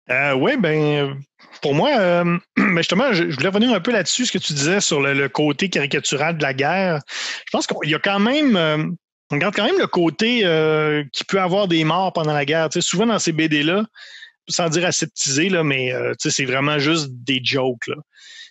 Euh, 0.09 0.33
oui, 0.33 0.57
ben 0.57 1.21
pour 1.61 1.75
moi, 1.75 1.91
euh, 1.99 2.37
ben, 2.57 2.77
justement, 2.77 3.13
je, 3.13 3.23
voulais 3.23 3.49
revenir 3.49 3.71
un 3.73 3.79
peu 3.79 3.91
là-dessus, 3.91 4.25
ce 4.25 4.31
que 4.31 4.39
tu 4.39 4.53
disais 4.53 4.81
sur 4.81 4.99
le, 5.01 5.29
côté 5.29 5.69
caricatural 5.69 6.37
de 6.37 6.43
la 6.43 6.53
guerre. 6.53 7.01
Je 7.45 7.51
pense 7.51 7.67
qu'il 7.67 7.89
y 7.89 7.95
a 7.95 7.99
quand 7.99 8.19
même, 8.19 8.57
on 9.31 9.35
regarde 9.35 9.55
quand 9.55 9.65
même 9.65 9.77
le 9.77 9.87
côté 9.87 10.39
qui 11.13 11.23
peut 11.25 11.39
avoir 11.39 11.67
des 11.67 11.83
morts 11.83 12.13
pendant 12.13 12.33
la 12.33 12.45
guerre. 12.45 12.69
souvent 12.79 13.05
dans 13.05 13.19
ces 13.19 13.31
BD-là, 13.31 13.85
sans 14.47 14.69
dire 14.69 14.85
aseptisé, 14.85 15.49
là, 15.49 15.63
mais 15.63 15.93
euh, 15.93 16.13
c'est 16.17 16.45
vraiment 16.45 16.79
juste 16.79 17.09
des 17.11 17.41
jokes. 17.43 17.87
Là. 17.87 17.95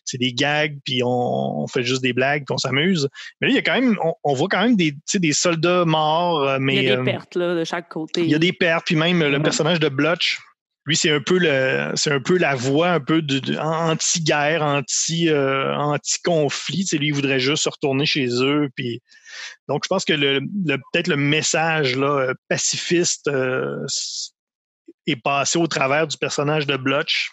C'est 0.05 0.18
des 0.18 0.33
gags, 0.33 0.79
puis 0.85 1.03
on, 1.05 1.66
fait 1.66 1.85
juste 1.85 2.03
des 2.03 2.12
blagues, 2.12 2.44
puis 2.46 2.55
on 2.55 2.59
s'amuse. 2.59 3.09
Mais 3.40 3.48
là, 3.48 3.53
il 3.53 3.57
y 3.57 3.59
a 3.59 3.62
quand 3.62 3.81
même, 3.81 3.96
on, 4.24 4.35
voit 4.35 4.48
quand 4.48 4.62
même 4.62 4.76
des, 4.76 4.94
des 5.14 5.33
soldats 5.33 5.85
morts. 5.85 6.59
Mais, 6.59 6.76
il 6.76 6.83
y 6.85 6.90
a 6.90 6.96
des 6.96 7.05
pertes 7.05 7.37
là, 7.37 7.55
de 7.55 7.64
chaque 7.64 7.88
côté. 7.88 8.22
Il 8.22 8.31
y 8.31 8.35
a 8.35 8.38
des 8.38 8.53
pertes, 8.53 8.87
puis 8.87 8.96
même 8.96 9.22
le 9.22 9.42
personnage 9.42 9.79
de 9.79 9.88
Blotch, 9.88 10.38
lui, 10.87 10.96
c'est 10.96 11.11
un 11.11 11.20
peu 11.20 11.38
le, 11.38 11.92
c'est 11.94 12.11
un 12.11 12.20
peu 12.20 12.38
la 12.38 12.55
voix 12.55 12.90
un 12.90 13.00
peu 13.00 13.20
de, 13.20 13.57
anti-guerre, 13.59 14.62
anti, 14.62 15.29
euh, 15.29 15.74
anti-conflit. 15.76 16.87
lui, 16.92 17.09
il 17.09 17.14
voudrait 17.14 17.38
juste 17.38 17.64
se 17.64 17.68
retourner 17.68 18.07
chez 18.07 18.26
eux. 18.42 18.68
Puis, 18.74 19.03
donc, 19.68 19.83
je 19.85 19.88
pense 19.88 20.05
que 20.05 20.14
le, 20.14 20.40
peut-être 20.92 21.09
le 21.09 21.16
message 21.16 21.96
là, 21.96 22.33
pacifiste 22.48 23.29
euh, 23.29 23.85
est 25.11 25.23
passé 25.23 25.59
au 25.59 25.66
travers 25.66 26.07
du 26.07 26.16
personnage 26.16 26.66
de 26.66 26.77
Blotch. 26.77 27.31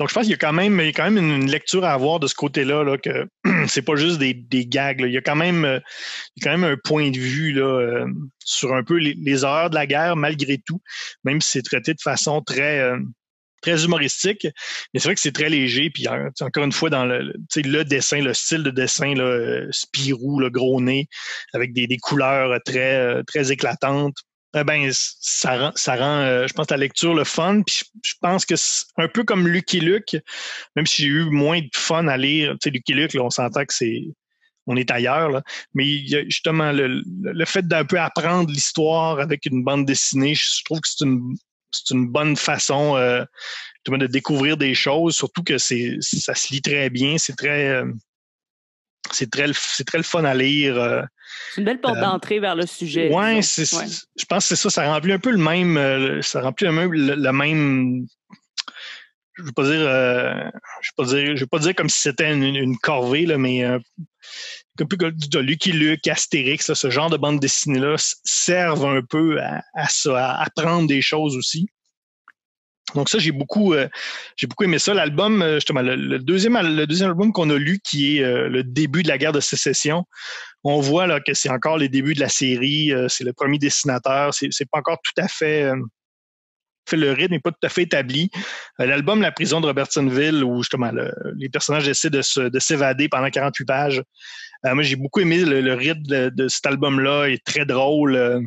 Donc, 0.00 0.08
je 0.08 0.14
pense 0.14 0.22
qu'il 0.22 0.30
y 0.30 0.34
a 0.34 0.38
quand 0.38 0.54
même, 0.54 0.80
il 0.80 0.86
y 0.86 0.88
a 0.88 0.92
quand 0.92 1.10
même 1.10 1.18
une 1.18 1.50
lecture 1.50 1.84
à 1.84 1.92
avoir 1.92 2.20
de 2.20 2.26
ce 2.26 2.34
côté-là, 2.34 2.82
là, 2.84 2.96
que 2.96 3.28
c'est 3.68 3.82
pas 3.82 3.96
juste 3.96 4.16
des, 4.16 4.34
gags. 4.66 5.02
Il, 5.02 5.12
y 5.12 5.18
a 5.18 5.20
quand 5.20 5.36
même, 5.36 5.66
a 5.66 5.80
quand 6.42 6.52
même 6.56 6.64
un 6.64 6.76
point 6.82 7.10
de 7.10 7.18
vue 7.18 7.52
là, 7.52 7.66
euh, 7.66 8.06
sur 8.42 8.74
un 8.74 8.82
peu 8.82 8.96
les, 8.96 9.12
les, 9.12 9.44
horreurs 9.44 9.68
de 9.68 9.74
la 9.74 9.86
guerre, 9.86 10.16
malgré 10.16 10.56
tout, 10.56 10.80
même 11.24 11.42
si 11.42 11.50
c'est 11.50 11.62
traité 11.62 11.92
de 11.92 12.00
façon 12.00 12.40
très, 12.40 12.78
euh, 12.78 12.98
très 13.60 13.84
humoristique. 13.84 14.46
Mais 14.94 15.00
c'est 15.00 15.08
vrai 15.08 15.16
que 15.16 15.20
c'est 15.20 15.32
très 15.32 15.50
léger. 15.50 15.90
Puis 15.90 16.06
encore 16.08 16.64
une 16.64 16.72
fois, 16.72 16.88
dans 16.88 17.04
le, 17.04 17.34
le 17.56 17.82
dessin, 17.84 18.22
le 18.22 18.32
style 18.32 18.62
de 18.62 18.70
dessin, 18.70 19.14
là, 19.14 19.66
Spirou, 19.70 20.40
le 20.40 20.48
gros 20.48 20.80
nez, 20.80 21.08
avec 21.52 21.74
des, 21.74 21.86
des 21.86 21.98
couleurs 21.98 22.58
très, 22.64 23.22
très 23.24 23.52
éclatantes. 23.52 24.16
Eh 24.54 24.64
ben, 24.64 24.90
ça 24.92 25.56
rend, 25.56 25.72
ça 25.76 25.96
rend 25.96 26.20
euh, 26.22 26.46
je 26.46 26.52
pense, 26.52 26.70
la 26.70 26.76
lecture 26.76 27.14
le 27.14 27.24
fun. 27.24 27.62
Puis 27.62 27.82
je, 28.02 28.14
pense 28.20 28.44
que 28.44 28.56
c'est 28.56 28.84
un 28.96 29.08
peu 29.08 29.22
comme 29.24 29.46
Lucky 29.46 29.80
Luke, 29.80 30.16
même 30.76 30.86
si 30.86 31.02
j'ai 31.02 31.08
eu 31.08 31.24
moins 31.30 31.60
de 31.60 31.70
fun 31.74 32.08
à 32.08 32.16
lire. 32.16 32.52
Tu 32.54 32.58
sais, 32.64 32.70
Lucky 32.70 32.94
Luke, 32.94 33.14
là, 33.14 33.22
on 33.22 33.30
s'entend 33.30 33.64
que 33.64 33.74
c'est 33.74 34.02
on 34.66 34.76
est 34.76 34.90
ailleurs. 34.90 35.30
Là. 35.30 35.42
Mais 35.74 35.84
justement, 36.28 36.72
le, 36.72 37.02
le 37.06 37.44
fait 37.44 37.66
d'un 37.66 37.84
peu 37.84 37.98
apprendre 37.98 38.50
l'histoire 38.50 39.18
avec 39.18 39.46
une 39.46 39.64
bande 39.64 39.84
dessinée, 39.84 40.34
je 40.34 40.64
trouve 40.64 40.80
que 40.80 40.88
c'est 40.88 41.04
une, 41.04 41.36
c'est 41.72 41.94
une 41.94 42.08
bonne 42.08 42.36
façon 42.36 42.96
euh, 42.96 43.24
de 43.88 44.06
découvrir 44.06 44.56
des 44.56 44.74
choses, 44.74 45.16
surtout 45.16 45.42
que 45.42 45.58
c'est 45.58 45.96
ça 46.00 46.34
se 46.34 46.52
lit 46.52 46.62
très 46.62 46.90
bien, 46.90 47.18
c'est 47.18 47.36
très 47.36 47.68
euh, 47.68 47.92
c'est 49.12 49.30
très, 49.30 49.46
c'est 49.54 49.84
très 49.84 49.98
le 49.98 50.04
fun 50.04 50.24
à 50.24 50.34
lire. 50.34 50.76
Euh, 50.76 51.02
c'est 51.52 51.60
une 51.60 51.64
belle 51.64 51.80
porte 51.80 51.96
euh, 51.96 52.00
d'entrée 52.00 52.40
vers 52.40 52.54
le 52.54 52.66
sujet. 52.66 53.12
Ouais, 53.12 53.40
je 53.42 54.24
pense 54.28 54.48
que 54.48 54.54
c'est 54.54 54.56
ça. 54.56 54.70
Ça 54.70 54.92
remplit 54.92 55.12
un 55.12 55.18
peu 55.18 55.30
le 55.30 55.38
même. 55.38 55.76
Euh, 55.76 56.22
ça 56.22 56.40
remplit 56.40 56.66
un 56.66 56.74
peu 56.74 56.88
le, 56.88 57.32
même. 57.32 58.06
Je 59.34 59.42
ne 59.42 59.46
veux 59.46 59.52
pas 59.52 59.64
dire. 59.64 59.80
je 59.80 60.90
vais 60.90 60.96
pas 60.96 61.04
dire. 61.04 61.36
Je 61.36 61.44
pas 61.44 61.58
dire 61.58 61.74
comme 61.74 61.88
si 61.88 62.00
c'était 62.00 62.32
une, 62.32 62.78
corvée, 62.78 63.26
là, 63.26 63.38
mais 63.38 63.64
un 63.64 63.80
peu 64.76 64.96
de 64.96 65.38
Lucky 65.38 65.72
Luke, 65.72 66.06
Astérix, 66.06 66.72
ce 66.72 66.90
genre 66.90 67.10
de 67.10 67.16
bande 67.16 67.38
dessinée-là 67.38 67.96
servent 68.24 68.86
un 68.86 69.02
peu 69.02 69.40
à, 69.40 69.62
à 69.74 69.88
ça, 69.88 70.30
à 70.30 70.44
apprendre 70.44 70.88
des 70.88 71.02
choses 71.02 71.36
aussi. 71.36 71.68
Donc 72.94 73.08
ça, 73.08 73.18
j'ai 73.18 73.32
beaucoup, 73.32 73.74
euh, 73.74 73.88
j'ai 74.36 74.46
beaucoup 74.46 74.64
aimé 74.64 74.78
ça. 74.78 74.94
L'album, 74.94 75.42
euh, 75.42 75.54
justement, 75.56 75.82
le, 75.82 76.18
deuxième, 76.18 76.58
le 76.60 76.86
deuxième 76.86 77.10
album 77.10 77.32
qu'on 77.32 77.50
a 77.50 77.56
lu, 77.56 77.80
qui 77.82 78.18
est 78.18 78.24
euh, 78.24 78.48
le 78.48 78.64
début 78.64 79.02
de 79.02 79.08
la 79.08 79.18
guerre 79.18 79.32
de 79.32 79.40
sécession, 79.40 80.04
on 80.64 80.80
voit 80.80 81.06
là 81.06 81.20
que 81.20 81.34
c'est 81.34 81.50
encore 81.50 81.78
les 81.78 81.88
débuts 81.88 82.14
de 82.14 82.20
la 82.20 82.28
série. 82.28 82.92
c'est 83.08 83.24
le 83.24 83.32
premier 83.32 83.58
dessinateur. 83.58 84.34
C'est, 84.34 84.50
pas 84.70 84.78
encore 84.78 84.98
tout 85.02 85.22
à 85.22 85.26
fait, 85.26 85.72
fait 86.86 86.98
le 86.98 87.12
rythme 87.12 87.32
n'est 87.32 87.40
pas 87.40 87.50
tout 87.50 87.66
à 87.66 87.70
fait 87.70 87.84
établi. 87.84 88.30
l'album 88.78 89.22
La 89.22 89.32
prison 89.32 89.62
de 89.62 89.66
Robertsonville, 89.66 90.44
où 90.44 90.62
justement 90.62 90.92
les 91.34 91.48
personnages 91.48 91.88
essaient 91.88 92.10
de, 92.10 92.20
se, 92.20 92.40
de 92.40 92.58
s'évader 92.58 93.08
pendant 93.08 93.30
48 93.30 93.64
pages. 93.64 94.02
moi, 94.64 94.82
j'ai 94.82 94.96
beaucoup 94.96 95.20
aimé 95.20 95.38
le, 95.38 95.72
rythme 95.72 96.02
de, 96.02 96.28
de, 96.28 96.48
cet 96.48 96.66
album-là. 96.66 97.28
Il 97.28 97.34
est 97.34 97.44
très 97.44 97.64
drôle 97.64 98.44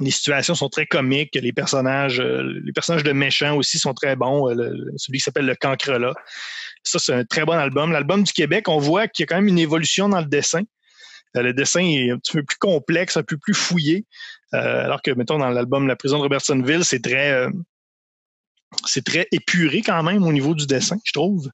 les 0.00 0.10
situations 0.10 0.54
sont 0.54 0.68
très 0.68 0.86
comiques. 0.86 1.34
Les 1.34 1.52
personnages, 1.52 2.20
euh, 2.20 2.60
les 2.64 2.72
personnages 2.72 3.02
de 3.02 3.12
méchants 3.12 3.56
aussi 3.56 3.78
sont 3.78 3.94
très 3.94 4.16
bons. 4.16 4.50
Euh, 4.50 4.72
celui 4.96 5.18
qui 5.18 5.24
s'appelle 5.24 5.46
Le 5.46 5.54
Cancre-là. 5.54 6.14
Ça, 6.82 6.98
c'est 6.98 7.12
un 7.12 7.24
très 7.24 7.44
bon 7.44 7.52
album. 7.52 7.92
L'album 7.92 8.22
du 8.22 8.32
Québec, 8.32 8.68
on 8.68 8.78
voit 8.78 9.08
qu'il 9.08 9.22
y 9.22 9.24
a 9.24 9.26
quand 9.26 9.36
même 9.36 9.48
une 9.48 9.58
évolution 9.58 10.08
dans 10.08 10.20
le 10.20 10.26
dessin. 10.26 10.62
Euh, 11.36 11.42
le 11.42 11.52
dessin 11.52 11.80
est 11.80 12.10
un 12.10 12.18
petit 12.18 12.32
peu 12.32 12.42
plus 12.42 12.58
complexe, 12.58 13.16
un 13.16 13.22
peu 13.22 13.36
plus 13.36 13.54
fouillé. 13.54 14.06
alors 14.52 15.00
que, 15.02 15.12
mettons, 15.12 15.38
dans 15.38 15.50
l'album 15.50 15.86
La 15.86 15.96
prison 15.96 16.18
de 16.18 16.22
Robertsonville, 16.22 16.84
c'est 16.84 17.00
très 17.00 17.46
c'est 18.86 19.04
très 19.04 19.26
épuré 19.32 19.82
quand 19.82 20.02
même 20.02 20.22
au 20.22 20.32
niveau 20.32 20.54
du 20.54 20.66
dessin, 20.66 20.96
je 21.04 21.12
trouve. 21.12 21.50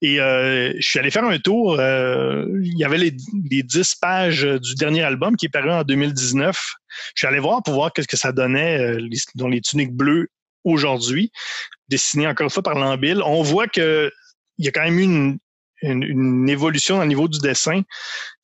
Et 0.00 0.20
euh, 0.20 0.72
je 0.76 0.88
suis 0.88 0.98
allé 0.98 1.10
faire 1.10 1.24
un 1.24 1.38
tour. 1.38 1.78
Euh, 1.78 2.46
il 2.62 2.78
y 2.78 2.84
avait 2.84 2.98
les, 2.98 3.16
les 3.50 3.62
10 3.62 3.96
pages 3.96 4.42
du 4.42 4.74
dernier 4.74 5.02
album 5.02 5.36
qui 5.36 5.46
est 5.46 5.50
paru 5.50 5.70
en 5.70 5.82
2019. 5.82 6.56
Je 7.14 7.20
suis 7.20 7.26
allé 7.26 7.40
voir 7.40 7.62
pour 7.62 7.74
voir 7.74 7.92
qu'est-ce 7.92 8.08
que 8.08 8.16
ça 8.16 8.32
donnait 8.32 8.80
euh, 8.80 8.98
les, 9.00 9.18
dans 9.34 9.48
les 9.48 9.60
tuniques 9.60 9.94
bleues 9.94 10.28
aujourd'hui, 10.64 11.32
dessinées 11.88 12.28
encore 12.28 12.44
une 12.44 12.50
fois 12.50 12.62
par 12.62 12.78
Lambil. 12.78 13.22
On 13.24 13.42
voit 13.42 13.66
que 13.66 14.10
il 14.58 14.64
y 14.64 14.68
a 14.68 14.70
quand 14.70 14.84
même 14.84 14.98
eu 14.98 15.38
une, 15.82 16.48
évolution 16.48 17.00
au 17.00 17.04
niveau 17.04 17.26
du 17.26 17.40
dessin. 17.40 17.82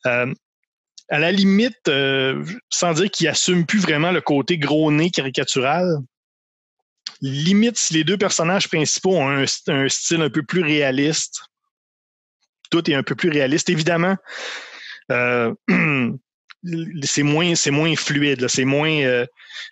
À 0.04 1.18
la 1.18 1.31
limite, 1.31 1.88
sans 2.68 2.92
dire 2.94 3.11
qu'il 3.11 3.28
assume 3.28 3.64
plus 3.64 3.78
vraiment 3.78 4.11
le 4.11 4.20
côté 4.20 4.59
gros 4.59 4.90
nez 4.90 5.11
caricatural, 5.11 5.98
limite 7.20 7.78
si 7.78 7.94
les 7.94 8.04
deux 8.04 8.16
personnages 8.16 8.68
principaux 8.68 9.16
ont 9.16 9.28
un, 9.28 9.46
style 9.46 10.22
un 10.22 10.31
peu 10.31 10.42
plus 10.42 10.62
réaliste. 10.62 11.42
Tout 12.70 12.90
est 12.90 12.94
un 12.94 13.02
peu 13.02 13.14
plus 13.14 13.31
réaliste. 13.31 13.70
Évidemment, 13.70 14.16
euh, 15.11 15.54
c'est 17.02 17.22
moins, 17.22 17.54
fluide, 17.96 18.48
c'est 18.48 18.64
moins 18.64 18.90
euh, 18.90 19.26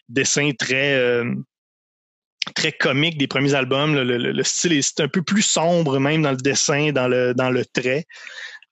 dessin 0.08 0.50
très, 0.58 0.94
euh, 0.94 1.34
très 2.54 2.72
comique 2.72 3.18
des 3.18 3.26
premiers 3.26 3.54
albums. 3.54 3.94
Le, 3.94 4.42
style 4.42 4.72
est, 4.72 5.00
un 5.00 5.08
peu 5.08 5.22
plus 5.22 5.42
sombre 5.42 5.98
même 5.98 6.22
dans 6.22 6.30
le 6.30 6.36
dessin, 6.38 6.92
dans 6.92 7.08
le, 7.08 7.34
dans 7.34 7.50
le 7.50 7.64
trait. 7.66 8.06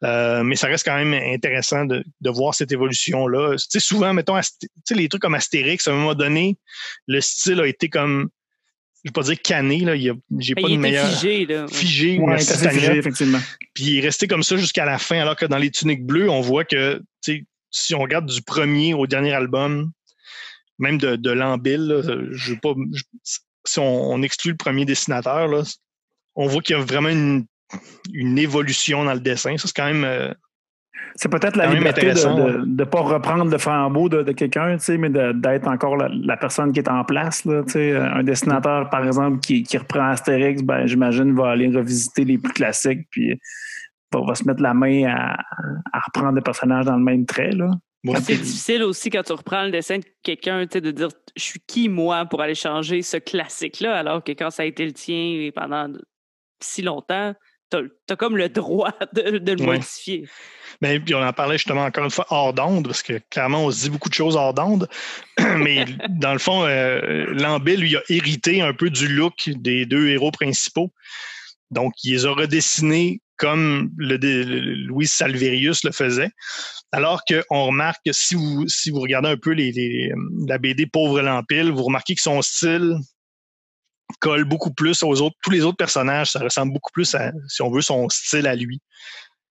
mais 0.02 0.56
ça 0.56 0.68
reste 0.68 0.87
quand 0.87 0.96
même 0.96 1.12
intéressant 1.12 1.84
de, 1.84 2.02
voir 2.24 2.54
cette 2.54 2.72
évolution-là. 2.72 3.56
Tu 3.56 3.64
sais, 3.68 3.80
souvent, 3.80 4.14
mettons, 4.14 4.40
les 4.90 5.08
trucs 5.08 5.22
comme 5.22 5.34
Astérix, 5.34 5.87
à 5.87 5.92
un 5.92 5.96
moment 5.96 6.14
donné, 6.14 6.56
le 7.06 7.20
style 7.20 7.60
a 7.60 7.66
été 7.66 7.90
comme 7.90 8.30
je 9.05 9.11
vais 9.11 9.12
pas 9.12 9.23
dire 9.23 9.43
canné, 9.43 9.81
là. 9.81 9.95
J'ai 9.97 10.55
pas 10.55 10.69
de 10.69 10.77
meilleur. 10.77 11.07
Figé, 11.07 11.45
là. 11.45 11.69
Figé, 11.69 12.19
ouais, 12.19 12.38
figé, 12.38 12.97
effectivement. 12.97 13.40
Puis 13.75 13.85
il 13.85 13.99
est 13.99 14.01
resté 14.01 14.27
comme 14.27 14.43
ça 14.43 14.57
jusqu'à 14.57 14.87
la 14.87 14.99
fin, 14.99 15.19
alors 15.19 15.37
que 15.37 15.45
dans 15.45 15.59
les 15.59 15.71
tuniques 15.71 16.07
bleues, 16.07 16.31
on 16.31 16.40
voit 16.40 16.64
que, 16.64 17.03
si 17.71 17.95
on 17.95 18.01
regarde 18.01 18.27
du 18.27 18.40
premier 18.40 18.95
au 18.95 19.07
dernier 19.07 19.33
album, 19.33 19.93
même 20.79 20.97
de, 20.97 21.17
de 21.17 21.31
Lambil, 21.31 22.31
je 22.33 22.55
pas. 22.55 22.75
si 23.64 23.79
on, 23.79 24.23
exclut 24.23 24.53
le 24.53 24.57
premier 24.57 24.87
dessinateur, 24.87 25.49
là, 25.49 25.62
on 26.35 26.47
voit 26.47 26.62
qu'il 26.62 26.75
y 26.75 26.79
a 26.79 26.83
vraiment 26.83 27.11
une, 27.11 27.45
une 28.12 28.38
évolution 28.38 29.05
dans 29.05 29.14
le 29.14 29.21
dessin. 29.21 29.57
Ça, 29.59 29.69
c'est 29.69 29.77
quand 29.77 29.87
même. 29.87 30.05
Euh, 30.05 30.33
c'est 31.17 31.29
peut-être 31.29 31.57
la 31.57 31.67
liberté 31.67 32.12
de 32.12 32.64
ne 32.64 32.85
pas 32.85 33.01
reprendre 33.01 33.51
le 33.51 33.59
flambeau 33.59 34.09
de, 34.09 34.23
de 34.23 34.33
quelqu'un, 34.33 34.77
mais 34.99 35.11
d'être 35.11 35.69
encore 35.69 35.97
la, 35.97 36.37
personne 36.37 36.73
qui 36.73 36.81
est 36.81 36.88
en 36.88 37.05
place. 37.05 37.45
Là, 37.45 37.62
un 37.75 38.23
dessinateur, 38.23 38.90
par 38.90 39.07
exemple, 39.07 39.38
qui, 39.40 39.62
qui 39.62 39.79
reprend 39.79 40.09
Astérix, 40.09 40.62
ben, 40.62 40.87
j'imagine, 40.87 41.35
va 41.35 41.51
aller 41.51 41.69
revisiter 41.69 42.25
les 42.25 42.38
plus 42.38 42.53
classiques, 42.53 43.07
puis 43.11 43.38
va, 44.12 44.35
se 44.35 44.45
mettre 44.45 44.62
la 44.62 44.75
main 44.75 45.05
à, 45.07 45.37
à, 45.93 46.01
reprendre 46.07 46.35
des 46.35 46.40
personnages 46.40 46.85
dans 46.85 46.97
le 46.97 47.05
même 47.05 47.27
trait. 47.27 47.53
Là. 47.53 47.71
C'est 48.21 48.37
difficile 48.37 48.83
aussi 48.83 49.09
quand 49.09 49.23
tu 49.23 49.33
reprends 49.33 49.64
le 49.64 49.71
dessin 49.71 49.99
de 49.99 50.05
quelqu'un, 50.23 50.67
de 50.67 50.90
dire 50.90 51.09
je 51.37 51.43
suis 51.43 51.61
qui 51.67 51.88
moi 51.88 52.27
pour 52.27 52.43
aller 52.43 52.55
changer 52.55 53.03
ce 53.03 53.17
classique-là, 53.17 53.97
alors 53.97 54.23
que 54.23 54.33
quand 54.33 54.51
ça 54.51 54.62
a 54.62 54.67
été 54.67 54.85
le 54.85 54.93
tien 54.93 55.49
pendant 55.55 55.88
si 56.61 56.83
longtemps, 56.83 57.35
tu 57.70 57.90
as, 58.11 58.16
comme 58.16 58.37
le 58.37 58.48
droit 58.48 58.92
de, 59.12 59.22
le 59.22 59.64
modifier. 59.64 60.29
Mais 60.81 60.98
ben, 60.98 61.05
puis 61.05 61.14
on 61.14 61.22
en 61.22 61.33
parlait 61.33 61.57
justement 61.57 61.85
encore 61.85 62.05
une 62.05 62.11
fois 62.11 62.27
hors 62.31 62.53
d'onde, 62.53 62.87
parce 62.87 63.03
que 63.03 63.20
clairement, 63.31 63.64
on 63.64 63.70
se 63.70 63.83
dit 63.83 63.90
beaucoup 63.90 64.09
de 64.09 64.14
choses 64.14 64.37
hors 64.37 64.55
d'onde. 64.55 64.88
Mais 65.59 65.85
dans 66.09 66.33
le 66.33 66.38
fond, 66.38 66.64
euh, 66.64 67.27
Lambé, 67.35 67.77
lui, 67.77 67.96
a 67.96 68.03
hérité 68.09 68.61
un 68.61 68.72
peu 68.72 68.90
du 68.90 69.09
look 69.09 69.48
des 69.48 69.87
deux 69.87 70.09
héros 70.09 70.31
principaux. 70.31 70.92
Donc, 71.70 71.92
il 72.05 72.12
les 72.12 72.27
a 72.27 72.33
redessinés 72.33 73.20
comme 73.37 73.90
le, 73.96 74.16
Louis 74.87 75.07
Salverius 75.07 75.85
le 75.85 75.92
faisait. 75.92 76.31
Alors 76.92 77.22
qu'on 77.24 77.66
remarque 77.66 78.00
que 78.07 78.12
si 78.12 78.37
vous, 78.37 78.69
si 78.69 78.90
vous 78.90 79.00
regardez 79.00 79.29
un 79.29 79.37
peu 79.37 79.50
les, 79.50 80.12
la 80.46 80.58
BD 80.58 80.87
Pauvre 80.87 81.21
Lampile, 81.21 81.73
vous 81.73 81.83
remarquez 81.83 82.15
que 82.15 82.21
son 82.21 82.40
style 82.42 82.96
colle 84.21 84.44
beaucoup 84.44 84.73
plus 84.73 85.02
aux 85.02 85.21
autres, 85.21 85.37
tous 85.42 85.50
les 85.50 85.62
autres 85.62 85.77
personnages, 85.77 86.31
ça 86.31 86.40
ressemble 86.40 86.73
beaucoup 86.73 86.92
plus 86.92 87.15
à, 87.15 87.33
si 87.48 87.62
on 87.62 87.71
veut, 87.71 87.83
son 87.83 88.08
style 88.08 88.46
à 88.46 88.54
lui. 88.54 88.81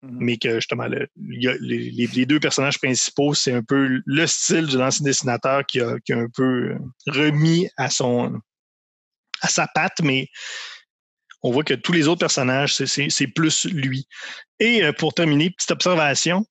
Mhm. 0.04 0.18
Mais 0.20 0.38
que 0.38 0.56
justement, 0.56 0.88
les, 0.88 2.26
deux 2.26 2.40
personnages 2.40 2.78
principaux, 2.78 3.34
c'est 3.34 3.54
un 3.54 3.64
peu 3.64 4.02
le 4.06 4.28
style 4.28 4.68
de 4.68 4.78
l'ancien 4.78 5.06
dessinateur 5.06 5.66
qui 5.66 5.80
a, 5.80 5.96
qui 6.06 6.14
a, 6.14 6.18
un 6.18 6.28
peu 6.36 6.76
remis 7.08 7.70
à 7.78 7.90
son, 7.90 8.34
à 9.42 9.48
sa 9.48 9.68
patte, 9.68 10.02
mais 10.02 10.28
on 11.42 11.52
voit 11.52 11.64
que 11.64 11.74
tous 11.74 11.92
les 11.92 12.08
autres 12.08 12.20
personnages, 12.20 12.76
c'est 12.76 13.28
plus 13.28 13.66
lui. 13.66 14.08
Et 14.60 14.84
euh, 14.84 14.94
pour 14.94 15.14
terminer, 15.14 15.50
petite 15.52 15.72
observation, 15.72 16.46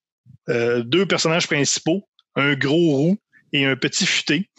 euh, 0.49 0.83
deux 0.83 1.07
personnages 1.07 1.47
principaux, 1.47 2.09
un 2.37 2.55
gros 2.55 2.97
roux 2.97 3.19
et 3.53 3.65
un 3.65 3.77
petit 3.77 4.07
futé. 4.07 4.51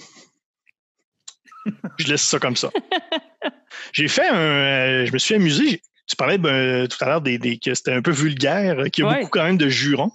Je 2.00 2.08
laisse 2.08 2.24
ça 2.24 2.40
comme 2.40 2.56
ça. 2.56 2.72
J'ai 3.94 4.08
fait 4.08 4.28
un. 4.28 4.36
euh, 4.36 5.06
je 5.06 5.14
me 5.14 5.18
suis 5.18 5.36
amusé. 5.36 5.82
Tu 6.08 6.16
parlais 6.16 6.38
ben, 6.38 6.88
tout 6.88 6.98
à 7.02 7.08
l'heure 7.08 7.22
des, 7.22 7.38
des- 7.38 7.58
que 7.58 7.74
c'était 7.74 7.94
un 7.94 8.02
peu 8.02 8.12
vulgaire, 8.12 8.80
euh, 8.80 8.88
qu'il 8.90 9.04
y 9.04 9.08
a 9.08 9.12
Ouais. 9.12 9.18
beaucoup 9.20 9.30
quand 9.32 9.44
même 9.44 9.58
de 9.58 9.70
jurons. 9.70 10.12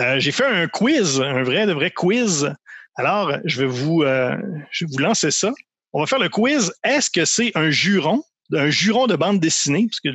Euh, 0.00 0.18
J'ai 0.18 0.32
fait 0.32 0.44
un 0.46 0.66
quiz, 0.68 1.20
un 1.20 1.42
vrai, 1.42 1.66
de 1.66 1.72
vrai 1.72 1.90
quiz. 1.90 2.52
Alors, 2.96 3.32
je 3.44 3.60
vais 3.60 3.66
vous, 3.68 4.02
euh, 4.02 4.36
je 4.70 4.84
vais 4.84 4.90
vous 4.92 4.98
lancer 4.98 5.30
ça. 5.30 5.52
On 5.92 6.00
va 6.00 6.06
faire 6.06 6.18
le 6.18 6.28
quiz. 6.28 6.72
Est-ce 6.84 7.08
que 7.10 7.24
c'est 7.24 7.52
un 7.54 7.70
juron, 7.70 8.22
un 8.52 8.70
juron 8.70 9.06
de 9.06 9.14
bande 9.16 9.38
dessinée, 9.40 9.86
parce 9.88 10.00
que 10.00 10.08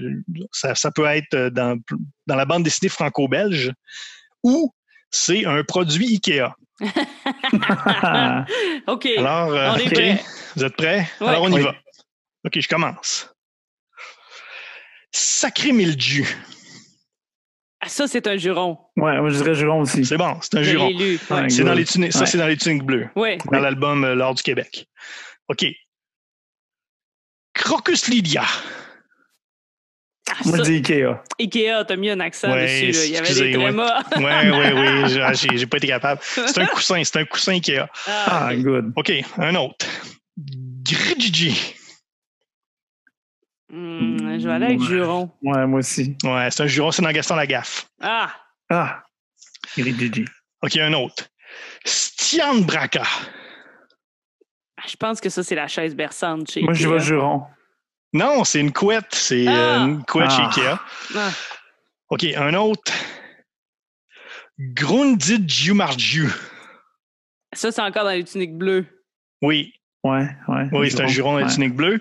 ça, 0.52 0.76
ça 0.76 0.92
peut 0.92 1.06
être 1.06 1.50
dans, 1.50 1.80
dans 2.28 2.36
la 2.36 2.46
bande 2.46 2.64
dessinée 2.64 2.90
franco-belge, 2.90 3.72
ou 4.44 4.74
c'est 5.12 5.46
un 5.46 5.64
produit 5.64 6.08
Ikea? 6.16 6.54
OK. 8.88 9.08
Alors, 9.18 9.54
euh, 9.54 9.72
On 9.74 9.78
est 9.78 9.88
OK. 9.88 9.94
prêts. 9.94 10.24
Vous 10.56 10.64
êtes 10.64 10.76
prêts? 10.76 11.08
Ouais. 11.22 11.28
Alors, 11.28 11.44
on 11.44 11.50
y 11.50 11.56
Oui. 11.56 11.64
va. 11.64 11.76
OK, 12.46 12.60
je 12.60 12.68
commence. 12.68 13.30
Sacré 15.12 15.72
mildiou. 15.72 16.26
Ah, 17.82 17.88
ça, 17.88 18.08
c'est 18.08 18.26
un 18.28 18.36
juron. 18.38 18.78
ouais, 18.98 19.20
moi, 19.20 19.30
je 19.30 19.38
dirais 19.38 19.54
juron 19.56 19.82
aussi. 19.82 20.06
C'est 20.06 20.18
bon, 20.18 20.38
c'est 20.42 20.56
un 20.58 20.64
Je 20.64 20.72
juron. 20.72 20.90
lu. 20.90 21.20
Ouais. 21.30 21.50
C'est 21.50 21.64
dans 21.64 21.74
les 21.74 21.86
tuniques, 21.86 22.14
ça, 22.14 22.22
Ouais. 22.22 22.26
c'est 22.26 22.38
dans 22.38 22.48
les 22.48 22.58
tuniques 22.58 22.84
bleues, 22.84 23.10
Ouais. 23.16 23.38
dans 23.52 23.60
l'album 23.60 24.04
euh, 24.04 24.16
L'Or 24.16 24.34
du 24.34 24.44
Québec. 24.44 24.88
OK. 25.50 25.66
Crocus 27.54 28.08
Lydia. 28.08 28.44
Ah, 30.30 30.34
Moi, 30.46 30.58
je 30.58 30.64
dis 30.64 30.76
Ikea. 30.78 31.22
Ikea, 31.40 31.86
t'as 31.88 31.96
mis 31.96 32.10
un 32.10 32.20
accent 32.20 32.52
Ouais, 32.52 32.64
dessus. 32.64 32.92
là. 33.00 33.06
Il 33.06 33.12
y 33.12 33.18
avait 33.18 33.28
excusez, 33.28 33.52
des 33.52 33.54
trémas. 33.54 34.04
Ouais, 34.18 34.50
ouais, 34.50 34.74
oui, 34.74 35.10
j'ai- 35.60 35.68
pas 35.68 35.78
été 35.78 35.88
capable. 35.88 36.20
C'est 36.24 36.58
un 36.58 36.66
coussin, 36.66 37.02
c'est 37.04 37.20
un 37.20 37.26
coussin 37.26 37.54
Ikea. 37.54 37.88
Ah, 38.08 38.48
Ah, 38.48 38.56
good. 38.56 38.92
OK, 38.96 39.12
un 39.38 39.56
autre. 39.56 39.86
Gridji. 40.38 41.76
Hmm, 43.70 44.38
je 44.40 44.48
vais 44.48 44.54
aller 44.54 44.66
avec 44.66 44.82
juron. 44.82 45.32
Ouais, 45.42 45.66
moi 45.66 45.80
aussi. 45.80 46.16
Ouais, 46.24 46.50
c'est 46.52 46.64
un 46.64 46.68
juron, 46.68 46.92
c'est 46.92 47.02
dans 47.02 47.12
Gaston 47.12 47.36
Lagaffe. 47.36 47.88
Ah, 48.02 48.34
Ah, 48.70 49.04
Gigi. 49.76 50.26
OK, 50.62 50.78
un 50.78 50.94
autre. 50.94 51.28
Stian 51.86 52.62
Braca. 52.62 53.04
je 54.88 54.96
pense 54.98 55.20
que 55.22 55.30
ça, 55.30 55.44
c'est 55.44 55.56
la 55.56 55.68
chaise 55.68 55.96
berçante 55.96 56.52
chez 56.52 56.62
Moi, 56.62 56.74
je 56.74 56.86
Ikea. 56.88 56.94
vais 56.94 57.00
juron. 57.04 57.44
Non, 58.14 58.44
c'est 58.44 58.60
une 58.60 58.72
couette. 58.72 59.14
C'est 59.14 59.46
Ah! 59.48 59.52
euh, 59.84 59.86
une 59.86 60.06
couette 60.06 60.30
Ah. 60.30 60.52
chez 60.54 60.62
Ikea. 60.62 60.80
Ah, 61.16 61.32
OK, 62.10 62.24
un 62.36 62.54
autre. 62.56 62.92
Grundidjumarju. 64.60 66.30
ça, 67.54 67.72
c'est 67.72 67.82
encore 67.82 68.04
dans 68.04 68.12
les 68.12 68.24
tuniques 68.24 68.56
bleues. 68.58 68.86
Oui, 69.42 69.74
Ouais, 70.06 70.28
ouais. 70.50 70.68
oui, 70.72 70.92
c'est 70.92 71.02
un 71.02 71.08
juron 71.08 71.34
dans 71.34 71.40
la 71.40 71.46
Ouais. 71.48 71.52
tunique 71.54 71.74
bleue. 71.76 72.00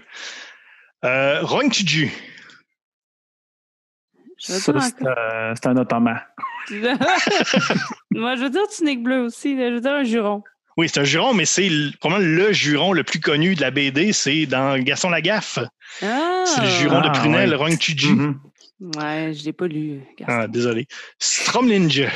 Euh, 1.05 1.41
vais 1.43 2.11
Ça, 4.39 4.59
c'est 4.61 4.73
euh, 5.07 5.55
c'est 5.55 5.67
un 5.69 5.77
ottoman. 5.79 6.21
Moi, 8.11 8.37
je 8.37 8.43
veux 8.43 8.51
dire 8.51 8.69
tunique 8.69 9.03
bleue 9.03 9.23
aussi. 9.23 9.57
Je 9.57 9.73
veux 9.75 9.81
dire 9.81 9.93
un 9.93 10.05
juron. 10.05 10.43
Oui, 10.77 10.89
c'est 10.89 11.01
un 11.01 11.05
juron, 11.05 11.33
mais 11.35 11.45
c'est 11.47 11.71
probablement 12.01 12.37
le 12.47 12.53
juron 12.53 12.93
le 12.93 13.05
plus 13.05 13.21
connu 13.21 13.55
de 13.55 13.61
la 13.61 13.71
BD. 13.71 14.13
C'est 14.13 14.45
dans 14.47 14.77
Gaston 14.83 15.09
Lagaffe. 15.11 15.59
Ah! 16.03 16.43
C'est 16.47 16.61
le 16.63 16.69
juron 16.69 17.01
de 17.01 17.07
Ah, 17.09 17.13
prunelle, 17.13 17.51
ouais. 17.51 17.57
Ronkuju. 17.57 18.09
Mhm. 18.13 18.41
Ouais, 18.97 19.33
je 19.33 19.45
l'ai 19.45 19.53
pas 19.53 19.67
lu. 19.67 20.01
Gaston. 20.19 20.35
Ah, 20.41 20.47
désolé. 20.49 20.87
Stromlinge. 21.19 22.07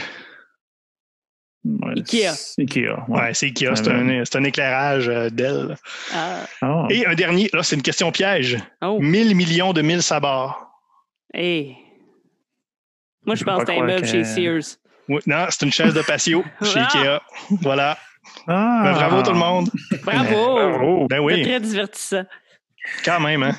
Ouais, 1.83 1.93
Ikea. 1.99 2.33
c'est 2.35 2.63
Ikea. 2.63 3.05
Ouais. 3.09 3.21
Ouais, 3.21 3.35
c'est 3.35 3.47
Ikea. 3.47 3.75
C'est 3.75 4.37
un, 4.37 4.45
éclairage 4.45 5.09
euh, 5.09 5.29
d'elle. 5.31 5.77
Ah. 6.15 6.47
Ah. 6.63 6.87
Et 6.91 7.07
un 7.07 7.15
dernier, 7.15 7.51
là, 7.53 7.63
c'est 7.63 7.77
une 7.77 7.83
question 7.83 8.11
piège. 8.11 8.59
Oh, 8.83 8.99
1000 9.01 9.35
millions 9.35 9.73
de 9.73 9.83
mille 9.83 10.03
sabords. 10.03 10.71
hey. 11.35 11.77
Moi, 13.27 13.35
je 13.35 13.41
Je 13.41 13.45
pense 13.45 13.65
que 13.65 13.73
c'est 13.73 13.79
un 13.79 13.85
meuble 13.85 14.07
chez 14.07 14.25
Sears. 14.25 14.79
Oui, 15.09 15.21
non, 15.27 15.47
c'est 15.51 15.67
une 15.67 15.73
chaise 15.73 15.93
de 15.93 16.01
patio 16.03 16.43
chez! 16.63 16.81
Ikea. 16.81 17.21
Voilà. 17.61 17.99
Ah. 18.47 18.81
Ben, 18.85 18.93
bravo 18.93 19.23
tout 19.23 19.33
le 19.33 19.39
monde. 19.39 19.69
Bravo! 20.05 20.55
Bravo. 20.71 21.07
Ben 21.09 21.17
C'est 21.17 21.23
oui, 21.23 21.43
très 21.43 21.61
divertissant. 21.61 22.25
quand 23.05 23.21
même, 23.21 23.43
hein. 23.43 23.55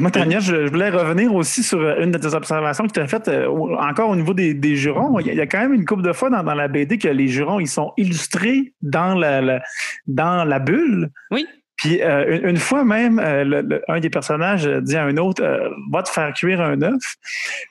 Moi, 0.00 0.10
Tania, 0.10 0.40
je, 0.40 0.66
je 0.66 0.70
voulais 0.70 0.90
revenir 0.90 1.34
aussi 1.34 1.62
sur 1.62 1.80
euh, 1.80 2.02
une 2.02 2.10
de 2.10 2.18
tes 2.18 2.34
observations 2.34 2.86
que 2.86 2.92
tu 2.92 3.00
as 3.00 3.06
faites 3.06 3.28
euh, 3.28 3.46
encore 3.78 4.10
au 4.10 4.16
niveau 4.16 4.34
des, 4.34 4.54
des 4.54 4.76
jurons. 4.76 5.18
Il 5.20 5.26
y, 5.34 5.40
a, 5.40 5.46
quand 5.46 5.60
même 5.60 5.74
une 5.74 5.84
couple 5.84 6.02
de 6.02 6.12
fois 6.12 6.30
dans, 6.30 6.42
dans 6.42 6.54
la 6.54 6.68
BD 6.68 6.98
que 6.98 7.08
les 7.08 7.28
jurons, 7.28 7.60
ils 7.60 7.68
sont 7.68 7.92
illustrés 7.96 8.72
dans 8.82 9.14
la- 9.14 9.62
dans 10.06 10.44
la 10.44 10.58
bulle. 10.58 11.10
Oui. 11.30 11.46
Puis 11.76 12.00
euh, 12.02 12.38
une, 12.38 12.50
une 12.50 12.56
fois 12.56 12.84
même, 12.84 13.18
euh, 13.18 13.42
le- 13.44 13.60
le- 13.62 13.82
un 13.88 13.98
des 14.00 14.08
personnages 14.10 14.64
dit 14.64 14.96
à 14.96 15.04
un 15.04 15.16
autre 15.16 15.42
euh, 15.42 15.68
Va 15.90 16.02
te 16.02 16.08
faire 16.08 16.32
cuire 16.32 16.60
un 16.60 16.80
œuf. 16.82 17.16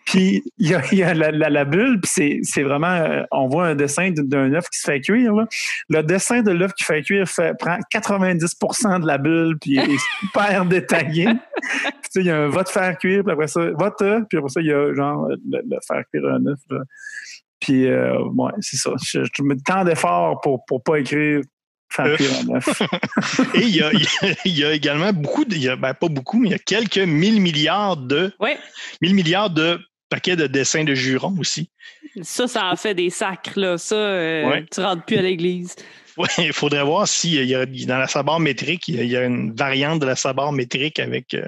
Puis 0.05 0.43
il 0.57 0.69
y 0.69 0.75
a, 0.75 0.81
y 0.93 1.03
a 1.03 1.13
la, 1.13 1.31
la- 1.31 1.49
la 1.49 1.65
bulle, 1.65 1.99
puis 2.01 2.11
c'est- 2.13 2.39
c'est 2.43 2.63
vraiment 2.63 2.87
euh, 2.91 3.23
on 3.31 3.47
voit 3.47 3.67
un 3.67 3.75
dessin 3.75 4.11
d'un 4.11 4.53
œuf 4.53 4.65
qui 4.69 4.79
se 4.79 4.91
fait 4.91 4.99
cuire. 5.01 5.33
là. 5.33 5.47
Le 5.89 6.01
dessin 6.03 6.41
de 6.41 6.51
l'œuf 6.51 6.73
qui 6.73 6.83
fait 6.83 7.01
cuire 7.01 7.27
fait, 7.27 7.53
prend 7.57 7.77
90% 7.93 8.99
de 8.99 9.07
la 9.07 9.17
bulle, 9.17 9.57
puis 9.59 9.77
est 9.77 9.97
super 10.19 10.65
détaillé. 10.65 11.25
Puis, 11.25 11.81
tu 12.03 12.09
sais, 12.11 12.19
il 12.19 12.25
y 12.25 12.31
a 12.31 12.37
un 12.37 12.49
va 12.49 12.63
te 12.63 12.71
faire 12.71 12.97
cuire, 12.97 13.23
puis 13.23 13.31
après 13.33 13.47
ça, 13.47 13.61
va 13.79 13.89
te, 13.91 14.21
puis 14.25 14.37
après 14.37 14.49
ça, 14.49 14.59
il 14.61 14.67
y 14.67 14.73
a 14.73 14.93
genre 14.93 15.27
le, 15.29 15.61
le 15.65 15.77
faire 15.87 16.03
cuire 16.11 16.25
un 16.27 16.45
œuf. 16.47 16.59
Puis, 17.59 17.87
euh, 17.87 18.19
ouais, 18.35 18.51
c'est 18.59 18.75
ça. 18.75 18.91
Je, 19.01 19.21
je 19.23 19.43
mets 19.43 19.55
tant 19.65 19.85
d'efforts 19.85 20.41
pour 20.41 20.65
pour 20.65 20.83
pas 20.83 20.99
écrire 20.99 21.39
œuf. 21.99 22.19
Et 23.55 23.61
il 23.61 23.75
y 23.75 23.81
a, 23.81 23.91
il 24.45 24.57
y 24.57 24.63
également 24.73 25.13
beaucoup, 25.13 25.45
de, 25.45 25.55
il 25.55 25.63
y 25.63 25.69
a, 25.69 25.75
ben, 25.75 25.93
pas 25.93 26.07
beaucoup, 26.09 26.39
mais 26.39 26.49
il 26.49 26.51
y 26.51 26.55
a 26.55 26.59
quelques 26.59 26.97
mille 26.97 27.39
milliards 27.41 27.97
de, 27.97 28.33
Ouais. 28.39 28.57
mille 29.01 29.13
milliards 29.15 29.49
de 29.49 29.79
paquets 30.09 30.35
de 30.35 30.47
dessins 30.47 30.83
de 30.83 30.93
jurons 30.93 31.35
aussi. 31.39 31.69
Ça, 32.21 32.47
ça 32.47 32.65
en 32.65 32.75
fait 32.75 32.93
des 32.93 33.09
sacres, 33.09 33.59
là. 33.59 33.77
Ça, 33.77 33.95
euh, 33.95 34.47
Ouais. 34.49 34.65
tu 34.71 34.79
rentres 34.81 35.03
plus 35.05 35.17
à 35.17 35.21
l'église. 35.21 35.75
Ouais, 36.17 36.27
il 36.37 36.53
faudrait 36.53 36.83
voir 36.83 37.07
y 37.45 37.55
a, 37.55 37.65
dans 37.65 37.97
la 37.97 38.07
sabord 38.07 38.39
métrique, 38.39 38.87
il 38.87 38.95
y 38.95 38.99
a, 38.99 39.03
il 39.03 39.09
y 39.09 39.17
a 39.17 39.23
une 39.25 39.55
variante 39.55 39.99
de 39.99 40.05
la 40.05 40.15
sabord 40.15 40.51
métrique 40.53 40.99
avec. 40.99 41.33
euh, 41.33 41.45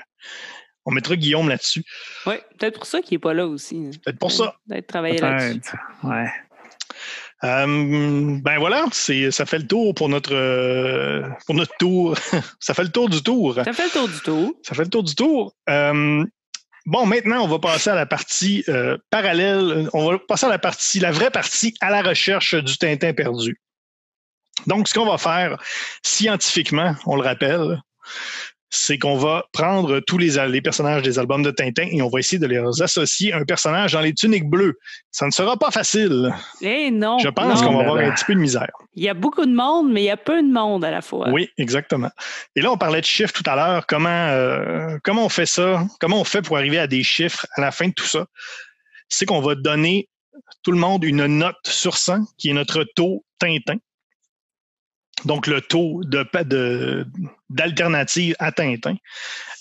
on 0.88 0.92
mettra 0.92 1.16
Guillaume 1.16 1.50
là-dessus. 1.50 1.84
Oui, 2.28 2.36
peut-être 2.60 2.76
pour 2.76 2.86
ça 2.86 3.02
qu'il 3.02 3.16
n'est 3.16 3.20
pas 3.20 3.34
là 3.34 3.48
aussi. 3.48 3.76
hein. 3.76 3.92
Peut-être 4.04 4.20
pour 4.20 4.32
ça. 4.32 4.56
Peut-être 4.70 4.86
travailler 4.88 5.18
là-dessus. 5.20 5.62
Ouais. 6.04 6.28
Euh, 7.44 8.40
ben 8.42 8.58
voilà, 8.60 8.86
c'est, 8.92 9.30
ça 9.30 9.46
fait 9.46 9.60
le 9.60 9.68
tour 9.68 9.94
pour 9.94 10.10
notre, 10.10 10.34
euh, 10.34 11.28
pour 11.46 11.56
notre 11.56 11.76
tour. 11.78 12.16
ça 12.60 12.74
fait 12.74 12.84
le 12.84 12.92
tour 12.92 13.10
du 13.10 13.22
tour. 13.22 13.56
Ça 13.56 13.74
fait 13.74 13.86
le 13.86 13.92
tour 13.92 14.08
du 14.08 14.20
tour. 14.20 14.54
Ça 14.64 14.76
fait 14.76 14.84
le 14.84 14.90
tour 14.90 15.04
du 15.04 15.16
tour. 15.16 15.54
Euh, 15.70 16.26
bon, 16.86 17.06
maintenant, 17.06 17.44
on 17.44 17.48
va 17.48 17.60
passer 17.60 17.90
à 17.90 17.96
la 17.96 18.06
partie 18.06 18.66
parallèle. 19.10 19.90
On 19.94 20.12
va 20.12 20.20
passer 20.20 20.46
à 20.46 20.50
la 20.50 20.60
partie, 20.60 21.00
la 21.00 21.12
vraie 21.12 21.32
partie 21.32 21.76
à 21.82 21.92
la 21.92 22.02
recherche 22.02 22.56
du 22.56 22.78
Tintin 22.78 23.14
perdu. 23.14 23.60
Donc, 24.68 24.88
ce 24.88 24.94
qu'on 24.94 25.06
va 25.06 25.18
faire 25.18 25.62
scientifiquement, 26.02 26.96
on 27.06 27.18
le 27.18 27.22
rappelle, 27.22 27.82
c'est 28.76 28.98
qu'on 28.98 29.18
va 29.18 29.46
prendre 29.54 30.00
tous 30.02 30.18
les, 30.18 30.38
les 30.48 30.62
personnages 30.62 31.02
des 31.02 31.18
albums 31.18 31.44
de 31.44 31.52
Tintin 31.52 31.88
et 31.92 32.02
on 32.02 32.10
va 32.10 32.20
essayer 32.20 32.40
de 32.40 32.48
les 32.48 32.62
associer 32.82 33.34
à 33.34 33.38
un 33.38 33.44
personnage 33.44 33.94
dans 33.94 34.02
les 34.02 34.14
tuniques 34.14 34.50
bleues. 34.50 34.78
Ça 35.12 35.26
ne 35.26 35.32
sera 35.32 35.58
pas 35.58 35.72
facile. 35.72 36.34
Eh 36.62 36.92
non. 36.92 37.18
Je 37.20 37.30
pense 37.30 37.62
qu'on 37.62 37.78
va 37.78 37.84
avoir 37.84 37.98
un 37.98 38.12
petit 38.12 38.26
peu 38.26 38.36
de 38.36 38.40
misère. 38.40 38.72
Il 38.94 39.04
y 39.04 39.10
a 39.10 39.14
beaucoup 39.14 39.46
de 39.46 39.54
monde, 39.54 39.92
mais 39.92 40.04
il 40.04 40.06
y 40.06 40.10
a 40.10 40.18
peu 40.18 40.42
de 40.42 40.52
monde 40.52 40.84
à 40.84 40.92
la 40.92 41.02
fois. 41.02 41.30
Oui, 41.30 41.50
exactement. 41.58 42.10
Et 42.56 42.62
là, 42.62 42.72
on 42.72 42.78
parlait 42.78 43.02
de 43.02 43.06
chiffres 43.06 43.34
tout 43.34 43.50
à 43.50 43.56
l'heure. 43.56 43.86
Comment, 43.88 44.10
euh, 44.10 44.98
comment 45.04 45.26
on 45.26 45.30
fait 45.30 45.46
ça? 45.46 45.86
Comment 46.00 46.20
on 46.20 46.26
fait 46.26 46.42
pour 46.42 46.58
arriver 46.58 46.80
à 46.80 46.88
des 46.88 47.04
chiffres 47.04 47.46
à 47.56 47.62
la 47.62 47.72
fin 47.72 47.88
de 47.88 47.94
tout 47.94 48.06
ça? 48.06 48.26
C'est 49.10 49.26
qu'on 49.26 49.42
va 49.42 49.56
donner 49.56 50.10
tout 50.64 50.72
le 50.72 50.78
monde 50.78 51.04
une 51.04 51.26
note 51.26 51.56
sur 51.66 51.98
100 51.98 52.26
qui 52.38 52.50
est 52.50 52.54
notre 52.54 52.84
taux 52.96 53.24
Tintin. 53.40 53.78
Donc, 55.26 55.48
le 55.48 55.62
taux 55.62 56.02
pa- 56.32 56.44
de- 56.44 57.06
d'alternative 57.50 58.36
à 58.40 58.52
Tintin. 58.52 58.96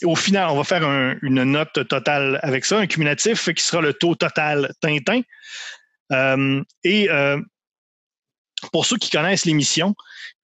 Au 0.05 0.15
final, 0.17 0.49
on 0.51 0.57
va 0.57 0.65
faire 0.65 0.87
un- 0.87 1.17
une 1.23 1.43
note 1.45 1.89
totale 1.89 2.39
avec 2.43 2.65
ça, 2.65 2.79
un 2.79 2.87
cumulatif 2.87 3.53
qui 3.53 3.63
sera 3.63 3.81
le 3.81 3.93
taux 3.95 4.15
total 4.15 4.73
Tintin. 4.81 5.23
Euh, 6.13 6.63
et 6.85 7.11
euh, 7.11 7.41
pour 8.71 8.87
ceux 8.87 8.97
qui 8.97 9.11
connaissent 9.11 9.45
l'émission, 9.45 9.95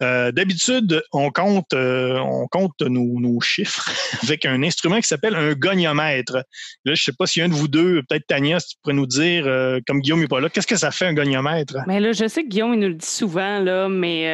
euh, 0.03 0.33
d'habitude, 0.33 1.03
on 1.13 1.31
compte, 1.31 1.75
euh, 1.75 2.19
on 2.19 2.47
compte 2.47 2.81
nos, 2.81 3.21
nos, 3.21 3.41
chiffres 3.41 3.91
avec 4.23 4.47
un 4.47 4.63
instrument 4.63 4.97
qui 4.97 5.07
s'appelle 5.07 5.35
un 5.35 5.53
goniomètre. 5.53 6.37
Là, 6.37 6.43
je 6.85 6.91
ne 6.91 6.97
sais 6.97 7.13
pas 7.13 7.27
s'il 7.27 7.41
y 7.41 7.43
a 7.43 7.47
un 7.47 7.49
de 7.51 7.55
vous 7.55 7.69
deux, 7.69 8.03
peut-être 8.09 8.27
Tania, 8.27 8.61
si 8.61 8.71
tu 8.71 8.77
pourrais 8.83 8.95
nous 8.95 9.07
dire, 9.07 9.45
euh, 9.47 9.79
comme 9.87 10.01
Guillaume 10.01 10.21
n'est 10.21 10.29
pas 10.29 10.41
là, 10.41 10.49
qu'est-ce 10.49 10.67
que 10.67 10.77
ça 10.77 10.91
fait 10.91 11.07
un 11.07 11.13
goniomètre? 11.13 11.77
Mais 11.87 12.01
là, 12.01 12.13
je 12.13 12.27
sais 12.29 12.45
que 12.45 12.49
Guillaume 12.49 12.75
il 12.75 12.81
nous 12.81 12.89
le 12.89 12.95
dit 12.95 13.07
souvent, 13.07 13.59
là, 13.59 13.89
mais 13.89 14.25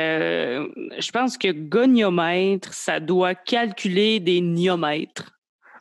je 0.99 1.11
pense 1.11 1.37
que 1.37 1.51
goniomètre, 1.51 2.73
ça 2.73 3.01
doit 3.01 3.35
calculer 3.35 4.21
des 4.21 4.41
niomètres. 4.41 5.33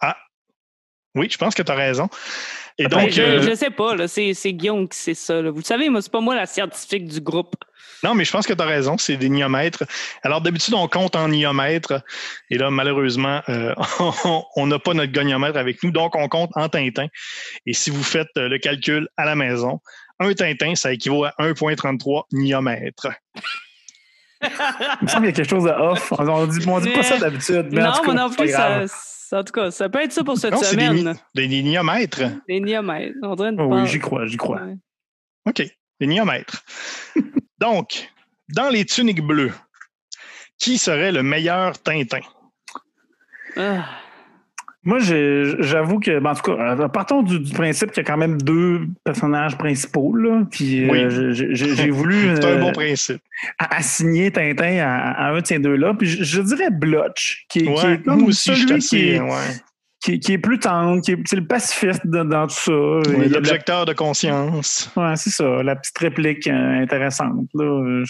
Ah, 0.02 0.18
oui, 1.14 1.28
je 1.30 1.38
pense 1.38 1.54
que 1.54 1.62
tu 1.62 1.72
as 1.72 1.76
raison. 1.76 2.10
Et 2.78 2.88
ben, 2.88 2.90
donc, 2.90 3.10
je, 3.10 3.50
ne 3.50 3.56
sais 3.56 3.70
pas, 3.70 3.96
c'est 4.08 4.54
Guillaume 4.54 4.88
qui 4.90 4.98
sait 4.98 5.14
ça. 5.14 5.42
Vous 5.42 5.58
le 5.58 5.64
savez, 5.64 5.90
moi, 5.90 6.02
c'est 6.02 6.12
pas 6.12 6.20
moi 6.20 6.36
la 6.36 6.46
scientifique 6.46 7.08
du 7.08 7.22
groupe. 7.22 7.56
Non, 8.04 8.14
mais 8.14 8.26
je 8.26 8.32
pense 8.32 8.46
que 8.46 8.54
tu 8.54 8.62
as 8.62 8.66
raison, 8.66 8.98
c'est 8.98 9.16
des 9.16 9.30
niomètres. 9.30 9.84
Alors, 10.24 10.42
d'habitude, 10.42 10.74
on 10.74 10.88
compte 10.88 11.16
en 11.16 11.30
niomètres. 11.30 12.02
Et 12.50 12.58
là, 12.58 12.70
malheureusement, 12.70 13.42
euh, 13.48 13.74
on 14.56 14.68
n'a 14.68 14.78
pas 14.78 14.94
notre 14.94 15.14
goniomètre 15.14 15.58
avec 15.58 15.82
nous, 15.84 15.92
donc 15.92 16.16
on 16.16 16.28
compte 16.28 16.52
en 16.56 16.68
Tintin. 16.68 17.08
Et 17.66 17.74
si 17.74 17.90
vous 17.90 18.04
faites 18.04 18.28
euh, 18.38 18.50
le 18.50 18.60
calcul 18.60 19.08
à 19.16 19.26
la 19.26 19.36
maison, 19.36 19.80
un 20.20 20.34
Tintin, 20.34 20.76
ça 20.76 20.92
équivaut 20.92 21.24
à 21.24 21.34
1,33 21.40 22.24
niomètres. 22.34 23.08
Il 24.42 24.50
me 25.02 25.08
semble 25.08 25.26
qu'il 25.26 25.26
y 25.26 25.28
a 25.30 25.32
quelque 25.32 25.50
chose 25.50 25.64
de 25.64 25.70
off. 25.70 26.12
On 26.12 26.46
dit, 26.46 26.60
dit 26.60 26.94
pas 26.94 27.04
ça 27.04 27.18
d'habitude. 27.18 27.72
Non, 27.72 27.94
mais 28.06 28.14
non 28.14 28.30
plus, 28.30 28.50
ça, 28.50 28.86
en 29.32 29.44
tout 29.44 29.54
cas, 29.54 29.72
ça 29.72 29.90
peut 29.90 30.02
être 30.02 30.12
ça 30.12 30.24
pour 30.24 30.38
cette 30.38 30.58
semaine. 30.58 31.16
Des, 31.34 31.48
des, 31.48 31.64
niomètres. 31.64 32.24
Des 32.48 32.60
niomètres. 32.60 33.16
On 33.24 33.36
dirait 33.36 33.52
oh, 33.58 33.76
oui, 33.76 33.88
j'y 33.88 34.00
crois, 34.00 34.26
j'y 34.26 34.38
crois. 34.38 34.62
OK. 35.46 35.64
Des 36.00 36.08
niomètres. 36.08 36.64
Donc, 37.60 38.12
dans 38.50 38.70
les 38.70 38.86
tuniques 38.86 39.22
bleues, 39.22 39.54
qui 40.58 40.78
serait 40.78 41.12
le 41.12 41.24
meilleur 41.24 41.82
Tintin? 41.82 42.22
Ah. 43.58 43.86
Moi, 44.86 45.00
j'avoue 45.00 46.00
que, 46.00 46.20
ben, 46.20 46.30
en 46.30 46.36
tout 46.36 46.44
cas, 46.44 46.78
euh, 46.80 46.88
partons 46.88 47.24
du, 47.24 47.42
principe 47.52 47.92
qu'il 47.92 48.04
y 48.04 48.06
a 48.06 48.08
quand 48.08 48.18
même 48.18 48.40
deux 48.40 48.82
personnages 49.04 49.58
principaux, 49.58 50.16
là, 50.16 50.44
puis 50.50 50.88
euh, 50.88 51.32
j'ai 51.32 51.90
voulu. 51.90 52.36
C'est 52.36 52.46
un 52.46 52.60
bon 52.60 52.70
euh, 52.70 52.72
principe. 52.72 53.22
Assigner 53.58 54.30
Tintin 54.30 54.78
à, 54.78 55.32
un 55.32 55.42
de 55.42 55.46
ces 55.46 55.58
deux-là, 55.58 55.96
puis 55.96 56.08
je, 56.08 56.40
dirais 56.40 56.70
Blotch, 56.70 57.46
qui, 57.50 57.62
est 57.62 58.04
comme 58.06 58.32
celui 58.32 58.78
qui 58.78 60.12
est, 60.14 60.20
qui, 60.20 60.34
est 60.34 60.38
plus 60.38 60.60
tendre, 60.60 61.02
qui 61.02 61.14
est, 61.14 61.34
le 61.34 61.48
pacifiste 61.48 62.06
dans, 62.06 62.46
tout 62.46 62.54
ça. 62.54 62.72
L'objecteur 63.28 63.86
de 63.86 63.94
conscience. 63.94 64.92
Ouais, 64.96 65.16
c'est 65.16 65.32
ça, 65.32 65.64
la 65.64 65.76
petite 65.76 65.98
réplique 65.98 66.48
intéressante. 66.48 67.48
Là. 67.56 68.04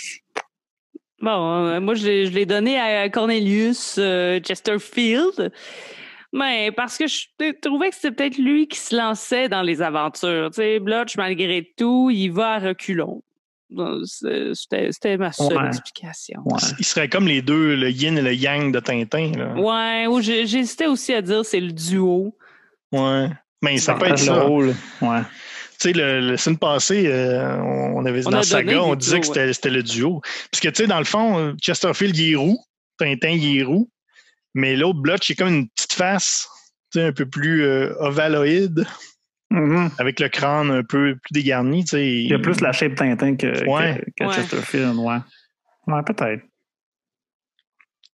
Bon, 1.22 1.80
moi, 1.80 1.94
je 1.94 2.30
l'ai 2.30 2.46
donné 2.46 2.78
à 2.78 3.08
Cornelius 3.08 3.98
Chesterfield. 4.44 5.54
Mais 6.36 6.70
parce 6.74 6.98
que 6.98 7.08
je 7.08 7.28
trouvais 7.62 7.90
que 7.90 7.96
c'était 7.96 8.12
peut-être 8.12 8.38
lui 8.38 8.68
qui 8.68 8.78
se 8.78 8.94
lançait 8.94 9.48
dans 9.48 9.62
les 9.62 9.82
aventures. 9.82 10.50
Tu 10.52 10.58
sais, 10.58 10.80
Blotch, 10.80 11.16
malgré 11.16 11.72
tout, 11.78 12.10
il 12.12 12.28
va 12.28 12.56
à 12.56 12.60
reculons. 12.60 13.24
C'était 14.04 15.18
ma 15.18 15.32
seule 15.32 15.68
explication. 15.68 16.44
Il 16.78 16.86
serait 16.86 17.08
comme 17.08 17.26
les 17.26 17.42
deux, 17.42 17.78
le 17.78 17.90
yin 17.90 18.18
et 18.18 18.22
le 18.22 18.34
yang 18.34 18.74
de 18.74 18.82
Tintin. 18.82 19.32
Là. 19.38 19.54
Ouais, 19.56 20.08
ou 20.08 20.20
j'hésitais 20.20 20.88
aussi 20.88 21.14
à 21.14 21.22
dire 21.22 21.46
c'est 21.46 21.62
le 21.62 21.72
duo. 21.72 22.38
Ouais. 22.92 23.30
Mais 23.62 23.78
ça 23.78 23.94
peut 23.94 24.08
être 24.08 24.20
ça. 24.20 24.44
Rôle. 24.44 24.76
Ouais. 25.02 25.22
Tu 25.80 25.90
sais, 25.90 25.94
le, 25.94 26.20
le 26.20 26.38
semaine 26.38 26.58
passée, 26.58 27.08
euh, 27.08 27.58
on 27.62 28.06
avait 28.06 28.22
dans 28.22 28.44
Saga, 28.44 28.84
on 28.84 28.96
disait 28.96 29.22
que 29.22 29.54
c'était 29.54 29.70
le 29.70 29.84
duo. 29.84 30.22
Parce 30.52 30.60
que, 30.62 30.68
tu 30.68 30.84
sais, 30.84 30.88
dans 30.88 31.00
le 31.00 31.06
fond, 31.06 31.56
Chesterfield, 31.62 32.18
il 32.18 32.34
est 32.34 32.36
roux. 32.36 32.60
Tintin, 33.00 33.30
il 33.30 33.60
est 33.60 33.64
roux. 33.64 33.90
Mais 34.56 34.76
l'autre 34.76 35.00
Blotch, 35.00 35.30
il 35.30 35.36
comme 35.36 35.50
une 35.50 35.70
petite 35.70 35.94
face 35.94 36.50
un 36.96 37.12
peu 37.12 37.26
plus 37.26 37.64
euh, 37.64 37.94
ovaloïde. 38.00 38.88
Mm-hmm. 39.52 39.92
Avec 40.00 40.20
le 40.20 40.30
crâne 40.30 40.72
un 40.72 40.84
peu 40.84 41.16
plus 41.16 41.34
dégarni. 41.34 41.84
Il 41.94 42.30
y 42.30 42.34
a 42.34 42.40
plus 42.40 42.62
la 42.62 42.72
shape 42.72 42.96
Tintin 42.96 43.36
que, 43.36 43.48
que, 44.18 44.32
Chesterfield, 44.32 44.96
ouais. 44.96 45.18
Ouais, 45.88 46.02
peut-être. 46.04 46.44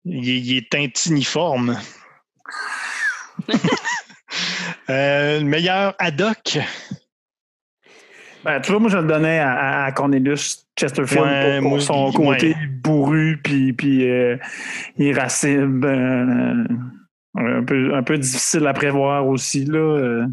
Il, 0.04 0.58
est 0.58 0.70
tintiniforme. 0.70 1.80
euh, 4.90 5.40
le 5.40 5.46
meilleur 5.46 5.96
Haddock. 6.00 6.58
Ben, 8.44 8.60
tu 8.60 8.72
vois, 8.72 8.80
moi, 8.80 8.90
je 8.90 8.98
le 8.98 9.08
donnais 9.08 9.40
à, 9.40 9.92
Cornelius 9.92 10.68
Chesterfield 10.80 11.62
pour, 11.62 11.82
son 11.82 12.12
côté 12.12 12.56
bourru 12.84 13.40
puis, 13.44 13.74
puis 13.74 14.10
euh, 14.10 14.38
irascible. 14.98 15.86
Euh, 15.86 16.64
un, 17.36 17.64
peu, 17.64 17.94
un 17.96 18.04
peu 18.04 18.18
difficile 18.18 18.68
à 18.68 18.74
prévoir 18.74 19.28
aussi. 19.28 19.66
Là. 19.66 20.26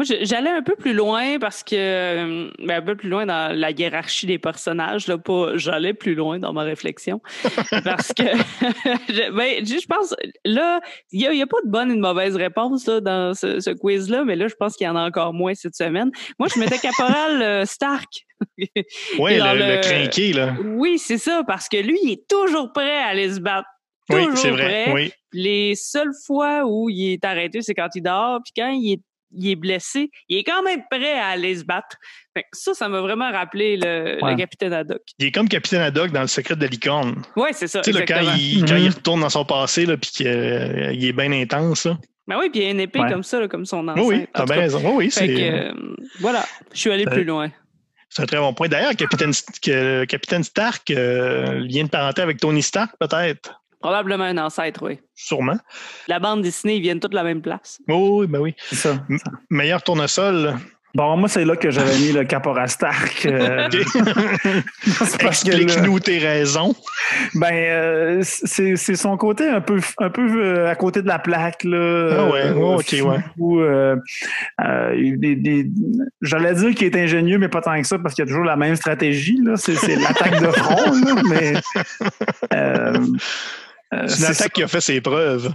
Euh. 0.00 0.14
Moi, 0.16 0.18
j'allais 0.22 0.50
un 0.50 0.62
peu 0.62 0.76
plus 0.76 0.92
loin 0.92 1.38
parce 1.38 1.62
que, 1.62 2.50
ben, 2.64 2.76
un 2.78 2.82
peu 2.82 2.96
plus 2.96 3.08
loin 3.08 3.26
dans 3.26 3.54
la 3.54 3.70
hiérarchie 3.70 4.26
des 4.26 4.38
personnages, 4.38 5.06
là, 5.06 5.18
pas, 5.18 5.56
j'allais 5.56 5.94
plus 5.94 6.14
loin 6.14 6.38
dans 6.38 6.52
ma 6.52 6.62
réflexion. 6.62 7.20
parce 7.84 8.12
que, 8.12 8.22
je, 9.08 9.30
ben, 9.32 9.64
je 9.64 9.86
pense, 9.86 10.14
là, 10.44 10.80
il 11.12 11.20
n'y 11.20 11.40
a, 11.40 11.44
a, 11.44 11.46
pas 11.46 11.60
de 11.64 11.70
bonne 11.70 11.90
et 11.90 11.96
de 11.96 12.00
mauvaise 12.00 12.36
réponse 12.36 12.86
là, 12.86 13.00
dans 13.00 13.34
ce, 13.34 13.60
ce 13.60 13.70
quiz-là, 13.70 14.24
mais 14.24 14.36
là, 14.36 14.48
je 14.48 14.54
pense 14.54 14.76
qu'il 14.76 14.86
y 14.86 14.90
en 14.90 14.96
a 14.96 15.06
encore 15.06 15.32
moins 15.32 15.54
cette 15.54 15.76
semaine. 15.76 16.10
Moi, 16.38 16.48
je 16.54 16.58
mettais 16.58 16.78
Caporal 16.78 17.42
euh, 17.42 17.64
Stark. 17.64 18.26
oui, 18.58 18.68
le, 19.18 19.58
le, 19.58 20.36
là. 20.36 20.54
Oui, 20.64 20.98
c'est 20.98 21.18
ça, 21.18 21.42
parce 21.46 21.68
que 21.68 21.76
lui, 21.76 21.98
il 22.02 22.12
est 22.12 22.28
toujours 22.28 22.72
prêt 22.72 22.98
à 22.98 23.08
aller 23.08 23.32
se 23.32 23.40
battre. 23.40 23.68
oui, 24.10 24.26
c'est 24.34 24.50
vrai. 24.50 24.92
Oui. 24.92 25.12
Les 25.32 25.74
seules 25.76 26.14
fois 26.26 26.64
où 26.64 26.88
il 26.88 27.12
est 27.12 27.24
arrêté, 27.24 27.62
c'est 27.62 27.74
quand 27.74 27.88
il 27.94 28.02
dort, 28.02 28.40
puis 28.42 28.52
quand 28.56 28.70
il 28.70 28.94
est 28.94 29.00
il 29.32 29.50
est 29.50 29.56
blessé, 29.56 30.10
il 30.28 30.38
est 30.38 30.44
quand 30.44 30.62
même 30.62 30.82
prêt 30.90 31.18
à 31.18 31.28
aller 31.28 31.56
se 31.56 31.64
battre. 31.64 31.96
ça, 32.52 32.74
ça 32.74 32.88
m'a 32.88 33.00
vraiment 33.00 33.30
rappelé 33.30 33.76
le, 33.76 34.36
capitaine 34.36 34.72
Haddock. 34.72 35.02
Il 35.18 35.26
est 35.26 35.32
comme 35.32 35.48
capitaine 35.48 35.82
Haddock 35.82 36.10
dans 36.12 36.22
le 36.22 36.26
secret 36.26 36.56
de 36.56 36.62
la 36.62 36.68
licorne. 36.68 37.22
Oui, 37.36 37.50
c'est 37.52 37.68
ça. 37.68 37.80
Tu 37.80 37.92
sais, 37.92 38.04
quand, 38.04 38.20
il, 38.36 38.64
quand 38.64 38.76
il 38.76 38.84
mhm. 38.84 38.94
retourne 38.94 39.20
dans 39.20 39.30
son 39.30 39.44
passé, 39.44 39.86
là, 39.86 39.96
puis 39.96 40.10
qu'il 40.10 40.28
euh, 40.28 40.92
est 40.92 41.12
bien 41.12 41.32
intense. 41.32 41.84
Là. 41.84 41.98
Ben 42.26 42.38
oui, 42.38 42.50
puis 42.50 42.60
il 42.60 42.66
a 42.66 42.70
une 42.70 42.80
épée 42.80 43.00
comme 43.08 43.24
ça, 43.24 43.46
comme 43.48 43.66
son 43.66 43.88
ancêtre. 43.88 44.06
Oui, 44.06 44.26
t'as 44.32 44.44
bien 44.44 44.56
raison. 44.56 44.80
Oui, 44.84 45.06
oui, 45.06 45.10
c'est... 45.10 45.50
Euh, 45.50 45.72
voilà, 46.20 46.44
je 46.72 46.78
suis 46.78 46.90
allé 46.90 47.04
plus 47.04 47.24
loin. 47.24 47.50
C'est 48.08 48.22
un 48.22 48.26
très 48.26 48.38
bon 48.38 48.52
point. 48.52 48.68
D'ailleurs, 48.68 48.94
capitaine, 48.96 49.32
capitaine 50.06 50.42
Stark, 50.42 50.90
euh, 50.90 51.60
lien 51.60 51.84
de 51.84 51.88
parenté 51.88 52.22
avec 52.22 52.38
Tony 52.38 52.62
Stark, 52.62 52.92
peut-être? 52.98 53.59
Probablement 53.80 54.24
un 54.24 54.38
ancêtre, 54.38 54.84
oui. 54.84 55.00
Sûrement. 55.14 55.58
La 56.06 56.18
bande 56.18 56.42
dessinée, 56.42 56.76
ils 56.76 56.82
viennent 56.82 57.00
toutes 57.00 57.12
de 57.12 57.16
la 57.16 57.24
même 57.24 57.42
place. 57.42 57.80
oui, 57.88 58.26
ben 58.26 58.40
oui. 58.40 58.54
C'est 58.68 58.76
ça, 58.76 59.04
Meilleur 59.48 59.82
tournesol. 59.82 60.58
Bon, 60.92 61.16
moi, 61.16 61.28
c'est 61.28 61.44
là 61.44 61.54
que 61.54 61.70
j'avais 61.70 61.96
mis 61.98 62.10
le 62.10 62.24
Capora 62.24 62.66
Stark. 62.66 63.24
Euh... 63.24 63.68
Explique-nous 65.20 66.00
tes 66.00 66.18
raisons. 66.18 66.74
Ben, 67.34 67.52
euh, 67.52 68.20
c'est 68.22 68.96
son 68.96 69.16
côté 69.16 69.48
un 69.48 69.60
peu, 69.60 69.78
un 69.98 70.10
peu 70.10 70.44
euh, 70.44 70.68
à 70.68 70.74
côté 70.74 71.02
de 71.02 71.06
la 71.06 71.20
plaque. 71.20 71.62
Là, 71.62 72.16
ah 72.18 72.30
ouais, 72.30 72.50
oh, 72.56 72.80
ok, 72.80 72.96
ouais. 73.04 73.20
Euh, 73.62 73.96
j'allais 76.22 76.54
dire 76.54 76.74
qu'il 76.74 76.88
est 76.88 76.96
ingénieux, 76.96 77.38
mais 77.38 77.48
pas 77.48 77.60
tant 77.60 77.80
que 77.80 77.86
ça, 77.86 77.98
parce 77.98 78.14
qu'il 78.14 78.24
y 78.24 78.26
a 78.26 78.28
toujours 78.28 78.44
la 78.44 78.56
même 78.56 78.74
stratégie. 78.74 79.38
C'est 79.56 79.94
l'attaque 79.96 80.40
de 80.40 80.48
front, 80.48 80.92
là, 80.92 81.22
mais. 81.28 81.54
Euh, 83.94 84.06
c'est 84.06 84.20
une 84.20 84.32
attaque 84.32 84.52
qui 84.52 84.62
a 84.62 84.68
fait 84.68 84.80
ses 84.80 85.00
preuves. 85.00 85.52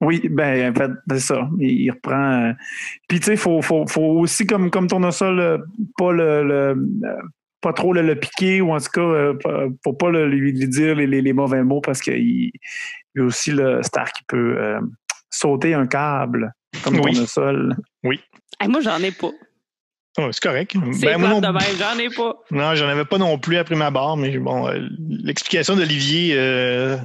Oui, 0.00 0.28
ben, 0.30 0.70
en 0.70 0.74
fait, 0.74 0.90
c'est 1.10 1.20
ça. 1.20 1.48
Il, 1.58 1.90
reprend. 1.90 2.48
Euh, 2.48 2.52
puis, 3.08 3.18
tu 3.18 3.26
sais, 3.26 3.32
il 3.32 3.38
faut, 3.38 3.62
faut, 3.62 3.86
faut, 3.86 4.18
aussi, 4.20 4.46
comme, 4.46 4.70
comme 4.70 4.86
tournesol, 4.86 5.64
pas 5.96 6.12
le, 6.12 6.44
le 6.44 6.76
pas 7.62 7.72
trop 7.72 7.92
le, 7.92 8.14
piquer 8.14 8.60
ou 8.60 8.72
en 8.72 8.78
tout 8.78 8.90
cas, 8.92 9.00
euh, 9.00 9.70
faut 9.82 9.94
pas 9.94 10.10
lui, 10.10 10.52
dire 10.52 10.94
les, 10.94 11.06
les, 11.06 11.32
mauvais 11.32 11.64
mots 11.64 11.80
parce 11.80 12.00
qu'il 12.00 12.50
y 13.14 13.20
a 13.20 13.22
aussi 13.24 13.50
le 13.50 13.82
star 13.82 14.12
qui 14.12 14.22
peut 14.28 14.76
sauter 15.30 15.74
un 15.74 15.86
câble 15.86 16.52
comme 16.84 16.96
oui. 16.96 17.12
tournesol. 17.14 17.74
Oui. 18.04 18.20
moi, 18.68 18.80
j'en 18.80 18.98
ai 18.98 19.10
pas. 19.10 19.30
Oh, 20.18 20.28
c'est 20.32 20.42
correct. 20.42 20.74
C'est 20.94 21.06
ben, 21.06 21.18
non... 21.18 21.42
j'en 21.42 21.98
ai 21.98 22.08
pas. 22.08 22.36
Non, 22.50 22.74
j'en 22.74 22.88
avais 22.88 23.04
pas 23.04 23.18
non 23.18 23.38
plus 23.38 23.58
après 23.58 23.74
ma 23.74 23.90
barre, 23.90 24.16
mais 24.16 24.38
bon, 24.38 24.66
euh, 24.66 24.88
l'explication 25.08 25.76
d'Olivier 25.76 26.32
euh, 26.34 26.96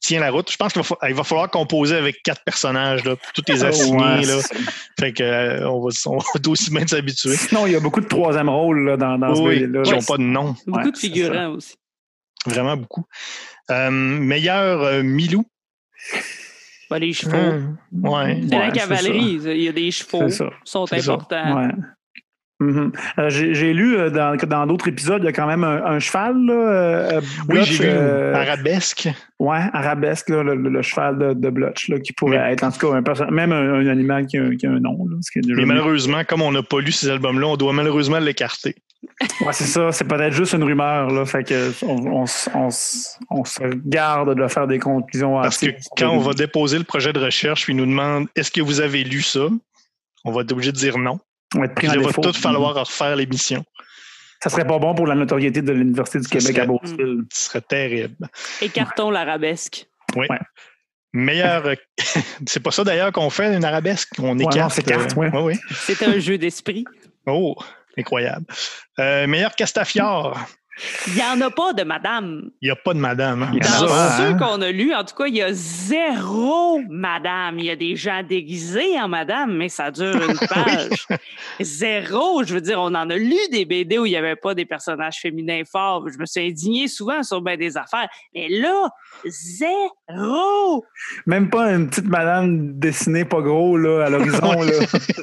tient 0.00 0.20
la 0.20 0.30
route. 0.30 0.50
Je 0.52 0.58
pense 0.58 0.74
qu'il 0.74 0.82
va, 0.82 1.12
va, 1.14 1.24
falloir 1.24 1.50
composer 1.50 1.96
avec 1.96 2.22
quatre 2.22 2.44
personnages, 2.44 3.04
là, 3.04 3.16
tous 3.32 3.42
les 3.48 3.64
assignés. 3.64 4.26
là. 4.26 4.38
Fait 5.00 5.14
que 5.14 5.22
euh, 5.22 5.70
on, 5.70 5.80
va, 5.80 5.88
on 6.06 6.18
va 6.18 6.24
aussi 6.48 6.70
bien 6.70 6.86
s'habituer. 6.86 7.36
Non, 7.52 7.66
il 7.66 7.72
y 7.72 7.76
a 7.76 7.80
beaucoup 7.80 8.02
de 8.02 8.08
troisième 8.08 8.50
rôle 8.50 8.84
là, 8.84 8.96
dans, 8.98 9.16
dans 9.16 9.34
oui, 9.40 9.60
ce 9.60 9.64
là 9.64 9.82
Qui 9.82 9.92
n'ont 9.92 10.02
pas 10.02 10.18
de 10.18 10.22
nom. 10.22 10.54
Beaucoup 10.66 10.90
de 10.90 10.98
figurants 10.98 11.52
aussi. 11.52 11.76
Vraiment 12.44 12.76
beaucoup. 12.76 13.06
meilleur 13.70 15.02
Milou. 15.02 15.46
Pas 16.90 16.98
les 16.98 17.14
chevaux. 17.14 17.34
Hum, 17.34 17.78
ouais. 17.92 18.42
C'est 18.46 18.58
la 18.58 18.70
cavalerie. 18.72 19.40
Il 19.42 19.62
y 19.62 19.68
a 19.68 19.72
des 19.72 19.90
chevaux. 19.90 20.26
qui 20.26 20.36
sont 20.64 20.92
importants. 20.92 21.70
Mhm. 22.62 22.92
Euh, 23.18 23.28
J'ai 23.30 23.72
lu 23.72 23.96
euh, 23.96 24.10
dans 24.10 24.36
que 24.36 24.46
dans 24.46 24.66
d'autres 24.66 24.88
épisodes, 24.88 25.20
il 25.22 25.26
y 25.26 25.28
a 25.28 25.32
quand 25.32 25.46
même 25.46 25.64
un, 25.64 25.84
un 25.84 25.98
cheval. 25.98 26.36
Là, 26.46 26.52
euh, 26.54 27.20
Oui, 27.48 27.58
j'ai 27.64 27.84
vu 27.84 27.90
arabesque. 28.34 29.08
Ouais, 29.38 29.58
arabesque, 29.72 30.28
là, 30.28 30.42
le, 30.42 30.54
le- 30.54 30.70
le 30.70 30.82
cheval 30.82 31.18
de, 31.18 31.32
de 31.34 31.50
Blotch, 31.50 31.90
qui 32.04 32.12
pourrait 32.12 32.38
Mais- 32.38 32.52
être 32.52 32.62
en 32.64 32.70
tout 32.70 32.78
cas 32.78 32.94
un 32.96 33.30
même 33.30 33.52
un, 33.52 33.74
un 33.80 33.86
animal 33.88 34.26
qui 34.26 34.38
a, 34.38 34.54
qui 34.54 34.66
a 34.66 34.70
un 34.70 34.80
nom. 34.80 34.96
Là, 35.10 35.16
ce 35.20 35.30
qui 35.32 35.38
est 35.40 35.42
déjà 35.42 35.56
Mais 35.56 35.66
malheureusement, 35.66 36.22
comme 36.24 36.42
on 36.42 36.52
n'a 36.52 36.62
pas 36.62 36.80
lu 36.80 36.92
ces 36.92 37.08
albums-là, 37.10 37.46
on 37.48 37.56
doit 37.56 37.72
malheureusement 37.72 38.18
l'écarter. 38.20 38.76
Ouais, 39.40 39.52
c'est 39.52 39.64
ça, 39.64 39.90
c'est 39.90 40.04
peut-être 40.06 40.32
juste 40.32 40.52
une 40.52 40.62
rumeur. 40.62 41.10
Là, 41.10 41.24
fait 41.26 41.42
que 41.42 41.72
on, 41.84 41.96
on, 42.20 42.24
s- 42.24 42.48
on 42.54 42.68
s- 42.68 43.18
on 43.30 43.44
se 43.44 43.62
garde 43.84 44.36
de 44.40 44.46
faire 44.46 44.68
des 44.68 44.78
conclusions 44.78 45.40
Parce 45.42 45.58
que 45.58 45.66
quand 45.98 46.10
on 46.10 46.18
va 46.18 46.34
déposer 46.34 46.78
le 46.78 46.84
projet 46.84 47.12
de 47.12 47.18
recherche, 47.18 47.64
puis 47.64 47.72
il 47.72 47.76
nous 47.76 47.86
demande 47.86 48.26
est-ce 48.36 48.52
que 48.52 48.60
vous 48.60 48.80
avez 48.80 49.02
lu 49.02 49.20
ça? 49.22 49.48
On 50.24 50.30
va 50.30 50.42
être 50.42 50.52
obligé 50.52 50.70
de 50.70 50.76
dire 50.76 50.98
non. 50.98 51.18
On 51.54 51.60
va 51.60 51.66
être 51.66 51.74
pris 51.74 51.88
Puis 51.88 51.98
en 51.98 52.00
il 52.00 52.06
va 52.06 52.12
tout 52.12 52.32
falloir 52.32 52.74
refaire 52.74 53.16
l'émission. 53.16 53.64
Ça 54.42 54.50
serait 54.50 54.66
pas 54.66 54.78
bon 54.78 54.94
pour 54.94 55.06
la 55.06 55.14
notoriété 55.14 55.62
de 55.62 55.72
l'Université 55.72 56.18
du 56.18 56.24
Ça 56.24 56.38
Québec 56.38 56.58
à 56.58 56.66
Beauceville. 56.66 57.22
Ce 57.32 57.46
serait 57.46 57.60
terrible. 57.60 58.28
Écartons 58.60 59.10
l'arabesque. 59.10 59.86
Oui. 60.16 60.26
Ouais. 60.28 60.38
Meilleur. 61.12 61.66
euh, 61.66 61.74
c'est 62.46 62.60
pas 62.60 62.70
ça 62.70 62.82
d'ailleurs 62.82 63.12
qu'on 63.12 63.30
fait 63.30 63.54
une 63.54 63.64
arabesque? 63.64 64.10
On 64.18 64.38
écarte. 64.38 64.72
c'est 64.72 64.90
euh, 64.90 65.06
ouais. 65.16 65.30
ouais, 65.30 65.42
ouais. 65.42 65.58
C'est 65.70 66.02
un 66.02 66.18
jeu 66.18 66.38
d'esprit. 66.38 66.84
Oh, 67.26 67.54
incroyable. 67.96 68.46
Euh, 68.98 69.26
meilleur 69.26 69.54
Castafiore. 69.54 70.38
Il 71.08 71.14
n'y 71.14 71.22
en 71.22 71.40
a 71.40 71.50
pas 71.50 71.72
de 71.74 71.82
madame. 71.84 72.50
Il 72.62 72.66
n'y 72.66 72.70
a 72.70 72.76
pas 72.76 72.94
de 72.94 72.98
madame. 72.98 73.42
hein? 73.42 73.50
Il 73.52 73.62
y 73.64 73.68
en 73.68 73.70
a 73.72 73.74
Ça, 73.76 73.86
Dans 73.86 74.16
ceux 74.16 74.32
hein? 74.34 74.38
qu'on 74.38 74.62
a 74.62 74.70
lus, 74.70 74.94
en 74.94 75.04
tout 75.04 75.14
cas, 75.14 75.26
il 75.26 75.34
y 75.36 75.42
a 75.42 75.52
zéro 75.52 76.80
madame. 76.88 77.58
Il 77.58 77.66
y 77.66 77.70
a 77.70 77.76
des 77.76 77.94
gens 77.94 78.22
déguisés 78.26 78.98
en 79.00 79.06
madame, 79.08 79.54
mais 79.56 79.68
ça 79.68 79.90
dure 79.90 80.16
une 80.16 80.38
page. 80.48 81.06
Zéro. 81.60 82.42
Je 82.44 82.54
veux 82.54 82.60
dire, 82.60 82.80
on 82.80 82.94
en 82.94 83.10
a 83.10 83.16
lu 83.16 83.36
des 83.50 83.64
BD 83.64 83.98
où 83.98 84.06
il 84.06 84.10
n'y 84.10 84.16
avait 84.16 84.36
pas 84.36 84.54
des 84.54 84.64
personnages 84.64 85.18
féminins 85.20 85.62
forts. 85.70 86.06
Je 86.12 86.18
me 86.18 86.24
suis 86.26 86.40
indignée 86.48 86.88
souvent 86.88 87.22
sur 87.22 87.42
ben 87.42 87.58
des 87.58 87.76
affaires. 87.76 88.08
Mais 88.34 88.48
là, 88.48 88.88
zéro. 89.26 90.84
Même 91.26 91.50
pas 91.50 91.70
une 91.72 91.88
petite 91.88 92.08
madame 92.08 92.78
dessinée 92.78 93.24
pas 93.24 93.40
gros 93.40 93.76
là, 93.76 94.06
à 94.06 94.10
l'horizon. 94.10 94.52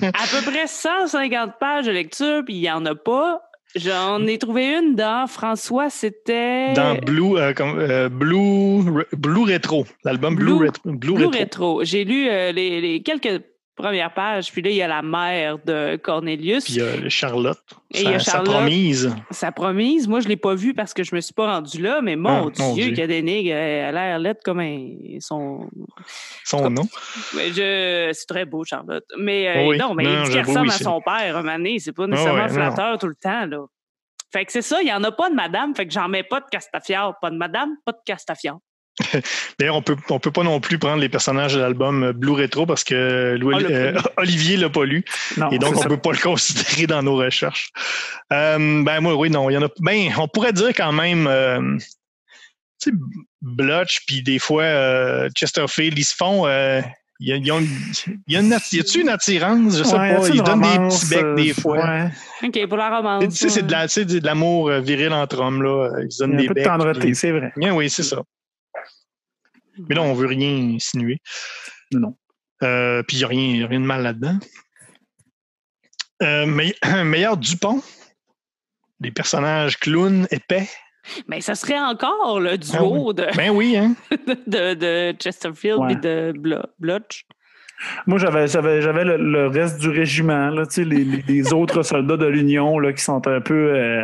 À 0.01 0.27
peu 0.31 0.51
près 0.51 0.67
150 0.67 1.53
pages 1.59 1.85
de 1.85 1.91
lecture, 1.91 2.43
puis 2.45 2.55
il 2.55 2.61
n'y 2.61 2.71
en 2.71 2.85
a 2.85 2.95
pas. 2.95 3.41
J'en 3.75 4.25
ai 4.25 4.37
trouvé 4.39 4.77
une 4.77 4.95
dans 4.95 5.27
François, 5.27 5.89
c'était. 5.89 6.73
Dans 6.73 6.95
Blue, 6.95 7.37
euh, 7.37 7.53
comme, 7.53 7.77
euh, 7.79 8.09
Blue, 8.09 8.81
Blue 9.13 9.53
Retro, 9.53 9.85
l'album 10.03 10.35
Blue, 10.35 10.57
Blue- 10.57 10.65
Retro. 10.67 10.91
Blue 10.91 11.25
Retro. 11.25 11.83
J'ai 11.83 12.03
lu 12.03 12.27
euh, 12.29 12.51
les, 12.51 12.81
les 12.81 13.03
quelques 13.03 13.43
premières 13.79 14.13
pages, 14.13 14.51
puis 14.51 14.61
là, 14.61 14.69
il 14.69 14.75
y 14.75 14.81
a 14.81 14.87
la 14.87 15.01
mère 15.01 15.57
de 15.65 15.95
Cornelius. 15.95 16.65
Puis 16.65 16.73
il 16.73 16.79
y 16.79 16.81
a 16.81 17.09
Charlotte. 17.09 17.59
Et 17.93 18.03
il 18.03 18.11
y 18.11 18.13
a 18.13 18.19
sa, 18.19 18.31
sa 18.31 18.39
promise. 18.41 19.15
Sa 19.31 19.51
promise, 19.51 20.07
moi, 20.07 20.19
je 20.19 20.27
l'ai 20.27 20.37
pas 20.37 20.53
vue 20.53 20.73
parce 20.73 20.93
que 20.93 21.03
je 21.03 21.15
me 21.15 21.21
suis 21.21 21.33
pas 21.33 21.51
rendu 21.53 21.81
là, 21.81 22.01
mais 22.01 22.15
mon, 22.15 22.29
Ah, 22.29 22.41
mon 22.59 22.73
Dieu, 22.73 22.85
Dieu. 22.85 22.89
qu'il 22.89 22.99
y 22.99 23.01
a 23.01 23.07
des 23.07 23.21
nègres, 23.21 23.51
elle 23.51 23.97
a 23.97 24.09
l'air 24.09 24.19
laide 24.19 24.37
comme 24.43 24.59
un. 24.59 25.19
Son... 25.19 25.69
Son 26.45 26.69
nom. 26.69 26.87
Mais 27.35 27.49
je... 27.49 28.11
C'est 28.13 28.27
très 28.27 28.45
beau, 28.45 28.63
Charlotte. 28.63 29.05
Mais 29.17 29.47
euh, 29.47 29.77
non, 29.77 29.93
mais 29.93 30.03
Non, 30.03 30.23
il 30.23 30.23
dit 30.25 30.31
qu'elle 30.33 30.45
ressemble 30.45 30.69
à 30.69 30.73
son 30.73 31.01
père, 31.01 31.37
un 31.37 31.43
mané. 31.43 31.79
C'est 31.79 31.93
pas 31.93 32.05
nécessairement 32.07 32.41
ouais, 32.43 32.47
non. 32.47 32.53
flatteur 32.53 32.97
tout 32.99 33.07
le 33.07 33.15
temps, 33.15 33.45
là. 33.45 33.65
Fait 34.31 34.45
que 34.45 34.51
c'est 34.51 34.61
ça, 34.61 34.79
il 34.81 34.85
n'y 34.85 34.93
en 34.93 35.03
a 35.03 35.11
pas 35.11 35.29
de 35.31 35.35
madame, 35.35 35.73
fait 35.75 35.87
que 35.87 35.91
j'en 35.91 36.07
mets 36.07 36.21
pas 36.21 36.39
de 36.39 36.45
Castafiore. 36.51 37.15
Pas 37.19 37.31
de 37.31 37.37
madame, 37.37 37.71
pas 37.83 37.93
de 37.93 37.97
Castafiore. 38.05 38.59
D'ailleurs, 39.59 39.75
on 39.75 39.81
peut, 39.81 39.95
on 40.09 40.19
peut 40.19 40.31
pas 40.31 40.43
non 40.43 40.59
plus 40.59 40.77
prendre 40.77 40.99
les 41.01 41.09
personnages 41.09 41.53
de 41.55 41.59
l'album 41.59 42.03
euh, 42.03 42.13
Blue 42.13 42.31
Retro 42.33 42.65
parce 42.65 42.83
que 42.83 43.35
Louis- 43.39 43.63
pas 43.63 43.69
euh, 43.71 43.91
lu. 43.93 43.97
Olivier 44.17 44.57
l'a 44.57 44.69
pas 44.69 44.85
lu. 44.85 45.03
Non, 45.37 45.49
Et 45.51 45.59
donc, 45.59 45.75
on 45.77 45.81
ça. 45.81 45.87
peut 45.89 45.97
pas 45.97 46.11
le 46.11 46.17
considérer 46.17 46.87
dans 46.87 47.01
nos 47.03 47.15
recherches. 47.15 47.69
Euh, 48.33 48.83
ben, 48.83 48.99
moi, 49.01 49.15
oui, 49.15 49.29
non. 49.29 49.49
Il 49.49 49.53
y 49.53 49.57
en 49.57 49.63
a. 49.63 49.69
Ben, 49.79 50.09
on 50.17 50.27
pourrait 50.27 50.53
dire 50.53 50.69
quand 50.69 50.91
même. 50.91 51.27
euh, 51.27 51.77
tu 52.81 52.91
sais, 52.91 52.97
Blotch, 53.41 53.99
puis 54.07 54.21
des 54.21 54.39
fois, 54.39 54.63
euh, 54.63 55.29
Chesterfield, 55.37 55.97
ils 55.97 56.03
se 56.03 56.15
font. 56.15 56.45
euh, 56.47 56.81
il 57.21 57.27
y 57.27 57.33
a, 57.33 57.35
ils 57.35 57.51
ont- 57.51 57.59
il 58.27 58.33
y 58.33 58.37
a 58.37 58.39
une 58.39 58.53
atti- 58.53 58.77
y 58.77 58.79
a-tu 58.79 59.01
une 59.01 59.09
attirance? 59.09 59.77
Je 59.77 59.83
sais 59.83 59.93
Ouais, 59.97 60.15
pas. 60.15 60.27
Ils 60.29 60.41
donnent 60.41 60.61
des 60.61 60.77
petits 60.87 61.05
becs 61.09 61.23
euh, 61.25 61.35
des 61.35 61.53
fois. 61.53 61.77
ouais. 61.77 62.09
OK, 62.47 62.67
pour 62.69 62.77
la 62.77 62.95
romance. 62.97 63.23
Tu 63.25 63.31
sais, 63.31 63.49
c'est 63.49 63.67
de 63.67 63.71
la- 63.73 63.87
tu 63.87 63.93
sais, 63.95 64.05
de 64.05 64.25
l'amour 64.25 64.69
euh, 64.69 64.79
viril 64.79 65.11
entre 65.11 65.39
hommes, 65.39 65.61
là. 65.61 65.89
Ils 66.01 66.09
se 66.11 66.23
Il 66.23 66.27
donnent 66.27 66.31
y 66.31 66.35
a 66.35 66.37
un 66.37 66.41
des 66.43 66.47
peu 66.47 66.53
de 66.53 66.59
becs. 66.59 66.65
tendreté, 66.65 66.99
puis- 67.01 67.15
c'est 67.15 67.31
vrai. 67.31 67.51
Bien, 67.57 67.73
oui, 67.75 67.89
c'est 67.89 68.03
ça. 68.03 68.21
Mais 69.87 69.95
là, 69.95 70.01
on 70.01 70.13
veut 70.13 70.27
rien 70.27 70.75
insinuer. 70.75 71.17
Non. 71.91 72.15
Euh, 72.63 73.03
puis 73.03 73.17
il 73.17 73.19
n'y 73.19 73.23
a, 73.23 73.27
rien- 73.67 73.79
de 73.79 73.85
mal 73.85 74.03
là-dedans. 74.03 74.37
Euh, 76.21 76.45
me- 76.45 77.03
meilleur 77.03 77.37
Dupont. 77.37 77.81
Des 78.99 79.11
personnages 79.11 79.77
clowns 79.77 80.27
épais. 80.31 80.67
Mais 81.27 81.39
ça 81.39 81.55
serait 81.55 81.79
encore 81.79 82.39
le 82.41 82.51
Ah 82.51 82.57
duo 82.57 83.13
de, 83.13 83.25
Ben 83.37 83.49
oui, 83.51 83.77
hein? 83.77 83.95
de, 84.47 84.73
de 84.73 85.15
Chesterfield 85.17 85.79
Ouais. 85.79 85.93
et 85.93 85.95
de 85.95 86.33
Blo- 86.37 86.65
Blotch. 86.79 87.25
Moi, 88.05 88.17
j'avais, 88.19 88.47
j'avais, 88.47 88.81
j'avais 88.81 89.05
le, 89.05 89.15
le 89.15 89.47
reste 89.47 89.79
du 89.79 89.87
régiment, 89.89 90.49
là, 90.49 90.65
tu 90.65 90.73
sais, 90.73 90.83
les, 90.83 91.05
les- 91.05 91.21
les 91.25 91.53
autres 91.53 91.81
soldats 91.83 92.17
de 92.17 92.25
l'Union 92.25 92.77
là, 92.77 92.91
qui 92.91 93.01
sont 93.01 93.25
un 93.25 93.39
peu. 93.39 93.73
euh, 93.73 94.03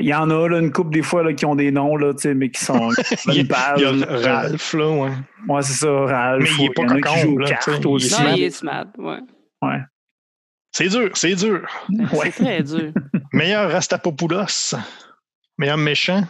Il 0.00 0.06
y 0.06 0.14
en 0.14 0.28
a 0.30 0.48
là, 0.48 0.58
une 0.58 0.70
couple 0.72 0.90
des 0.90 1.02
fois 1.02 1.22
là, 1.22 1.32
qui 1.32 1.46
ont 1.46 1.54
des 1.54 1.70
noms, 1.70 1.96
là, 1.96 2.12
tu 2.14 2.20
sais, 2.22 2.34
mais 2.34 2.50
qui 2.50 2.64
sont 2.64 2.90
Il 3.26 3.34
y 3.34 3.38
a, 3.38 3.40
une 3.42 3.48
page. 3.48 3.78
il 3.78 3.82
y 3.82 3.86
a 3.86 3.92
là. 3.92 4.40
Ralph, 4.42 4.72
là, 4.74 4.90
ouais. 4.90 5.10
Ouais, 5.48 5.62
c'est 5.62 5.72
ça, 5.74 5.90
Ralph. 5.90 6.42
Mais 6.42 6.48
il 6.58 6.64
est 6.66 6.68
ou 6.68 6.72
pas 6.72 6.86
cocon, 6.86 7.36
là, 7.38 7.58
aussi. 7.86 8.10
Non, 8.12 8.18
smart. 8.18 8.34
il 8.36 8.42
est 8.42 8.50
smart, 8.50 8.86
ouais. 8.98 9.18
Ouais. 9.62 9.78
C'est 10.72 10.88
dur, 10.88 11.10
c'est 11.14 11.34
dur. 11.34 11.62
Ouais. 12.12 12.30
C'est 12.30 12.44
très 12.44 12.62
dur. 12.62 12.92
Meilleur 13.32 13.70
Rastapopoulos. 13.72 14.74
Meilleur 15.58 15.78
méchant. 15.78 16.22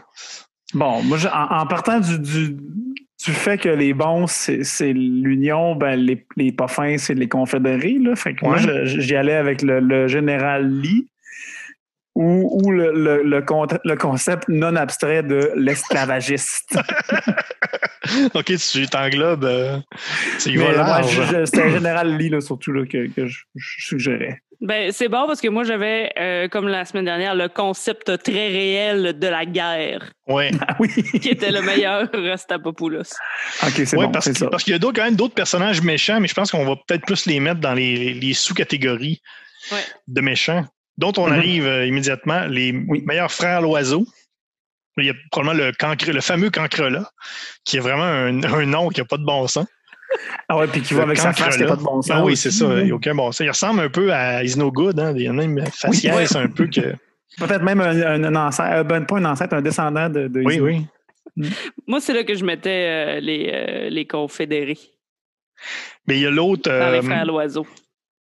Bon, 0.75 1.03
moi, 1.03 1.19
je- 1.19 1.29
en, 1.29 1.61
en 1.61 1.67
partant 1.67 1.99
du, 2.01 2.19
du, 2.19 2.53
du 2.55 3.33
fait 3.33 3.59
que 3.59 3.69
les 3.69 3.95
bons, 3.95 4.27
c'est, 4.27 4.63
c'est 4.65 4.93
l'Union, 4.93 5.75
ben, 5.75 5.97
les, 5.97 6.27
les 6.37 6.53
pas 6.53 6.69
fins, 6.69 6.97
c'est 6.99 7.15
les 7.15 7.29
confédérés. 7.29 7.99
Là. 8.01 8.15
Fait 8.17 8.35
que 8.35 8.45
moi, 8.45 8.57
Ouais. 8.57 8.83
j'y 8.87 9.17
allais 9.17 9.35
avec 9.35 9.63
le, 9.63 9.81
le 9.81 10.07
général 10.09 10.71
Lee 10.71 11.09
ou, 12.21 12.49
ou 12.65 12.73
le, 12.73 12.91
le, 12.93 13.23
le, 13.23 13.43
con- 13.43 13.67
le 13.85 13.97
concept 13.97 14.49
non 14.49 14.75
abstrait 14.75 15.23
de 15.23 15.53
l'esclavagiste. 15.55 16.77
OK, 18.35 18.53
tu 18.57 18.87
t'englobes. 18.89 19.45
euh, 19.45 19.79
c'est 20.39 20.51
c'était 21.47 21.65
le 21.65 21.71
général 21.71 22.17
Lee, 22.17 22.31
là, 22.31 22.41
surtout, 22.41 22.73
là, 22.73 22.85
que, 22.87 23.07
que 23.09 23.27
je, 23.27 23.41
je 23.55 23.87
suggérais. 23.87 24.41
Ben, 24.61 24.91
c'est 24.91 25.07
bon 25.09 25.27
parce 25.29 25.41
que 25.41 25.47
moi, 25.47 25.63
j'avais, 25.63 26.11
euh, 26.19 26.49
comme 26.49 26.67
la 26.67 26.85
semaine 26.85 27.05
dernière, 27.05 27.37
le 27.37 27.49
concept 27.49 28.21
très 28.25 28.49
réel 28.49 29.17
de 29.17 29.27
la 29.29 29.45
guerre, 29.47 30.11
Ouais. 30.27 30.51
Ah 30.67 30.75
oui! 30.81 30.89
qui 31.23 31.29
était 31.29 31.53
le 31.53 31.63
meilleur 31.63 32.09
Rastapopoulos. 32.13 33.03
OK, 33.63 33.71
c'est 33.77 33.97
Ouais, 33.97 34.07
bon, 34.07 34.11
parce, 34.11 34.25
c'est 34.25 34.33
que- 34.33 34.39
ça. 34.39 34.49
parce 34.49 34.65
qu'il 34.65 34.73
y 34.73 34.77
a 34.77 34.81
d'autres- 34.81 34.97
quand 34.97 35.05
même 35.05 35.15
d'autres 35.15 35.35
personnages 35.35 35.81
méchants, 35.83 36.19
mais 36.21 36.27
je 36.27 36.35
pense 36.35 36.51
qu'on 36.51 36.65
va 36.65 36.75
peut-être 36.89 37.07
plus 37.07 37.27
les 37.27 37.39
mettre 37.39 37.61
dans 37.61 37.75
les, 37.75 38.13
les 38.15 38.35
sous-catégories 38.35 39.21
Ouais. 39.71 39.79
de 40.09 40.21
méchants, 40.21 40.65
dont 40.99 41.13
on 41.17 41.27
Mhm. 41.29 41.33
arrive 41.33 41.67
euh, 41.67 41.87
immédiatement. 41.87 42.45
Les 42.47 42.73
Oui. 42.89 43.03
meilleurs 43.07 43.33
frères 43.33 43.63
l'oiseau. 43.63 44.05
Il 44.99 45.05
y 45.07 45.11
a 45.11 45.15
probablement 45.31 45.65
le, 45.67 45.73
cancre, 45.73 46.11
le 46.11 46.21
fameux 46.21 46.51
cancrelat, 46.51 47.09
qui 47.65 47.77
est 47.77 47.81
vraiment 47.81 48.03
un, 48.03 48.43
un 48.43 48.67
nom 48.67 48.89
qui 48.89 49.01
n'a 49.01 49.07
pas 49.07 49.17
de 49.17 49.25
bon 49.25 49.47
sens. 49.47 49.67
Ah 50.49 50.57
ouais, 50.57 50.67
puis 50.67 50.81
qui 50.83 50.95
va 50.95 51.03
avec 51.05 51.19
sa 51.19 51.33
face, 51.33 51.57
qui 51.57 51.63
n'a 51.63 51.69
pas 51.69 51.77
de 51.77 51.83
bon 51.83 52.03
sens. 52.03 52.11
Ah 52.13 52.25
oui, 52.25 52.37
c'est 52.37 52.51
ça. 52.51 52.65
Il 52.81 52.87
n'y 52.87 52.91
a 52.91 52.95
aucun 52.95 53.15
bon 53.15 53.31
sens. 53.31 53.41
Il 53.45 53.49
ressemble 53.49 53.81
un 53.81 53.91
peu 53.91 54.13
à 54.13 54.43
Is 54.43 54.57
No 54.59 54.73
Good. 54.73 54.99
Hein? 54.99 55.13
Il 55.17 55.23
y 55.23 55.29
en 55.31 55.39
a 55.39 55.47
même 55.47 55.65
faciès 55.73 56.35
un 56.35 56.49
peu 56.49 56.67
que. 56.67 56.95
Peut-être 57.39 57.63
même 57.63 57.81
un, 57.81 57.95
un, 58.03 58.25
un 58.25 58.35
ancêtre, 58.49 58.73
euh, 58.73 58.83
ben, 58.83 59.05
pas 59.07 59.19
un 59.19 59.25
ancêtre, 59.27 59.55
un 59.55 59.63
descendant 59.63 60.09
de, 60.09 60.27
de 60.27 60.41
Oui, 60.45 60.59
oui. 60.61 60.87
Moi, 61.87 62.01
c'est 62.01 62.15
là 62.15 62.25
que 62.25 62.35
je 62.35 62.45
mettais 62.45 62.89
euh, 62.89 63.21
les, 63.21 63.51
euh, 63.53 63.91
les 63.91 64.07
confédérés 64.07 64.79
Mais 66.09 66.17
il 66.17 66.23
y 66.23 66.27
a 66.27 66.31
l'autre. 66.31 66.69
dans 66.71 66.75
euh, 66.75 66.93
les 67.01 67.03
frères 67.03 67.27
l'oiseau. 67.27 67.67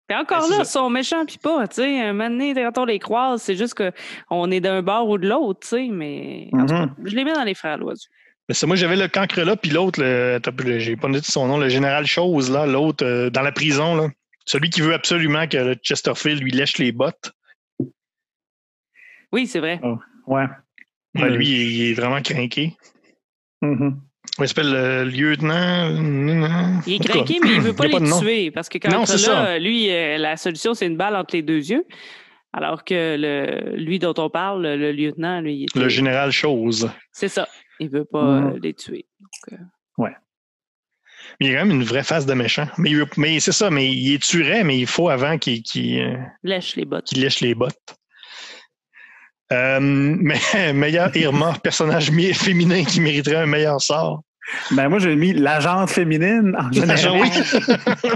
Puis 0.09 0.17
encore 0.17 0.39
ben, 0.39 0.45
c'est 0.45 0.57
là, 0.59 0.63
ils 0.63 0.67
sont 0.67 0.89
méchants 0.91 1.27
puis 1.27 1.39
pas, 1.39 1.67
tu 1.67 1.77
sais. 1.77 2.01
Un 2.01 2.13
moment 2.13 2.31
donné, 2.31 2.55
quand 2.55 2.79
on 2.79 2.85
les 2.85 2.99
croise, 3.01 3.43
c'est 3.43 3.57
juste 3.57 3.75
qu'on 3.75 4.51
est 4.51 4.61
d'un 4.61 4.83
bord 4.83 5.09
ou 5.09 5.19
de 5.19 5.29
l'autre, 5.29 5.61
tu 5.61 5.69
sais, 5.69 5.89
mais 5.91 6.49
en 6.53 6.61
tout 6.67 6.75
cas, 6.75 6.87
Mhm. 6.87 6.95
je 7.05 7.17
les 7.17 7.25
mets 7.25 7.33
dans 7.33 7.43
les 7.45 7.55
frères 7.55 7.77
l'oiseau. 7.79 8.07
Mais 8.49 8.55
c'est 8.55 8.67
moi, 8.69 8.77
j'avais 8.77 8.95
le 8.97 9.09
cancrelat, 9.09 9.57
puis 9.57 9.71
l'autre, 9.73 10.01
j'ai 10.79 10.97
pas 10.97 11.09
noté 11.09 11.27
son 11.33 11.49
nom, 11.49 11.59
le 11.59 11.69
général 11.69 12.07
Chose, 12.07 12.49
là, 12.53 12.65
l'autre, 12.67 13.05
euh, 13.05 13.31
dans 13.31 13.43
la 13.43 13.51
prison, 13.51 13.97
là. 13.97 14.09
Celui 14.45 14.71
qui 14.71 14.81
veut 14.81 14.95
absolument 14.95 15.49
que 15.49 15.75
Chesterfield 15.83 16.41
lui 16.41 16.53
lèche 16.53 16.79
les 16.79 16.93
bottes. 16.93 17.33
Oui, 19.33 19.49
c'est 19.49 19.59
vrai. 19.59 19.81
Ouais. 20.29 20.45
Ben, 21.15 21.29
lui, 21.35 21.49
il 21.49 21.91
est 21.91 21.95
vraiment 21.95 22.23
craqué. 22.23 22.77
mhm. 23.63 24.01
Il 24.39 24.49
s'appelle 24.49 24.71
le 24.73 25.05
lieutenant. 25.05 26.81
Il 26.87 26.95
est 26.95 26.99
craqué, 27.09 27.39
mais 27.43 27.55
il 27.55 27.61
veut 27.61 27.73
pas 27.75 27.87
il 27.87 27.97
les 27.99 28.11
tuer 28.21 28.51
parce 28.51 28.69
que 28.69 28.79
Non, 28.89 28.99
quand 28.99 29.07
c'est 29.07 29.29
là, 29.29 29.47
ça. 29.47 29.59
lui, 29.59 29.91
euh, 29.91 30.19
la 30.19 30.37
solution, 30.37 30.75
c'est 30.75 30.87
une 30.87 30.97
balle 30.97 31.17
entre 31.17 31.35
les 31.35 31.43
deux 31.43 31.71
yeux. 31.71 31.85
Alors 32.53 32.85
que 32.85 33.17
le, 33.19 33.77
lui 33.77 33.99
dont 33.99 34.15
on 34.19 34.31
parle, 34.31 34.63
le 34.67 34.93
lieutenant, 34.93 35.41
lui, 35.41 35.67
il 35.75 35.81
Le 35.81 35.89
général 35.89 36.31
Chose. 36.33 36.91
c'est 37.13 37.29
ça. 37.29 37.47
Il 37.81 37.91
veut 37.91 38.05
pas 38.07 38.23
Mhm. 38.41 38.47
euh, 38.55 38.59
les 38.63 38.73
tuer. 38.75 39.05
Donc, 39.21 39.53
euh, 39.61 39.65
Mais 41.41 41.47
il 41.49 41.57
a 41.57 41.61
quand 41.61 41.67
même 41.67 41.77
une 41.81 41.85
vraie 41.85 42.05
face 42.05 42.25
de 42.25 42.33
méchant. 42.35 42.67
Mais, 42.79 42.93
mais 43.17 43.41
c'est 43.41 43.53
ça, 43.53 43.69
mais 43.71 43.91
il 43.93 44.15
est 44.15 44.23
tuerait, 44.23 44.65
mais 44.65 44.79
il 44.79 44.87
faut 44.87 45.09
avant 45.09 45.37
qu'il 45.39 45.63
qu'il, 45.63 46.01
euh, 46.01 46.17
Lèche 46.45 46.77
les 46.77 46.85
bottes. 46.85 47.05
qu'il 47.07 47.21
lèche 47.21 47.41
les 47.41 47.55
bottes. 47.55 47.97
Euh, 49.53 49.79
mais 49.81 50.39
meilleur 50.75 51.17
Irma, 51.17 51.55
personnage 51.63 52.11
mi- 52.11 52.35
féminin 52.35 52.85
qui 52.85 53.01
mériterait 53.01 53.37
un 53.37 53.47
meilleur 53.47 53.81
sort. 53.81 54.23
Ben, 54.73 54.89
moi, 54.89 54.99
j'ai 55.01 55.17
mis 55.17 55.33
l'agente 55.33 55.91
féminine 55.91 56.57
en 56.59 56.71
général. 56.73 57.21
Oui. 57.21 57.31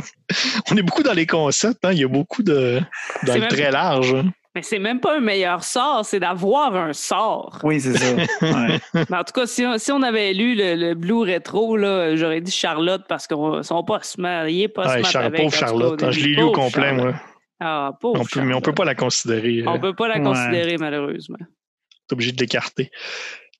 On 0.71 0.77
est 0.77 0.83
beaucoup 0.83 1.03
dans 1.03 1.13
les 1.13 1.27
concepts, 1.27 1.85
hein. 1.85 1.91
il 1.93 1.99
y 2.01 2.05
a 2.05 2.09
beaucoup 2.09 2.43
de 2.43 2.81
dans 3.27 3.35
le 3.35 3.49
très 3.49 3.71
large. 3.71 4.15
Mais 4.55 4.63
c'est 4.63 4.81
même 4.81 4.99
pas 4.99 5.17
un 5.17 5.21
meilleur 5.21 5.63
sort, 5.63 6.05
c'est 6.05 6.19
d'avoir 6.19 6.75
un 6.75 6.93
sort. 6.93 7.61
Oui, 7.63 7.81
c'est 7.81 7.97
ça. 7.97 8.15
Ouais. 8.43 8.81
Mais 8.95 9.17
en 9.17 9.23
tout 9.25 9.33
cas, 9.33 9.47
si 9.47 9.65
on, 9.65 9.79
si 9.79 9.93
on 9.93 10.03
avait 10.03 10.33
lu 10.33 10.57
le, 10.57 10.75
le 10.75 10.95
Blue 10.95 11.23
Rétro, 11.23 11.77
là, 11.77 12.17
j'aurais 12.17 12.41
dit 12.41 12.51
Charlotte 12.51 13.03
parce 13.09 13.29
qu'ils 13.29 13.37
sont 13.63 13.85
pas 13.85 14.01
se 14.03 14.21
marier, 14.21 14.67
pas 14.67 14.89
Ouais, 14.89 15.05
se 15.05 15.11
Char- 15.11 15.25
avec. 15.27 15.41
pauvre 15.41 15.53
cas, 15.53 15.67
Charlotte, 15.67 16.03
hein, 16.03 16.11
je 16.11 16.21
l'ai 16.21 16.35
lu 16.35 16.43
au 16.43 16.51
complet, 16.53 16.83
Charlotte. 16.83 17.05
moi. 17.05 17.15
Ah, 17.61 17.93
pauvre 18.01 18.21
On 18.21 18.25
peut, 18.25 18.41
mais 18.43 18.55
on 18.55 18.61
peut 18.61 18.73
pas 18.75 18.85
la 18.85 18.95
considérer. 18.95 19.63
On 19.67 19.77
euh, 19.77 19.79
peut 19.79 19.95
pas 19.95 20.09
la 20.09 20.17
Ouais. 20.17 20.23
considérer, 20.23 20.77
malheureusement. 20.79 21.39
T'es 22.09 22.15
obligé 22.15 22.33
de 22.33 22.41
l'écarter. 22.41 22.91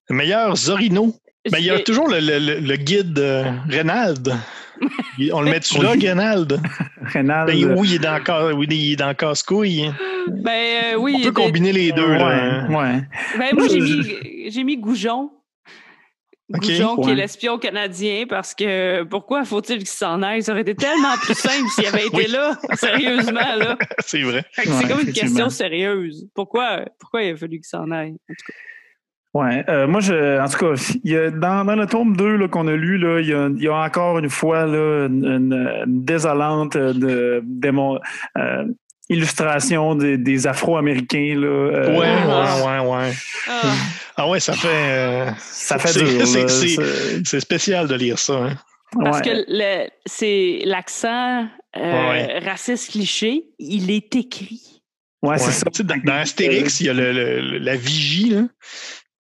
Le 0.09 0.17
meilleur 0.17 0.57
Zorino. 0.57 1.15
Ben, 1.51 1.59
il 1.59 1.65
y 1.67 1.71
a 1.71 1.79
toujours 1.81 2.09
le, 2.09 2.19
le- 2.21 2.61
le- 2.61 2.77
guide 2.77 3.19
euh, 3.19 3.51
Reynald. 3.69 4.35
On 5.33 5.41
le 5.43 5.51
met-tu 5.51 5.83
là, 5.83 5.93
Oui. 5.95 6.07
Reynald? 6.07 6.61
Rénal. 7.03 7.47
Ben, 7.47 7.75
oui, 7.79 7.89
il 7.91 7.95
est 7.95 7.99
dans, 7.99 8.53
oui, 8.55 8.67
il 8.71 8.93
est 8.93 8.97
dans 8.97 9.15
casse-couille. 9.15 9.91
Ben 10.29 10.51
euh, 10.51 10.97
oui. 10.99 11.17
On 11.19 11.23
peut 11.23 11.33
combiner 11.33 11.73
les 11.73 11.93
deux. 11.93 12.07
ouais, 12.07 12.19
Là. 12.19 12.67
ouais. 12.69 13.03
Ben, 13.39 13.51
moi, 13.55 13.69
Je- 13.69 13.73
j'ai 13.73 13.81
mis, 13.81 14.51
j'ai 14.51 14.65
mis 14.65 14.77
Goujon. 14.79 15.31
Goujon, 16.59 16.97
qui 16.97 17.11
est 17.11 17.15
l'espion 17.15 17.59
canadien, 17.59 18.25
parce 18.29 18.55
que 18.55 19.05
pourquoi 19.05 19.45
faut-il 19.45 19.79
qu'il 19.79 19.87
s'en 19.89 20.21
aille? 20.23 20.43
Ça 20.43 20.53
aurait 20.53 20.63
été 20.63 20.75
tellement 20.75 21.17
plus 21.23 21.35
simple 21.35 21.69
s'il 21.75 21.87
avait 21.87 22.07
été 22.07 22.17
Oui. 22.17 22.27
là, 22.29 22.59
sérieusement. 22.75 23.55
là. 23.57 23.79
C'est 24.01 24.23
vrai. 24.23 24.45
Ouais, 24.59 24.65
c'est 24.67 24.89
comme 24.89 25.01
une 25.01 25.13
question 25.13 25.49
sérieuse. 25.51 26.27
Pourquoi, 26.35 26.85
pourquoi 26.99 27.23
il 27.23 27.33
a 27.33 27.37
fallu 27.37 27.59
qu'il 27.59 27.65
s'en 27.65 27.91
aille? 27.91 28.11
En 28.29 28.35
tout 28.35 28.45
cas? 28.47 28.53
Ouais, 29.33 29.65
euh, 29.69 29.87
moi, 29.87 30.01
je, 30.01 30.41
en 30.41 30.49
tout 30.49 30.59
cas, 30.59 30.99
il 31.05 31.13
y 31.13 31.17
a, 31.17 31.31
dans, 31.31 31.65
dans 31.65 31.77
le 31.77 31.87
tome 31.87 32.17
2 32.17 32.35
là, 32.37 32.49
qu'on 32.49 32.67
a 32.67 32.75
lu, 32.75 32.99
là, 32.99 33.21
il, 33.21 33.29
y 33.29 33.33
a, 33.33 33.47
il 33.49 33.63
y 33.63 33.69
a 33.69 33.75
encore 33.75 34.19
une 34.19 34.29
fois 34.29 34.67
là, 34.67 35.07
une, 35.07 35.25
une- 35.25 35.85
désolante 35.87 36.77
de, 36.77 37.41
démon- 37.47 38.01
euh, 38.39 38.65
illustration 39.11 39.95
des, 39.95 40.17
des 40.17 40.47
Afro-Américains. 40.47 41.35
Là, 41.37 41.47
euh, 41.47 41.99
Ouais, 41.99 42.07
Ah. 42.09 42.57
ouais, 42.65 42.79
ouais, 42.89 42.97
ouais. 42.97 43.13
Ah, 43.49 43.73
Ah 44.17 44.29
ouais, 44.29 44.41
ça 44.41 44.53
fait. 44.55 44.69
euh, 44.71 45.31
Ça 45.41 45.79
fait 45.79 45.89
c'est- 45.89 45.99
dur. 46.05 46.27
c'est- 46.27 46.43
là, 46.43 46.49
c'est- 46.49 46.69
c'est- 46.77 47.23
C'est 47.27 47.41
spécial 47.41 47.87
de 47.89 47.95
lire 47.95 48.19
ça. 48.19 48.35
hein. 48.35 48.55
parce 49.03 49.19
ouais. 49.19 49.23
que 49.25 49.45
le, 49.49 49.89
c'est 50.07 50.63
l'accent 50.65 51.47
euh, 51.77 52.11
Ouais. 52.11 52.39
raciste 52.45 52.91
cliché, 52.91 53.45
il 53.61 53.91
est 53.91 54.15
écrit. 54.17 54.83
Ouais, 55.23 55.31
Ouais. 55.33 55.39
c'est 55.39 55.53
ça. 55.53 55.67
Dans, 55.85 55.97
dans 56.03 56.15
Astérix, 56.15 56.81
il 56.81 56.87
y 56.87 56.89
a 56.89 56.93
le, 56.95 57.13
le- 57.13 57.59
la 57.59 57.77
vigie. 57.77 58.31
Là. 58.31 58.43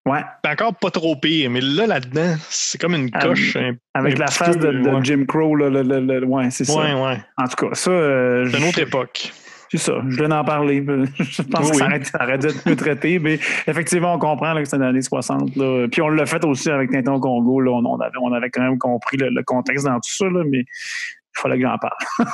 Ouais, 0.07 0.20
encore 0.51 0.74
pas 0.74 0.91
trop 0.91 1.14
pire, 1.14 1.51
mais 1.51 1.61
là, 1.61 1.86
là-dedans, 1.86 2.34
c'est 2.49 2.80
comme 2.80 2.95
une 2.95 3.11
Ah, 3.12 3.20
coche. 3.26 3.55
un- 3.57 3.74
avec 3.95 4.16
un 4.16 4.20
la 4.20 4.26
face 4.28 4.57
peu, 4.57 4.72
de, 4.72 4.78
de 4.78 4.88
ouais. 4.91 5.01
Jim 5.05 5.24
Crow. 5.28 5.55
Là, 5.55 5.68
le- 5.70 5.82
le- 5.82 6.01
le- 6.01 6.24
ouais, 6.26 6.51
c'est 6.51 6.64
ça. 6.64 6.74
Ouais, 6.76 6.93
ouais. 6.95 7.18
En 7.36 7.47
tout 7.47 7.66
cas, 7.68 7.74
ça, 7.74 7.91
euh, 7.91 8.49
C'est 8.51 8.59
une 8.59 8.64
autre 8.68 8.78
époque. 8.80 9.30
C'est 9.71 9.79
ça. 9.79 9.93
Je 10.09 10.16
viens 10.16 10.29
d'en 10.29 10.45
parler. 10.45 10.85
Je 11.18 11.43
pense 11.43 11.66
Oui, 11.66 11.71
que 11.71 11.77
ça 11.77 11.87
aurait, 11.87 12.05
ça 12.05 12.25
aurait 12.25 12.39
dû 12.39 12.49
être 12.49 12.68
mieux 12.68 12.77
traité, 12.77 13.18
mais 13.18 13.35
effectivement, 13.66 14.14
on 14.14 14.18
comprend 14.18 14.53
là, 14.53 14.62
que 14.62 14.68
c'est 14.68 14.79
dans 14.79 14.85
les 14.85 14.91
années 14.91 15.03
60. 15.03 15.57
Là. 15.57 15.87
Puis 15.91 16.03
on 16.03 16.09
l'a 16.09 16.27
fait 16.27 16.45
aussi 16.45 16.71
avec 16.71 16.91
Tintin 16.91 17.12
au 17.12 17.21
Congo. 17.21 17.61
Là. 17.61 17.71
On, 17.71 17.85
on 17.85 18.01
avait, 18.01 18.18
on 18.21 18.33
avait 18.33 18.51
quand 18.51 18.62
même 18.62 18.79
compris 18.79 19.16
le, 19.16 19.29
le 19.31 19.43
contexte 19.45 19.87
dans 19.87 19.95
tout 19.95 20.12
ça, 20.12 20.25
là, 20.27 20.43
mais 20.45 20.59
il 20.61 21.41
fallait 21.41 21.57
que 21.57 21.62
j'en 21.62 21.79
parle. 21.79 21.97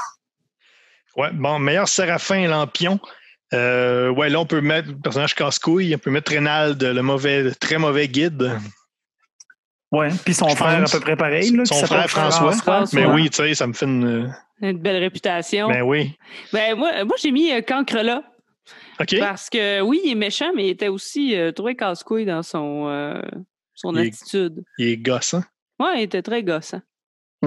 Ouais, 1.16 1.30
bon, 1.32 1.58
meilleur 1.58 1.88
Séraphin 1.88 2.46
Lampion. 2.46 3.00
Euh, 3.54 4.10
ouais, 4.10 4.28
là, 4.28 4.40
on 4.40 4.46
peut 4.46 4.60
mettre 4.60 4.88
le 4.88 4.96
personnage 4.96 5.34
casse-couille, 5.34 5.94
on 5.94 5.98
peut 5.98 6.10
mettre 6.10 6.32
Reynald, 6.32 6.82
le 6.82 7.02
mauvais, 7.02 7.52
très 7.52 7.78
mauvais 7.78 8.08
guide. 8.08 8.52
Ouais. 9.92 10.08
Puis 10.24 10.34
son 10.34 10.48
Je 10.48 10.56
frère 10.56 10.80
pense. 10.80 10.94
à 10.94 10.98
peu 10.98 11.04
près 11.04 11.16
pareil. 11.16 11.50
Là, 11.50 11.64
Son 11.64 11.86
frère 11.86 12.08
François. 12.10 12.52
François. 12.52 12.84
Mais 13.00 13.06
oui, 13.06 13.30
tu 13.30 13.36
sais, 13.36 13.54
ça 13.54 13.66
me 13.66 13.72
fait 13.72 13.86
une. 13.86 14.34
Une 14.60 14.78
belle 14.78 14.96
réputation. 15.02 15.68
Ben 15.68 15.82
oui. 15.82 16.16
Ben, 16.52 16.74
moi, 16.76 17.04
moi 17.04 17.16
j'ai 17.22 17.30
mis 17.30 17.52
euh, 17.52 17.60
Cancre 17.60 17.96
là. 18.02 18.22
OK. 19.00 19.18
Parce 19.20 19.48
que 19.50 19.80
oui, 19.82 20.00
il 20.04 20.12
est 20.12 20.14
méchant, 20.16 20.50
mais 20.54 20.66
il 20.66 20.70
était 20.70 20.88
aussi 20.88 21.36
euh, 21.36 21.52
très 21.52 21.74
casse-couille 21.76 22.24
dans 22.24 22.42
son, 22.42 22.88
euh, 22.88 23.20
son 23.74 23.92
Il 23.94 23.98
est- 24.04 24.08
attitude. 24.08 24.64
Il 24.78 24.88
est 24.88 24.96
gossant. 24.96 25.42
Ouais, 25.78 25.98
il 25.98 26.02
était 26.02 26.22
très 26.22 26.42
gossant. 26.42 26.80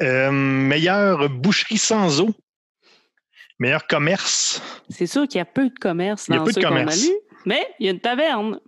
Euh, 0.00 0.30
meilleure 0.32 1.28
boucherie 1.30 1.78
sans 1.78 2.20
eau. 2.20 2.30
Meilleur 3.60 3.86
commerce. 3.86 4.60
C'est 4.88 5.06
sûr 5.06 5.28
qu'il 5.28 5.38
y 5.38 5.40
a 5.40 5.44
peu 5.44 5.68
de 5.68 5.78
commerce 5.78 6.26
Il 6.28 6.32
y 6.32 6.34
a 6.34 6.38
dans 6.38 6.44
peu 6.44 6.50
de 6.50 6.54
ceux 6.54 6.62
qu'on 6.62 6.74
a 6.74 6.78
commerce. 6.80 7.04
lus, 7.04 7.12
mais 7.46 7.64
il 7.78 7.86
y 7.86 7.88
a 7.88 7.92
une 7.92 8.00
taverne. 8.00 8.58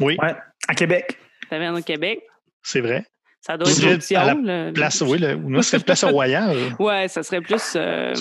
Oui, 0.00 0.16
Ouais. 0.22 0.34
À 0.70 0.74
Québec. 0.74 1.18
Taverne 1.48 1.76
au 1.76 1.82
Québec? 1.82 2.20
c'est 2.62 2.80
vrai. 2.80 3.04
Ça 3.40 3.56
doit 3.56 3.70
être 3.70 4.12
à 4.16 4.24
la 4.26 4.34
le- 4.68 4.72
Place, 4.74 5.00
oui, 5.00 5.18
le, 5.18 5.62
c'est 5.62 5.82
Place 5.82 6.04
Royale. 6.04 6.76
Ouais, 6.78 7.08
ça 7.08 7.22
serait 7.22 7.40
plus. 7.40 7.72
euh, 7.74 8.12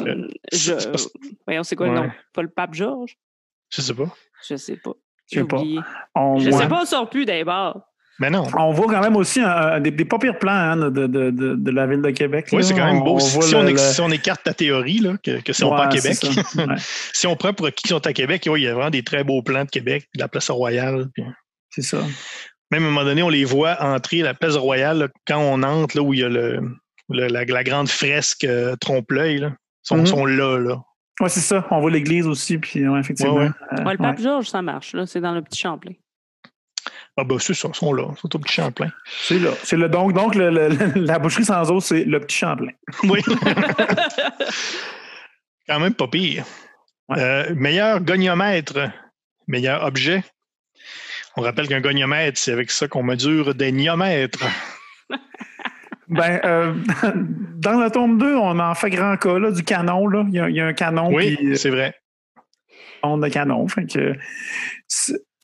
je... 0.54 0.74
Voyons, 1.46 1.64
c'est 1.64 1.76
quoi 1.76 1.88
le 1.88 1.94
Ouais. 1.94 2.00
nom? 2.08 2.12
Pas 2.34 2.42
le 2.42 2.48
pape 2.48 2.74
Georges? 2.74 3.18
Je 3.70 3.82
sais 3.82 3.94
pas. 3.94 4.10
Je 4.48 4.56
sais 4.56 4.78
pas. 4.78 4.94
Je 5.32 5.36
sais 5.36 5.42
J'ai 5.42 5.44
pas. 5.44 5.58
oublié. 5.58 5.80
On, 6.16 6.40
Je 6.40 6.50
sais 6.50 6.68
pas, 6.68 6.82
on 6.82 6.86
sort 6.86 7.10
plus 7.10 7.26
des 7.26 7.44
bars. 7.44 7.82
Mais 8.20 8.30
non. 8.30 8.48
On 8.58 8.72
voit 8.72 8.88
quand 8.88 9.02
même 9.02 9.16
aussi 9.18 9.42
un- 9.42 9.48
un- 9.50 9.80
des, 9.82 9.92
des 9.92 10.06
pas 10.06 10.20
pires 10.20 10.40
plans 10.40 10.52
hein, 10.52 10.78
de, 10.78 10.90
de, 10.90 11.32
de, 11.32 11.56
de 11.56 11.72
la 11.72 11.86
ville 11.86 12.02
de 12.02 12.12
Québec. 12.12 12.48
Oui, 12.54 12.64
c'est 12.64 12.74
quand 12.74 12.86
même 12.86 13.04
beau. 13.04 13.16
On 13.16 13.20
si, 13.20 13.52
le- 13.52 13.58
on, 13.58 13.64
le- 13.64 13.78
si 13.78 14.00
on 14.02 14.10
écarte 14.10 14.44
ta 14.44 14.54
théorie, 14.54 15.00
là, 15.00 15.16
que, 15.24 15.42
que 15.42 15.52
si 15.54 15.64
on 15.66 15.70
pas 15.70 15.88
à 15.88 15.92
c'est 15.92 16.18
Québec. 16.20 16.46
Ouais, 16.56 16.76
si 17.14 17.28
on 17.28 17.36
prend 17.36 17.54
pour 17.54 17.70
qui 17.72 17.88
sont 17.90 18.06
à 18.08 18.14
Québec, 18.14 18.46
il 18.46 18.62
y 18.64 18.68
a 18.68 18.74
vraiment 18.74 18.90
des 18.90 19.04
très 19.04 19.24
beaux 19.26 19.42
plans 19.44 19.66
de 19.66 19.70
Québec, 19.70 20.08
puis 20.12 20.20
la 20.20 20.28
Place 20.30 20.50
Royale. 20.50 21.08
puis- 21.14 21.24
c'est 21.70 21.82
ça. 21.82 22.00
Même 22.72 22.84
à 22.84 22.88
un 22.88 22.92
moment 22.92 23.04
donné, 23.04 23.24
on 23.24 23.30
les 23.30 23.46
voit 23.46 23.82
entrer 23.82 24.22
à 24.22 24.26
la 24.26 24.34
Place 24.34 24.56
Royale 24.56 25.00
là, 25.00 25.08
quand 25.28 25.40
on 25.40 25.64
entre, 25.64 25.98
là 25.98 26.04
où 26.04 26.14
il 26.14 26.20
y 26.20 26.24
a 26.24 26.30
le, 26.30 26.62
le- 27.10 27.28
la, 27.28 27.44
la 27.46 27.64
grande 27.64 27.90
fresque 27.90 28.44
euh, 28.44 28.76
trompe-l'œil. 28.76 29.40
là. 29.40 29.48
Ils 29.50 29.88
sont, 29.88 29.98
Mhm. 29.98 30.06
sont 30.06 30.26
là, 30.26 30.58
là. 30.60 30.82
Ouais, 31.20 31.30
c'est 31.30 31.40
ça. 31.42 31.68
On 31.72 31.82
voit 31.82 31.92
l'église 31.92 32.28
aussi, 32.28 32.58
puis 32.60 32.88
ouais, 32.88 33.00
effectivement. 33.00 33.34
Ouais, 33.36 33.46
ouais. 33.46 33.80
Euh, 33.80 33.84
Ouais, 33.84 33.92
le 33.94 33.98
pape 33.98 34.20
Georges, 34.20 34.48
ça 34.48 34.62
marche. 34.62 34.94
là. 34.94 35.06
C'est 35.06 35.20
dans 35.22 35.34
le 35.34 35.42
petit 35.42 35.60
Champlain. 35.60 35.94
Ah 37.18 37.26
ben 37.26 37.38
c'est 37.40 37.54
ça, 37.54 37.68
ils 37.74 37.76
sont 37.76 37.92
là, 37.92 38.06
ils 38.16 38.18
sont 38.18 38.34
au 38.34 38.40
petit 38.40 38.54
Champlain. 38.54 38.90
C'est 39.24 39.40
là. 39.40 39.50
C'est 39.64 39.76
le, 39.76 39.90
donc, 39.90 40.14
donc 40.14 40.36
le- 40.36 40.50
le- 40.52 40.94
la 41.02 41.20
boucherie 41.20 41.44
sans 41.44 41.70
eau, 41.70 41.82
c'est 41.82 42.06
le 42.06 42.20
petit 42.22 42.38
Champlain. 42.38 42.72
Oui. 43.04 43.22
Quand 45.68 45.80
même 45.80 45.94
pas 45.94 46.08
pire. 46.08 46.46
Ouais. 47.10 47.20
Euh, 47.20 47.54
meilleur 47.56 48.00
goniomètre, 48.02 48.90
meilleur 49.48 49.84
objet. 49.84 50.24
On 51.38 51.42
rappelle 51.42 51.68
qu'un 51.68 51.82
goniomètre, 51.82 52.38
c'est 52.38 52.52
avec 52.52 52.72
ça 52.72 52.88
qu'on 52.88 53.04
mesure 53.04 53.56
des 53.56 53.72
niomètres. 53.72 54.40
Ben, 56.12 56.42
euh, 56.44 56.74
dans 57.58 57.80
le 57.80 57.92
tome 57.92 58.18
2, 58.18 58.34
on 58.36 58.58
en 58.60 58.74
fait 58.74 58.90
grand 58.90 59.16
cas 59.18 59.38
là, 59.38 59.52
du 59.52 59.64
canon. 59.64 60.08
Là. 60.08 60.26
Il, 60.28 60.34
y 60.34 60.40
a, 60.40 60.50
il 60.50 60.56
y 60.56 60.60
a 60.60 60.66
un 60.66 60.74
canon 60.74 61.14
Oui, 61.14 61.36
puis 61.36 61.56
c'est 61.56 61.70
vrai. 61.70 61.94
on 63.04 63.20
de 63.20 63.28
canon. 63.30 63.68
Fait 63.68 63.86
que, 63.86 64.16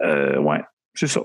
euh, 0.02 0.38
ouais, 0.40 0.62
c'est 0.96 1.06
ça. 1.06 1.22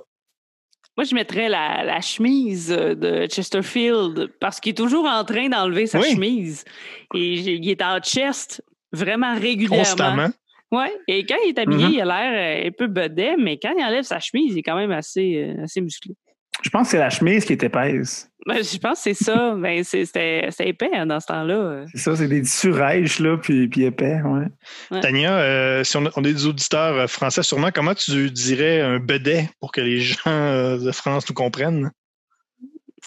Moi, 0.95 1.05
je 1.05 1.15
mettrais 1.15 1.49
la, 1.49 1.83
la 1.85 2.03
chemise 2.03 2.69
de 2.69 3.27
Chesterfield 3.29 4.31
parce 4.41 4.61
qu'il 4.61 4.73
est 4.73 4.75
toujours 4.75 5.07
en 5.07 5.25
train 5.25 5.49
d'enlever 5.49 5.87
sa 5.87 6.01
Oui. 6.01 6.13
chemise. 6.13 6.67
Et 7.15 7.33
il 7.33 7.71
est 7.71 7.81
en 7.81 7.99
chest 8.01 8.63
vraiment 8.93 9.35
régulièrement. 9.39 9.79
Constamment. 9.85 10.29
Ouais. 10.73 10.93
Et 11.09 11.27
quand 11.27 11.37
il 11.45 11.49
est 11.51 11.59
habillé, 11.59 11.85
Mhm. 11.87 11.93
il 11.93 12.01
a 12.01 12.05
l'air 12.05 12.65
euh, 12.65 12.69
un 12.69 12.71
peu 12.73 12.87
bedet, 12.87 13.37
mais 13.37 13.59
quand 13.59 13.73
il 13.77 13.83
enlève 13.85 14.05
sa 14.05 14.21
chemise, 14.21 14.53
il 14.55 14.59
est 14.59 14.63
quand 14.63 14.77
même 14.77 14.93
assez, 14.93 15.55
euh, 15.59 15.65
assez 15.65 15.81
musclé. 15.81 16.15
Je 16.63 16.69
pense 16.71 16.89
que 16.89 16.91
c'est 16.93 16.99
la 16.99 17.09
chemise 17.11 17.45
qui 17.45 17.53
est 17.55 17.63
épaisse. 17.63 18.31
Ben, 18.47 18.63
je 18.63 18.79
pense 18.79 18.99
que 19.03 19.15
c'est 19.15 19.25
ça. 19.25 19.55
Ben, 19.59 19.83
c'est- 19.83 20.05
C'était 20.05 20.51
épais 20.69 20.91
hein, 20.93 21.07
dans 21.07 21.19
ce 21.21 21.27
temps-là. 21.27 21.87
C'est 21.93 21.99
ça, 21.99 22.17
c'est 22.17 22.29
des 22.29 22.43
tissus 22.43 22.71
rêches, 22.71 23.19
là, 23.19 23.37
puis, 23.39 23.67
puis 23.69 23.85
épais. 23.85 24.21
Ouais. 24.23 25.01
Tania, 25.01 25.39
euh, 25.41 25.85
si 25.85 25.97
on 25.97 26.05
a 26.07 26.21
des 26.21 26.47
auditeurs 26.47 26.95
euh, 26.97 27.07
français, 27.07 27.43
sûrement, 27.43 27.71
comment 27.75 27.95
tu 27.95 28.31
dirais 28.31 28.81
un 28.81 28.99
bedet 28.99 29.49
pour 29.61 29.73
que 29.73 29.81
les 29.81 30.01
gens 30.01 30.17
euh, 30.27 30.79
de 30.79 30.93
France 30.93 31.27
nous 31.29 31.35
comprennent? 31.35 31.91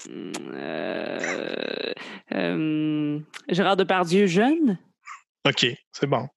Euh, 0.09 1.93
euh, 2.33 3.19
Gérard 3.49 3.77
Depardieu 3.77 4.25
jeune? 4.27 4.77
OK, 5.47 5.65
c'est 5.91 6.07
bon. 6.07 6.27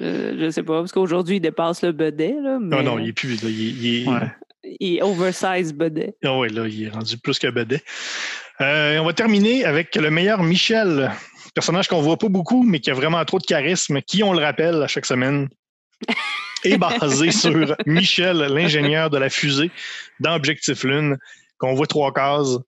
Euh, 0.00 0.34
je 0.38 0.50
sais 0.50 0.62
pas, 0.62 0.80
parce 0.80 0.92
qu'aujourd'hui, 0.92 1.36
il 1.36 1.40
dépasse 1.40 1.82
le 1.82 1.92
bedet. 1.92 2.34
Là, 2.42 2.58
mais 2.60 2.76
Non, 2.76 2.82
non, 2.82 2.98
il 2.98 3.08
est 3.08 3.12
plus. 3.12 3.42
là, 3.42 3.48
il, 3.48 3.60
est- 3.60 3.70
il 3.70 4.02
est- 4.02 4.08
Ouais. 4.08 4.32
il 4.80 4.96
est 4.96 5.02
oversize 5.02 5.72
bedet. 5.72 6.16
Ah 6.24 6.36
ouais, 6.38 6.48
là, 6.48 6.66
il 6.66 6.84
est 6.84 6.88
rendu 6.90 7.16
plus 7.18 7.38
que 7.38 7.46
bedet. 7.48 7.82
Euh, 8.60 8.98
on 8.98 9.04
va 9.04 9.12
terminer 9.12 9.64
avec 9.64 9.94
le 9.96 10.10
meilleur 10.10 10.42
Michel, 10.42 11.10
personnage 11.54 11.88
qu'on 11.88 12.00
voit 12.00 12.16
pas 12.18 12.28
beaucoup, 12.28 12.62
mais 12.64 12.80
qui 12.80 12.90
a 12.90 12.94
vraiment 12.94 13.24
trop 13.24 13.38
de 13.38 13.44
charisme, 13.44 14.00
qui, 14.02 14.22
on 14.22 14.32
le 14.32 14.40
rappelle 14.40 14.82
à 14.82 14.86
chaque 14.88 15.06
semaine, 15.06 15.48
est 16.64 16.78
basé 16.78 17.30
sur 17.30 17.76
Michel, 17.86 18.38
l'ingénieur 18.38 19.10
de 19.10 19.18
la 19.18 19.28
fusée 19.30 19.70
dans 20.20 20.34
Objectif 20.34 20.82
Lune, 20.84 21.18
qu'on 21.58 21.74
voit 21.74 21.86
trois 21.86 22.12
cases, 22.12 22.58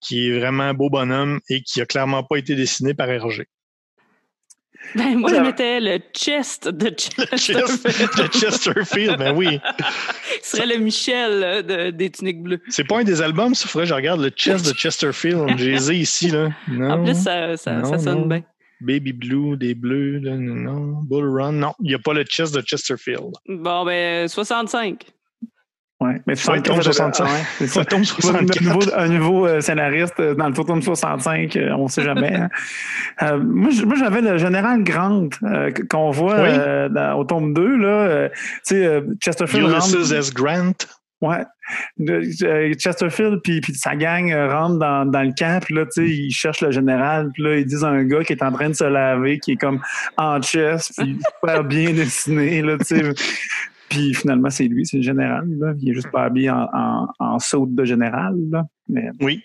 qui 0.00 0.28
est 0.28 0.38
vraiment 0.38 0.64
un 0.64 0.74
beau 0.74 0.90
bonhomme 0.90 1.40
et 1.48 1.62
qui 1.62 1.80
a 1.80 1.86
clairement 1.86 2.22
pas 2.24 2.36
été 2.36 2.54
dessiné 2.54 2.92
par 2.94 3.08
Hergé. 3.10 3.46
Ben, 4.94 5.18
moi, 5.18 5.30
je 5.30 5.40
mettais 5.40 5.80
le 5.80 5.98
chest 6.12 6.68
de 6.68 6.86
Le 6.86 6.90
Chesterfield. 6.96 7.66
Chest- 7.66 8.18
le 8.18 8.28
Chesterfield, 8.28 9.18
ben 9.18 9.34
oui. 9.36 9.60
Ce 10.42 10.56
serait 10.56 10.66
le 10.66 10.76
Michel 10.78 11.42
euh, 11.42 11.62
de- 11.62 11.90
des 11.90 12.10
tuniques 12.10 12.42
bleues. 12.42 12.60
C'est 12.68 12.84
pas 12.84 13.00
un 13.00 13.04
des 13.04 13.20
albums, 13.22 13.54
ça 13.54 13.66
faudrait 13.68 13.86
que 13.86 13.90
je 13.90 13.94
regarde 13.94 14.20
le 14.20 14.30
Chest 14.30 14.66
de 14.66 14.72
Chesterfield. 14.78 15.58
J'ai 15.58 15.72
les 15.72 15.90
ai 15.92 15.96
ici, 15.96 16.30
là. 16.30 16.50
Non. 16.68 16.90
En 16.90 17.04
plus, 17.04 17.14
ça, 17.20 17.56
ça, 17.56 17.72
Non, 17.74 17.84
ça 17.90 17.98
sonne 17.98 18.20
non. 18.20 18.26
bien. 18.26 18.42
Baby 18.80 19.12
Blue, 19.12 19.56
des 19.56 19.74
bleus, 19.74 20.18
là, 20.18 20.36
non, 20.36 20.54
non. 20.54 20.98
Bull 21.02 21.28
Run, 21.40 21.52
non. 21.52 21.72
Il 21.80 21.88
n'y 21.88 21.94
a 21.94 21.98
pas 21.98 22.12
le 22.12 22.24
Chest 22.24 22.54
de 22.54 22.60
Chesterfield. 22.60 23.32
Bon, 23.48 23.84
ben, 23.84 24.28
65. 24.28 25.06
Ouais. 26.04 26.20
Mais 26.26 26.34
Ouais, 26.48 26.60
tome 26.60 26.82
65. 26.82 27.24
ouais, 27.24 27.30
c'est 27.58 27.66
ça. 27.66 27.80
Ça 27.80 27.84
tombe 27.86 28.00
Un 28.00 28.04
64. 28.04 28.60
nouveau, 28.62 28.80
un 28.96 29.08
nouveau 29.08 29.46
euh, 29.46 29.60
scénariste 29.60 30.20
euh, 30.20 30.34
dans 30.34 30.48
le 30.48 30.54
65, 30.82 31.56
euh, 31.56 31.70
on 31.78 31.84
ne 31.84 31.88
sait 31.88 32.02
jamais. 32.02 32.34
hein. 32.34 32.48
Euh, 33.22 33.38
moi, 33.38 33.70
j'avais 33.96 34.20
le 34.22 34.38
général 34.38 34.82
Grant 34.82 35.28
euh, 35.44 35.70
qu- 35.70 35.86
qu'on 35.86 36.10
voit 36.10 36.34
Oui. 36.42 36.48
euh, 36.50 36.88
dans- 36.88 37.14
au 37.16 37.24
tome 37.24 37.54
2. 37.54 37.76
Là, 37.76 38.28
tu 38.28 38.34
sais, 38.64 39.02
Chesterfield 39.22 39.68
Ulysses 39.70 39.94
rentre, 39.94 40.12
S. 40.14 40.34
Grant. 40.34 40.72
ouais, 41.20 41.44
Chesterfield 42.78 43.40
puis, 43.42 43.60
puis 43.60 43.74
sa 43.74 43.94
gang 43.96 44.32
rentre 44.50 44.78
dans, 44.78 45.06
dans 45.06 45.22
le 45.22 45.32
camp. 45.38 45.62
Puis 45.64 45.74
là, 45.74 45.84
tu 45.84 45.90
sais, 45.92 46.08
ils 46.08 46.30
cherchent 46.32 46.60
le 46.62 46.70
général. 46.72 47.30
Puis 47.32 47.42
là, 47.42 47.56
ils 47.56 47.66
disent 47.66 47.84
à 47.84 47.88
un 47.88 48.04
gars 48.04 48.22
qui 48.24 48.32
est 48.32 48.42
en 48.42 48.52
train 48.52 48.68
de 48.68 48.74
se 48.74 48.84
laver, 48.84 49.38
qui 49.38 49.52
est 49.52 49.56
comme 49.56 49.80
en 50.16 50.40
chest, 50.42 50.92
puis 50.98 51.18
super 51.40 51.64
bien 51.64 51.92
dessiné. 51.92 52.62
Là, 52.62 52.76
tu 52.78 52.84
sais. 52.84 53.02
Puis 53.88 54.14
finalement, 54.14 54.50
c'est 54.50 54.64
lui, 54.64 54.86
c'est 54.86 54.96
le 54.98 55.02
général. 55.02 55.46
Là. 55.58 55.72
Il 55.80 55.90
est 55.90 55.94
juste 55.94 56.10
pas 56.10 56.24
habillé 56.24 56.50
en, 56.50 56.68
en, 56.72 57.06
en 57.18 57.38
saute 57.38 57.74
de 57.74 57.84
général. 57.84 58.34
Là. 58.50 58.64
Mais 58.88 59.08
Oui. 59.20 59.42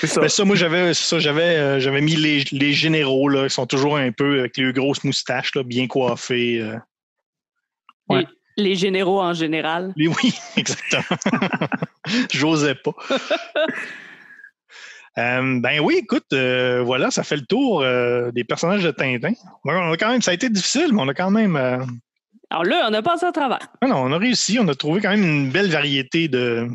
c'est 0.00 0.06
ça. 0.06 0.20
Ben 0.20 0.28
ça, 0.28 0.44
moi, 0.44 0.56
j'avais 0.56 0.94
ça, 0.94 1.18
j'avais, 1.18 1.56
euh, 1.56 1.80
j'avais 1.80 2.00
mis 2.00 2.16
les, 2.16 2.44
les 2.52 2.72
généraux, 2.72 3.28
là, 3.28 3.48
qui 3.48 3.54
sont 3.54 3.66
toujours 3.66 3.96
un 3.96 4.12
peu 4.12 4.40
avec 4.40 4.56
les 4.56 4.72
grosses 4.72 5.04
moustaches, 5.04 5.54
là, 5.54 5.62
bien 5.62 5.86
coiffés. 5.86 6.60
euh. 6.60 6.76
Ouais. 8.08 8.26
Les, 8.56 8.70
les 8.70 8.74
généraux 8.76 9.20
en 9.20 9.32
général. 9.34 9.92
Les- 9.96 10.08
oui, 10.08 10.34
exactement. 10.56 11.18
J'osais 12.32 12.74
pas. 12.76 12.92
Euh, 15.18 15.58
ben 15.60 15.80
oui, 15.80 15.96
écoute, 15.98 16.32
euh, 16.32 16.82
voilà, 16.84 17.10
ça 17.10 17.24
fait 17.24 17.34
le 17.36 17.44
tour 17.44 17.82
euh, 17.82 18.30
des 18.30 18.44
personnages 18.44 18.84
de 18.84 18.92
Tintin. 18.92 19.32
On 19.64 19.92
a 19.92 19.96
quand 19.96 20.08
même, 20.08 20.22
ça 20.22 20.30
a 20.30 20.34
été 20.34 20.48
difficile, 20.48 20.92
mais 20.92 21.00
on 21.02 21.08
a 21.08 21.14
quand 21.14 21.32
même, 21.32 21.56
euh, 21.56 21.78
Alors 22.50 22.64
là, 22.64 22.88
on 22.90 22.94
a 22.94 23.02
passé 23.02 23.26
à 23.26 23.32
travers. 23.32 23.60
ah 23.80 23.86
non, 23.86 23.96
on 23.96 24.12
a 24.12 24.18
réussi, 24.18 24.58
on 24.58 24.66
a 24.66 24.74
trouvé 24.74 25.00
quand 25.00 25.10
même 25.10 25.22
une 25.22 25.50
belle 25.50 25.70
variété 25.70 26.26
de, 26.26 26.68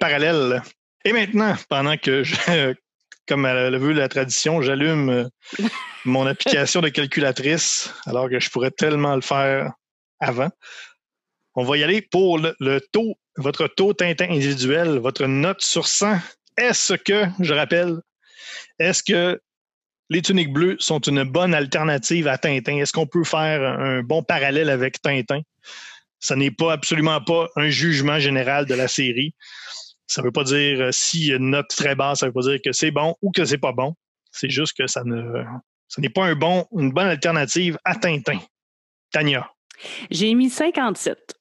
parallèles. 0.00 0.62
Et 1.04 1.12
maintenant, 1.12 1.54
pendant 1.68 1.96
que 1.96 2.24
comme 3.28 3.46
le 3.46 3.76
veut 3.76 3.92
la 3.92 4.08
tradition, 4.08 4.60
j'allume 4.62 5.08
euh, 5.10 5.24
mon 6.04 6.26
application 6.26 6.80
de 6.80 6.88
calculatrice, 6.88 7.92
alors 8.06 8.28
que 8.28 8.40
je 8.40 8.50
pourrais 8.50 8.72
tellement 8.72 9.14
le 9.14 9.20
faire 9.20 9.72
avant. 10.18 10.50
On 11.54 11.64
va 11.64 11.76
y 11.76 11.84
aller 11.84 12.02
pour 12.02 12.38
le, 12.38 12.54
le 12.58 12.80
taux, 12.92 13.14
votre 13.36 13.68
taux 13.68 13.94
Tintin 13.94 14.30
individuel, 14.30 14.98
votre 14.98 15.26
note 15.26 15.62
sur 15.62 15.86
100. 15.86 16.18
Est-ce 16.56 16.94
que, 16.94 17.26
je 17.40 17.54
rappelle, 17.54 18.00
est-ce 18.78 19.02
que 19.02 19.40
les 20.08 20.22
tuniques 20.22 20.52
bleues 20.52 20.76
sont 20.78 21.00
une 21.00 21.24
bonne 21.24 21.54
alternative 21.54 22.28
à 22.28 22.38
Tintin? 22.38 22.76
Est-ce 22.76 22.92
qu'on 22.92 23.06
peut 23.06 23.24
faire 23.24 23.62
un 23.62 24.02
bon 24.02 24.22
parallèle 24.22 24.70
avec 24.70 25.00
Tintin? 25.02 25.40
Ce 26.20 26.34
n'est 26.34 26.50
pas 26.50 26.72
absolument 26.72 27.20
pas 27.20 27.48
un 27.56 27.68
jugement 27.68 28.18
général 28.18 28.66
de 28.66 28.74
la 28.74 28.88
série. 28.88 29.34
Ça 30.06 30.22
ne 30.22 30.26
veut 30.26 30.32
pas 30.32 30.44
dire 30.44 30.80
euh, 30.80 30.92
si 30.92 31.28
une 31.28 31.50
note 31.50 31.68
très 31.68 31.94
basse, 31.94 32.20
ça 32.20 32.26
ne 32.26 32.30
veut 32.30 32.34
pas 32.34 32.48
dire 32.48 32.58
que 32.64 32.72
c'est 32.72 32.90
bon 32.90 33.16
ou 33.22 33.32
que 33.32 33.44
c'est 33.44 33.58
pas 33.58 33.72
bon. 33.72 33.94
C'est 34.30 34.50
juste 34.50 34.76
que 34.76 34.86
ça 34.86 35.02
ne, 35.04 35.44
ce 35.88 36.00
n'est 36.00 36.08
pas 36.08 36.24
un 36.24 36.34
bon, 36.34 36.66
une 36.76 36.92
bonne 36.92 37.08
alternative 37.08 37.78
à 37.84 37.94
Tintin. 37.96 38.38
Tania. 39.10 39.50
J'ai 40.10 40.34
mis 40.34 40.50
57. 40.50 41.35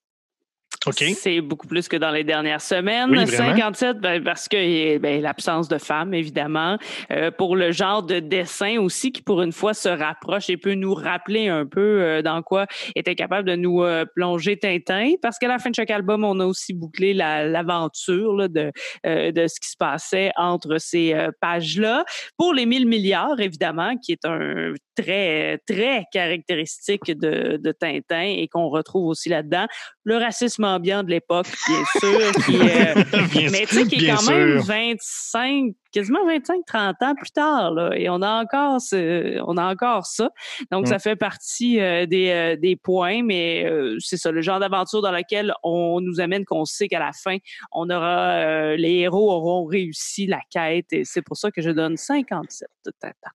OK. 0.88 1.03
C'est 1.15 1.41
beaucoup 1.41 1.67
plus 1.67 1.88
que 1.88 1.97
dans 1.97 2.11
les 2.11 2.23
dernières 2.23 2.61
semaines. 2.61 3.09
Oui, 3.09 3.25
vraiment. 3.25 3.49
57, 3.55 3.97
ben, 3.99 4.23
parce 4.23 4.47
que 4.47 4.57
eh, 4.57 4.99
ben, 4.99 5.21
l'absence 5.21 5.67
de 5.67 5.77
femmes, 5.77 6.13
évidemment. 6.13 6.77
Euh, 7.11 7.31
pour 7.31 7.55
le 7.55 7.71
genre 7.71 8.03
de 8.03 8.19
dessin 8.19 8.79
aussi, 8.79 9.11
qui 9.11 9.21
pour 9.21 9.41
une 9.41 9.51
fois 9.51 9.73
se 9.73 9.89
rapproche 9.89 10.49
et 10.49 10.57
peut 10.57 10.73
nous 10.73 10.93
rappeler 10.93 11.47
un 11.47 11.65
peu 11.65 12.01
euh, 12.01 12.21
dans 12.21 12.41
quoi 12.41 12.65
était 12.95 13.15
capable 13.15 13.47
de 13.47 13.55
nous 13.55 13.83
euh, 13.83 14.05
plonger 14.15 14.57
Tintin. 14.57 15.13
Parce 15.21 15.38
qu'à 15.39 15.47
la 15.47 15.59
fin 15.59 15.69
de 15.69 15.75
chaque 15.75 15.91
album, 15.91 16.23
on 16.23 16.39
a 16.39 16.45
aussi 16.45 16.73
bouclé 16.73 17.13
la- 17.13 17.45
l'aventure 17.45 18.33
là, 18.36 18.47
de, 18.47 18.71
euh, 19.05 19.31
de 19.31 19.47
ce 19.47 19.59
qui 19.59 19.69
se 19.69 19.77
passait 19.77 20.31
entre 20.36 20.77
ces 20.77 21.13
euh, 21.13 21.31
pages-là. 21.41 22.05
Pour 22.38 22.53
les 22.53 22.65
1000 22.65 22.88
milliards, 22.88 23.39
évidemment, 23.39 23.95
qui 23.97 24.11
est 24.13 24.25
un 24.25 24.73
très, 24.95 25.59
très 25.67 26.05
caractéristique 26.11 27.05
de, 27.07 27.57
de 27.57 27.71
Tintin 27.71 28.21
et 28.21 28.47
qu'on 28.47 28.69
retrouve 28.69 29.07
aussi 29.07 29.29
là-dedans. 29.29 29.65
Le 30.03 30.17
racisme 30.17 30.63
ambiant 30.63 31.03
de 31.03 31.09
l'époque, 31.09 31.47
bien 31.67 31.83
sûr, 31.99 32.31
qui, 32.45 32.59
euh, 32.61 33.03
Bien 33.31 33.49
mais 33.51 33.65
tu 33.65 33.75
sais, 33.75 33.87
qui 33.87 34.05
est 34.05 34.13
quand 34.15 34.29
même 34.29 34.61
sûr. 34.61 34.65
25, 34.65 35.73
quasiment 35.91 36.25
25, 36.25 36.59
30 36.65 36.95
ans 37.01 37.15
plus 37.15 37.31
tard, 37.31 37.71
là, 37.71 37.91
et 37.95 38.09
on 38.09 38.21
a 38.21 38.41
encore 38.41 38.79
ce, 38.79 39.39
on 39.45 39.57
a 39.57 39.71
encore 39.71 40.05
ça. 40.05 40.29
Donc, 40.71 40.85
Mm. 40.85 40.89
ça 40.89 40.99
fait 40.99 41.15
partie 41.15 41.79
euh, 41.79 42.05
des, 42.05 42.29
euh, 42.29 42.55
des 42.55 42.75
points, 42.75 43.23
mais 43.23 43.65
euh, 43.65 43.97
c'est 43.99 44.17
ça, 44.17 44.31
le 44.31 44.41
genre 44.41 44.59
d'aventure 44.59 45.01
dans 45.01 45.11
lequel 45.11 45.53
on 45.63 45.99
nous 46.01 46.19
amène 46.19 46.45
qu'on 46.45 46.65
sait 46.65 46.87
qu'à 46.87 46.99
la 46.99 47.11
fin, 47.11 47.37
on 47.71 47.89
aura, 47.89 48.31
euh, 48.33 48.75
les 48.77 48.99
héros 48.99 49.31
auront 49.31 49.65
réussi 49.65 50.27
la 50.27 50.39
quête, 50.51 50.91
et 50.93 51.03
c'est 51.05 51.21
pour 51.21 51.37
ça 51.37 51.51
que 51.51 51.61
je 51.61 51.71
donne 51.71 51.97
57 51.97 52.67
de 52.85 52.91
Tintin. 52.99 53.31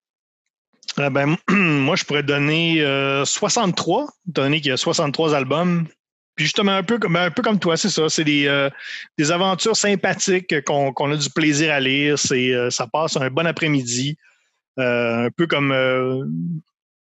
Ah 1.03 1.11
ben, 1.11 1.37
moi, 1.51 1.97
je 1.97 2.05
pourrais 2.05 2.23
donner 2.23 2.83
euh, 2.83 3.25
63, 3.25 4.09
donner 4.27 4.61
qu'il 4.61 4.71
y 4.71 4.73
a 4.73 4.77
63 4.77 5.35
albums. 5.35 5.87
Puis 6.37 6.47
justement, 6.47 6.73
un 6.73 6.83
peu 6.83 6.99
comme, 6.99 7.17
un 7.17 7.31
peu 7.31 7.43
comme 7.43 7.59
toi, 7.59 7.77
c'est 7.77 7.89
ça. 7.89 8.09
C'est 8.09 8.25
des, 8.25 8.47
euh, 8.47 8.71
aventures 9.31 9.77
sympathiques 9.77 10.63
qu'on 10.65 11.13
a 11.13 11.17
du 11.17 11.31
plaisir 11.31 11.73
à 11.73 11.81
lire. 11.81 12.19
C'est, 12.19 12.53
euh, 12.55 12.71
ça 12.71 12.87
passe 12.87 13.17
un 13.17 13.31
bon 13.31 13.47
après-midi. 13.47 14.17
Euh, 14.79 15.27
un 15.27 15.31
peu 15.31 15.47
comme. 15.47 15.73
euh, 15.73 16.25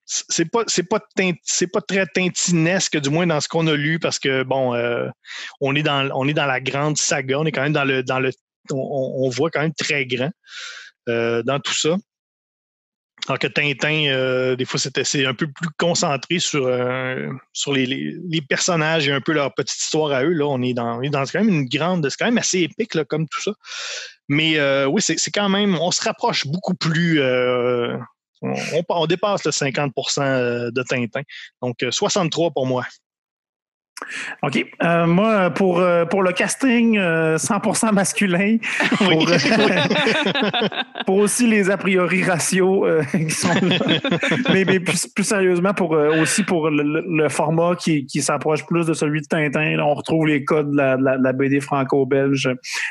c'est 0.10 0.46
pas 0.46 0.64
c'est 0.68 1.68
pas 1.68 1.82
très 1.82 2.06
tintinesque 2.08 3.00
du 3.00 3.10
moins 3.12 3.28
dans 3.28 3.40
ce 3.40 3.48
qu'on 3.48 3.68
a 3.68 3.76
lu 3.76 4.00
parce 4.00 4.18
que 4.18 4.42
bon 4.42 4.74
euh, 4.74 5.08
on 5.62 5.76
est 5.76 5.84
dans 5.84 6.10
on 6.16 6.28
est 6.28 6.34
dans 6.34 6.48
la 6.48 6.60
grande 6.60 6.98
saga 6.98 7.40
on 7.40 7.46
est 7.46 7.52
quand 7.52 7.62
même 7.62 7.74
dans 7.74 7.84
le 7.86 8.02
dans 8.02 8.20
le 8.20 8.32
on, 8.72 9.30
voit 9.30 9.52
quand 9.52 9.62
même 9.62 9.74
très 9.74 10.08
grand 10.08 10.32
euh, 11.10 11.44
dans 11.44 11.60
tout 11.60 11.76
ça 11.76 11.96
alors 13.30 13.38
que 13.38 13.48
Tintin, 13.48 14.08
euh, 14.08 14.56
des 14.56 14.66
fois, 14.66 14.80
c'est 14.80 15.26
un 15.26 15.36
peu 15.36 15.46
plus 15.46 15.70
concentré 15.78 16.40
sur, 16.40 16.66
euh, 16.66 17.30
sur 17.54 17.74
les, 17.74 17.86
les, 17.86 18.42
personnages 18.42 19.08
et 19.08 19.12
un 19.12 19.22
peu 19.22 19.34
leur 19.34 19.54
petite 19.54 19.80
histoire 19.80 20.12
à 20.12 20.24
eux. 20.24 20.34
Là, 20.34 20.48
on 20.48 20.62
est 20.64 20.74
dans, 20.74 20.98
on 20.98 21.02
est 21.04 21.10
dans 21.10 21.24
quand 21.26 21.44
même 21.44 21.50
une 21.50 21.66
grande, 21.66 22.10
c'est 22.10 22.18
quand 22.18 22.26
même 22.26 22.40
assez 22.40 22.62
épique 22.62 22.96
là, 22.96 23.06
comme 23.06 23.28
tout 23.28 23.40
ça. 23.40 23.52
Mais 24.30 24.58
euh, 24.58 24.88
oui, 24.88 25.02
c'est 25.02 25.32
quand 25.32 25.48
même, 25.48 25.78
on 25.80 25.92
se 25.92 26.02
rapproche 26.04 26.48
beaucoup 26.48 26.74
plus. 26.74 27.22
euh, 27.22 27.96
on, 28.42 29.06
dépasse 29.06 29.44
le 29.46 29.52
50% 29.52 30.72
de 30.72 30.84
Tintin. 30.84 31.22
Donc, 31.62 31.84
euh, 31.84 31.92
63 31.92 32.52
pour 32.52 32.66
moi. 32.66 32.86
OK. 34.44 34.66
Euh, 34.84 35.06
moi, 35.06 35.50
pour, 35.50 35.80
euh, 35.80 36.06
pour 36.06 36.24
le 36.24 36.32
casting, 36.32 36.98
euh, 36.98 37.38
100% 37.38 37.92
masculin. 37.94 38.58
Pour, 38.98 39.08
Oui. 39.10 39.26
pour 41.06 41.18
aussi 41.18 41.48
les 41.48 41.70
a 41.70 41.78
priori 41.78 42.24
ratios 42.24 42.88
euh, 42.88 43.04
qui 43.12 43.30
sont 43.32 43.54
là. 43.54 43.78
mais, 44.54 44.66
mais 44.66 44.80
plus, 44.80 45.08
plus 45.08 45.24
sérieusement, 45.24 45.74
pour, 45.74 45.94
euh, 45.96 46.22
aussi 46.22 46.44
pour 46.44 46.70
le, 46.70 46.84
le- 47.06 47.30
format 47.30 47.76
qui, 47.76 48.06
qui 48.06 48.22
s'approche 48.22 48.66
plus 48.66 48.86
de 48.86 48.94
celui 48.94 49.22
de 49.22 49.28
Tintin. 49.28 49.76
Là, 49.78 49.86
on 49.86 49.94
retrouve 49.94 50.28
les 50.28 50.44
codes 50.44 50.72
de 50.72 50.78
la, 50.78 50.98
de 50.98 51.04
la- 51.04 51.18
de 51.18 51.24
la 51.24 51.34
BD 51.34 51.60
franco-belge, 51.60 52.50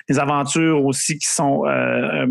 des 0.09 0.19
aventures 0.19 0.85
aussi 0.85 1.19
qui 1.19 1.27
sont 1.29 1.65
euh, 1.67 2.27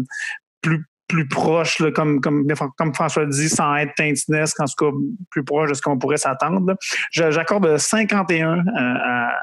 plus 0.62 0.86
plus 1.08 1.28
proches, 1.28 1.80
là, 1.80 1.92
comme, 1.92 2.20
comme, 2.22 2.46
comme 2.78 2.94
François 2.94 3.26
dit, 3.26 3.50
sans 3.50 3.76
être 3.78 3.94
tintinesque, 3.96 4.60
en 4.60 4.66
tout 4.66 4.86
cas 4.92 4.98
plus 5.32 5.44
proche 5.44 5.70
de 5.70 5.74
ce 5.74 5.82
qu'on 5.82 5.98
pourrait 5.98 6.18
s'attendre. 6.18 6.76
J'accorde 7.12 7.78
51 7.78 8.64
à, 8.76 9.30
à, 9.30 9.34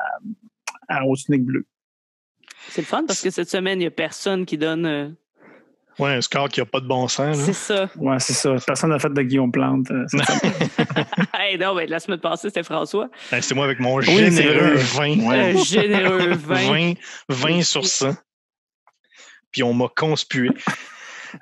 à 0.88 1.04
au 1.04 1.16
Tunique 1.16 1.44
Bleu. 1.44 1.66
C'est 2.68 2.82
le 2.82 2.86
fun 2.86 3.04
parce 3.06 3.20
que 3.22 3.30
cette 3.30 3.48
semaine, 3.48 3.78
il 3.78 3.84
n'y 3.84 3.86
a 3.86 3.90
personne 3.90 4.44
qui 4.46 4.58
donne. 4.58 4.84
euh, 4.86 5.08
Ouais, 5.98 6.12
un 6.14 6.20
score 6.20 6.48
qui 6.48 6.58
n'a 6.60 6.66
pas 6.66 6.80
de 6.80 6.88
bon 6.88 7.06
sens. 7.06 7.36
c'est 7.38 7.52
ça. 7.52 7.88
Ouais, 7.96 8.18
c'est 8.18 8.32
ça. 8.32 8.56
Personne 8.66 8.90
n'a 8.90 8.98
fait 8.98 9.12
de 9.12 9.22
Guillaume 9.22 9.52
Plante. 9.52 9.90
euh, 9.92 10.04
hey, 11.38 11.56
non, 11.56 11.74
mais 11.76 11.86
la 11.86 12.00
semaine 12.00 12.18
passée, 12.20 12.48
c'était 12.48 12.64
François. 12.64 13.08
Ben, 13.30 13.40
C'est 13.40 13.54
moi 13.54 13.64
avec 13.64 13.78
mon 13.78 13.96
Oui, 13.98 14.04
généreux 14.06 14.74
vrai. 14.74 15.14
20. 15.14 15.26
Ouais. 15.28 15.52
Un 15.54 15.62
généreux 15.62 16.32
20. 16.32 16.54
20, 16.72 16.92
20 17.28 17.62
sur 17.62 17.86
100. 17.86 18.14
Puis 19.52 19.62
on 19.62 19.72
m'a 19.72 19.86
conspué. 19.94 20.50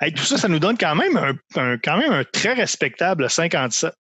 Hey, 0.01 0.13
tout 0.13 0.25
ça, 0.25 0.37
ça 0.39 0.49
nous 0.49 0.59
donne 0.59 0.77
quand 0.79 0.95
même 0.95 1.17
un, 1.17 1.33
un- 1.61 1.79
quand 1.79 1.97
même 1.99 2.13
un 2.13 2.25
très 2.25 2.53
respectable 2.55 3.29
57. 3.31 3.93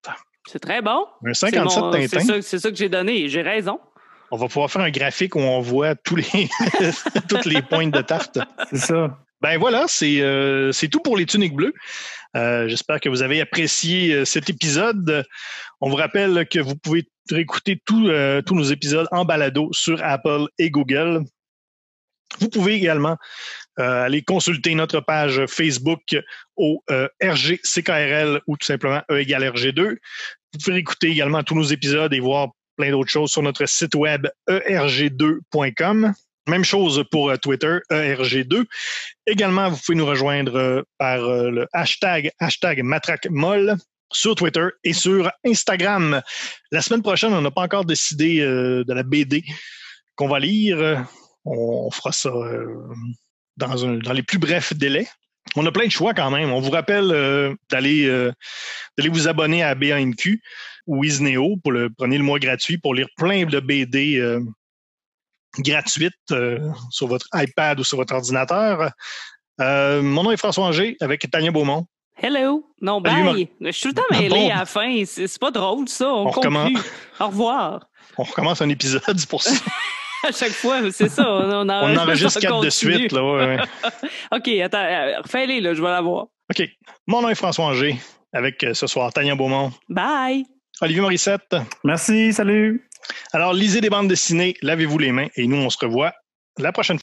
C'est 0.49 0.59
très 0.59 0.81
bon. 0.81 1.05
Un 1.25 1.33
C'est 1.33 1.51
57 1.51 1.83
mon- 1.83 1.91
Tintin. 1.91 2.41
C'est 2.41 2.59
ça, 2.59 2.69
que 2.69 2.75
j'ai 2.75 2.89
donné. 2.89 3.27
J'ai 3.29 3.41
raison. 3.41 3.79
On 4.31 4.37
va 4.37 4.47
pouvoir 4.47 4.71
faire 4.71 4.81
un 4.81 4.89
graphique 4.91 5.35
où 5.35 5.39
on 5.39 5.59
voit 5.61 5.95
tous 5.95 6.15
les, 6.15 6.23
toutes 7.29 7.45
les 7.45 7.61
pointes 7.61 7.91
de 7.93 8.01
tarte. 8.01 8.39
c'est 8.69 8.77
ça. 8.77 9.17
Ben 9.41 9.57
voilà, 9.59 9.85
c'est 9.87 10.21
euh, 10.21 10.71
c'est 10.71 10.87
tout 10.87 10.99
pour 10.99 11.17
les 11.17 11.25
tuniques 11.25 11.55
bleues. 11.55 11.73
Euh, 12.37 12.67
J'espère 12.67 12.99
que 12.99 13.09
vous 13.09 13.23
avez 13.23 13.41
apprécié 13.41 14.13
euh, 14.13 14.25
cet 14.25 14.49
épisode. 14.49 15.25
On 15.81 15.89
vous 15.89 15.95
rappelle 15.95 16.47
que 16.47 16.59
vous 16.59 16.75
pouvez 16.75 17.03
réécouter 17.29 17.81
euh, 17.91 18.41
tous 18.43 18.55
nos 18.55 18.63
épisodes 18.63 19.07
en 19.11 19.25
balado 19.25 19.69
sur 19.73 20.01
Apple 20.03 20.45
et 20.59 20.69
Google. 20.69 21.23
Vous 22.39 22.49
pouvez 22.49 22.75
également 22.75 23.17
euh, 23.79 24.03
aller 24.03 24.21
consulter 24.21 24.75
notre 24.75 24.99
page 24.99 25.45
Facebook 25.45 26.01
au 26.57 26.83
euh, 26.89 27.07
RGCKRL 27.23 28.41
ou 28.45 28.57
tout 28.57 28.65
simplement 28.65 29.01
E 29.09 29.19
égale 29.19 29.43
RG2. 29.45 29.95
Vous 30.53 30.59
pouvez 30.61 30.75
écouter 30.77 31.07
également 31.07 31.41
tous 31.41 31.55
nos 31.55 31.63
épisodes 31.63 32.13
et 32.13 32.19
voir 32.19 32.49
plein 32.75 32.91
d'autres 32.91 33.09
choses 33.09 33.31
sur 33.31 33.41
notre 33.41 33.65
site 33.65 33.95
web 33.95 34.27
E 34.49 34.61
erg2.com. 34.67 36.13
Même 36.49 36.65
chose 36.65 37.05
pour 37.11 37.29
euh, 37.29 37.37
Twitter, 37.37 37.77
ERG2. 37.89 38.65
Également, 39.25 39.69
vous 39.69 39.77
pouvez 39.77 39.97
nous 39.97 40.05
rejoindre 40.05 40.83
par 40.97 41.19
le 41.21 41.65
hashtag, 41.71 42.29
hashtag 42.39 42.83
MatraqueMolle 42.83 43.77
sur 44.11 44.35
Twitter 44.35 44.67
et 44.83 44.91
sur 44.91 45.31
Instagram. 45.45 46.21
La 46.71 46.81
semaine 46.81 47.01
prochaine, 47.01 47.33
on 47.33 47.41
n'a 47.41 47.51
pas 47.51 47.61
encore 47.61 47.85
décidé 47.85 48.41
de 48.41 48.93
la 48.93 49.03
BD 49.03 49.45
qu'on 50.15 50.27
va 50.27 50.39
lire. 50.39 51.05
On, 51.45 51.89
fera 51.89 52.11
ça 52.11 52.31
dans, 53.57 53.85
un- 53.85 53.97
dans 53.97 54.13
les 54.13 54.23
plus 54.23 54.37
brefs 54.39 54.73
délais. 54.73 55.07
On 55.55 55.65
a 55.65 55.71
plein 55.71 55.85
de 55.85 55.91
choix 55.91 56.13
quand 56.13 56.29
même. 56.31 56.51
On 56.51 56.59
vous 56.61 56.69
rappelle 56.71 57.11
euh, 57.11 57.53
d'aller 57.69 58.05
euh, 58.05 58.31
d'aller 58.97 59.09
vous 59.09 59.27
abonner 59.27 59.63
à 59.63 59.73
BANQ 59.75 60.41
ou 60.87 61.03
Isneo 61.03 61.57
pour 61.63 61.71
le 61.71 61.89
prenez 61.89 62.17
le 62.17 62.23
mois 62.23 62.39
gratuit 62.39 62.77
pour 62.77 62.93
lire 62.95 63.07
plein 63.17 63.45
de 63.45 63.59
BD 63.59 64.17
euh, 64.17 64.39
gratuites 65.59 66.33
sur 66.91 67.07
votre 67.07 67.27
iPad 67.33 67.79
ou 67.79 67.83
sur 67.83 67.97
votre 67.97 68.13
ordinateur. 68.13 68.91
Mon 69.59 70.23
nom 70.23 70.31
est 70.31 70.37
François 70.37 70.65
Angers 70.65 70.95
avec 71.01 71.29
Tania 71.29 71.51
Beaumont. 71.51 71.85
Hello. 72.17 72.67
Non, 72.81 73.01
Salut, 73.03 73.23
bye. 73.33 73.49
Je 73.61 73.71
suis 73.71 73.81
tout 73.81 73.87
le 73.89 73.93
temps 73.95 74.03
mêlé 74.19 74.29
Bon. 74.29 74.51
à 74.51 74.59
la 74.59 74.65
fin. 74.65 75.03
C'est 75.05 75.39
pas 75.39 75.49
drôle, 75.51 75.87
ça. 75.89 76.07
On, 76.07 76.27
On 76.27 76.29
recommence. 76.29 76.79
Au 77.19 77.27
revoir. 77.27 77.87
On 78.17 78.23
recommence 78.23 78.61
un 78.61 78.69
épisode, 78.69 79.01
c'est 79.17 79.29
pour 79.29 79.41
ça. 79.41 79.51
À 80.27 80.31
chaque 80.31 80.51
fois, 80.51 80.79
c'est 80.91 81.09
ça. 81.09 81.23
On, 81.27 81.67
On 81.67 81.97
enregistre 81.97 82.39
on 82.39 82.41
quatre 82.41 82.61
de 82.61 82.69
suite. 82.69 83.11
Là, 83.11 83.23
ouais, 83.23 83.45
ouais. 83.57 83.57
OK, 84.31 84.47
attends. 84.59 84.83
euh, 84.83 85.19
Refais-les, 85.21 85.61
là. 85.61 85.73
Je 85.73 85.81
vais 85.81 85.87
la 85.89 86.01
voir. 86.01 86.27
OK. 86.51 86.67
Mon 87.07 87.21
nom 87.21 87.29
est 87.29 87.35
François 87.35 87.65
Angers 87.65 87.95
avec 88.33 88.63
euh, 88.63 88.73
ce 88.73 88.87
soir 88.87 89.11
Tania 89.13 89.35
Beaumont, 89.35 89.71
Bye. 89.89 90.45
Olivier 90.81 91.01
Morissette. 91.01 91.55
Merci, 91.83 92.33
salut. 92.33 92.87
Alors, 93.33 93.53
lisez 93.53 93.81
des 93.81 93.89
bandes 93.89 94.07
dessinées, 94.07 94.55
lavez-vous 94.61 94.97
les 94.99 95.11
mains 95.11 95.27
et 95.35 95.47
nous, 95.47 95.57
on 95.57 95.69
se 95.69 95.77
revoit 95.83 96.13
la 96.57 96.71
prochaine 96.71 96.97
fois. 96.97 96.99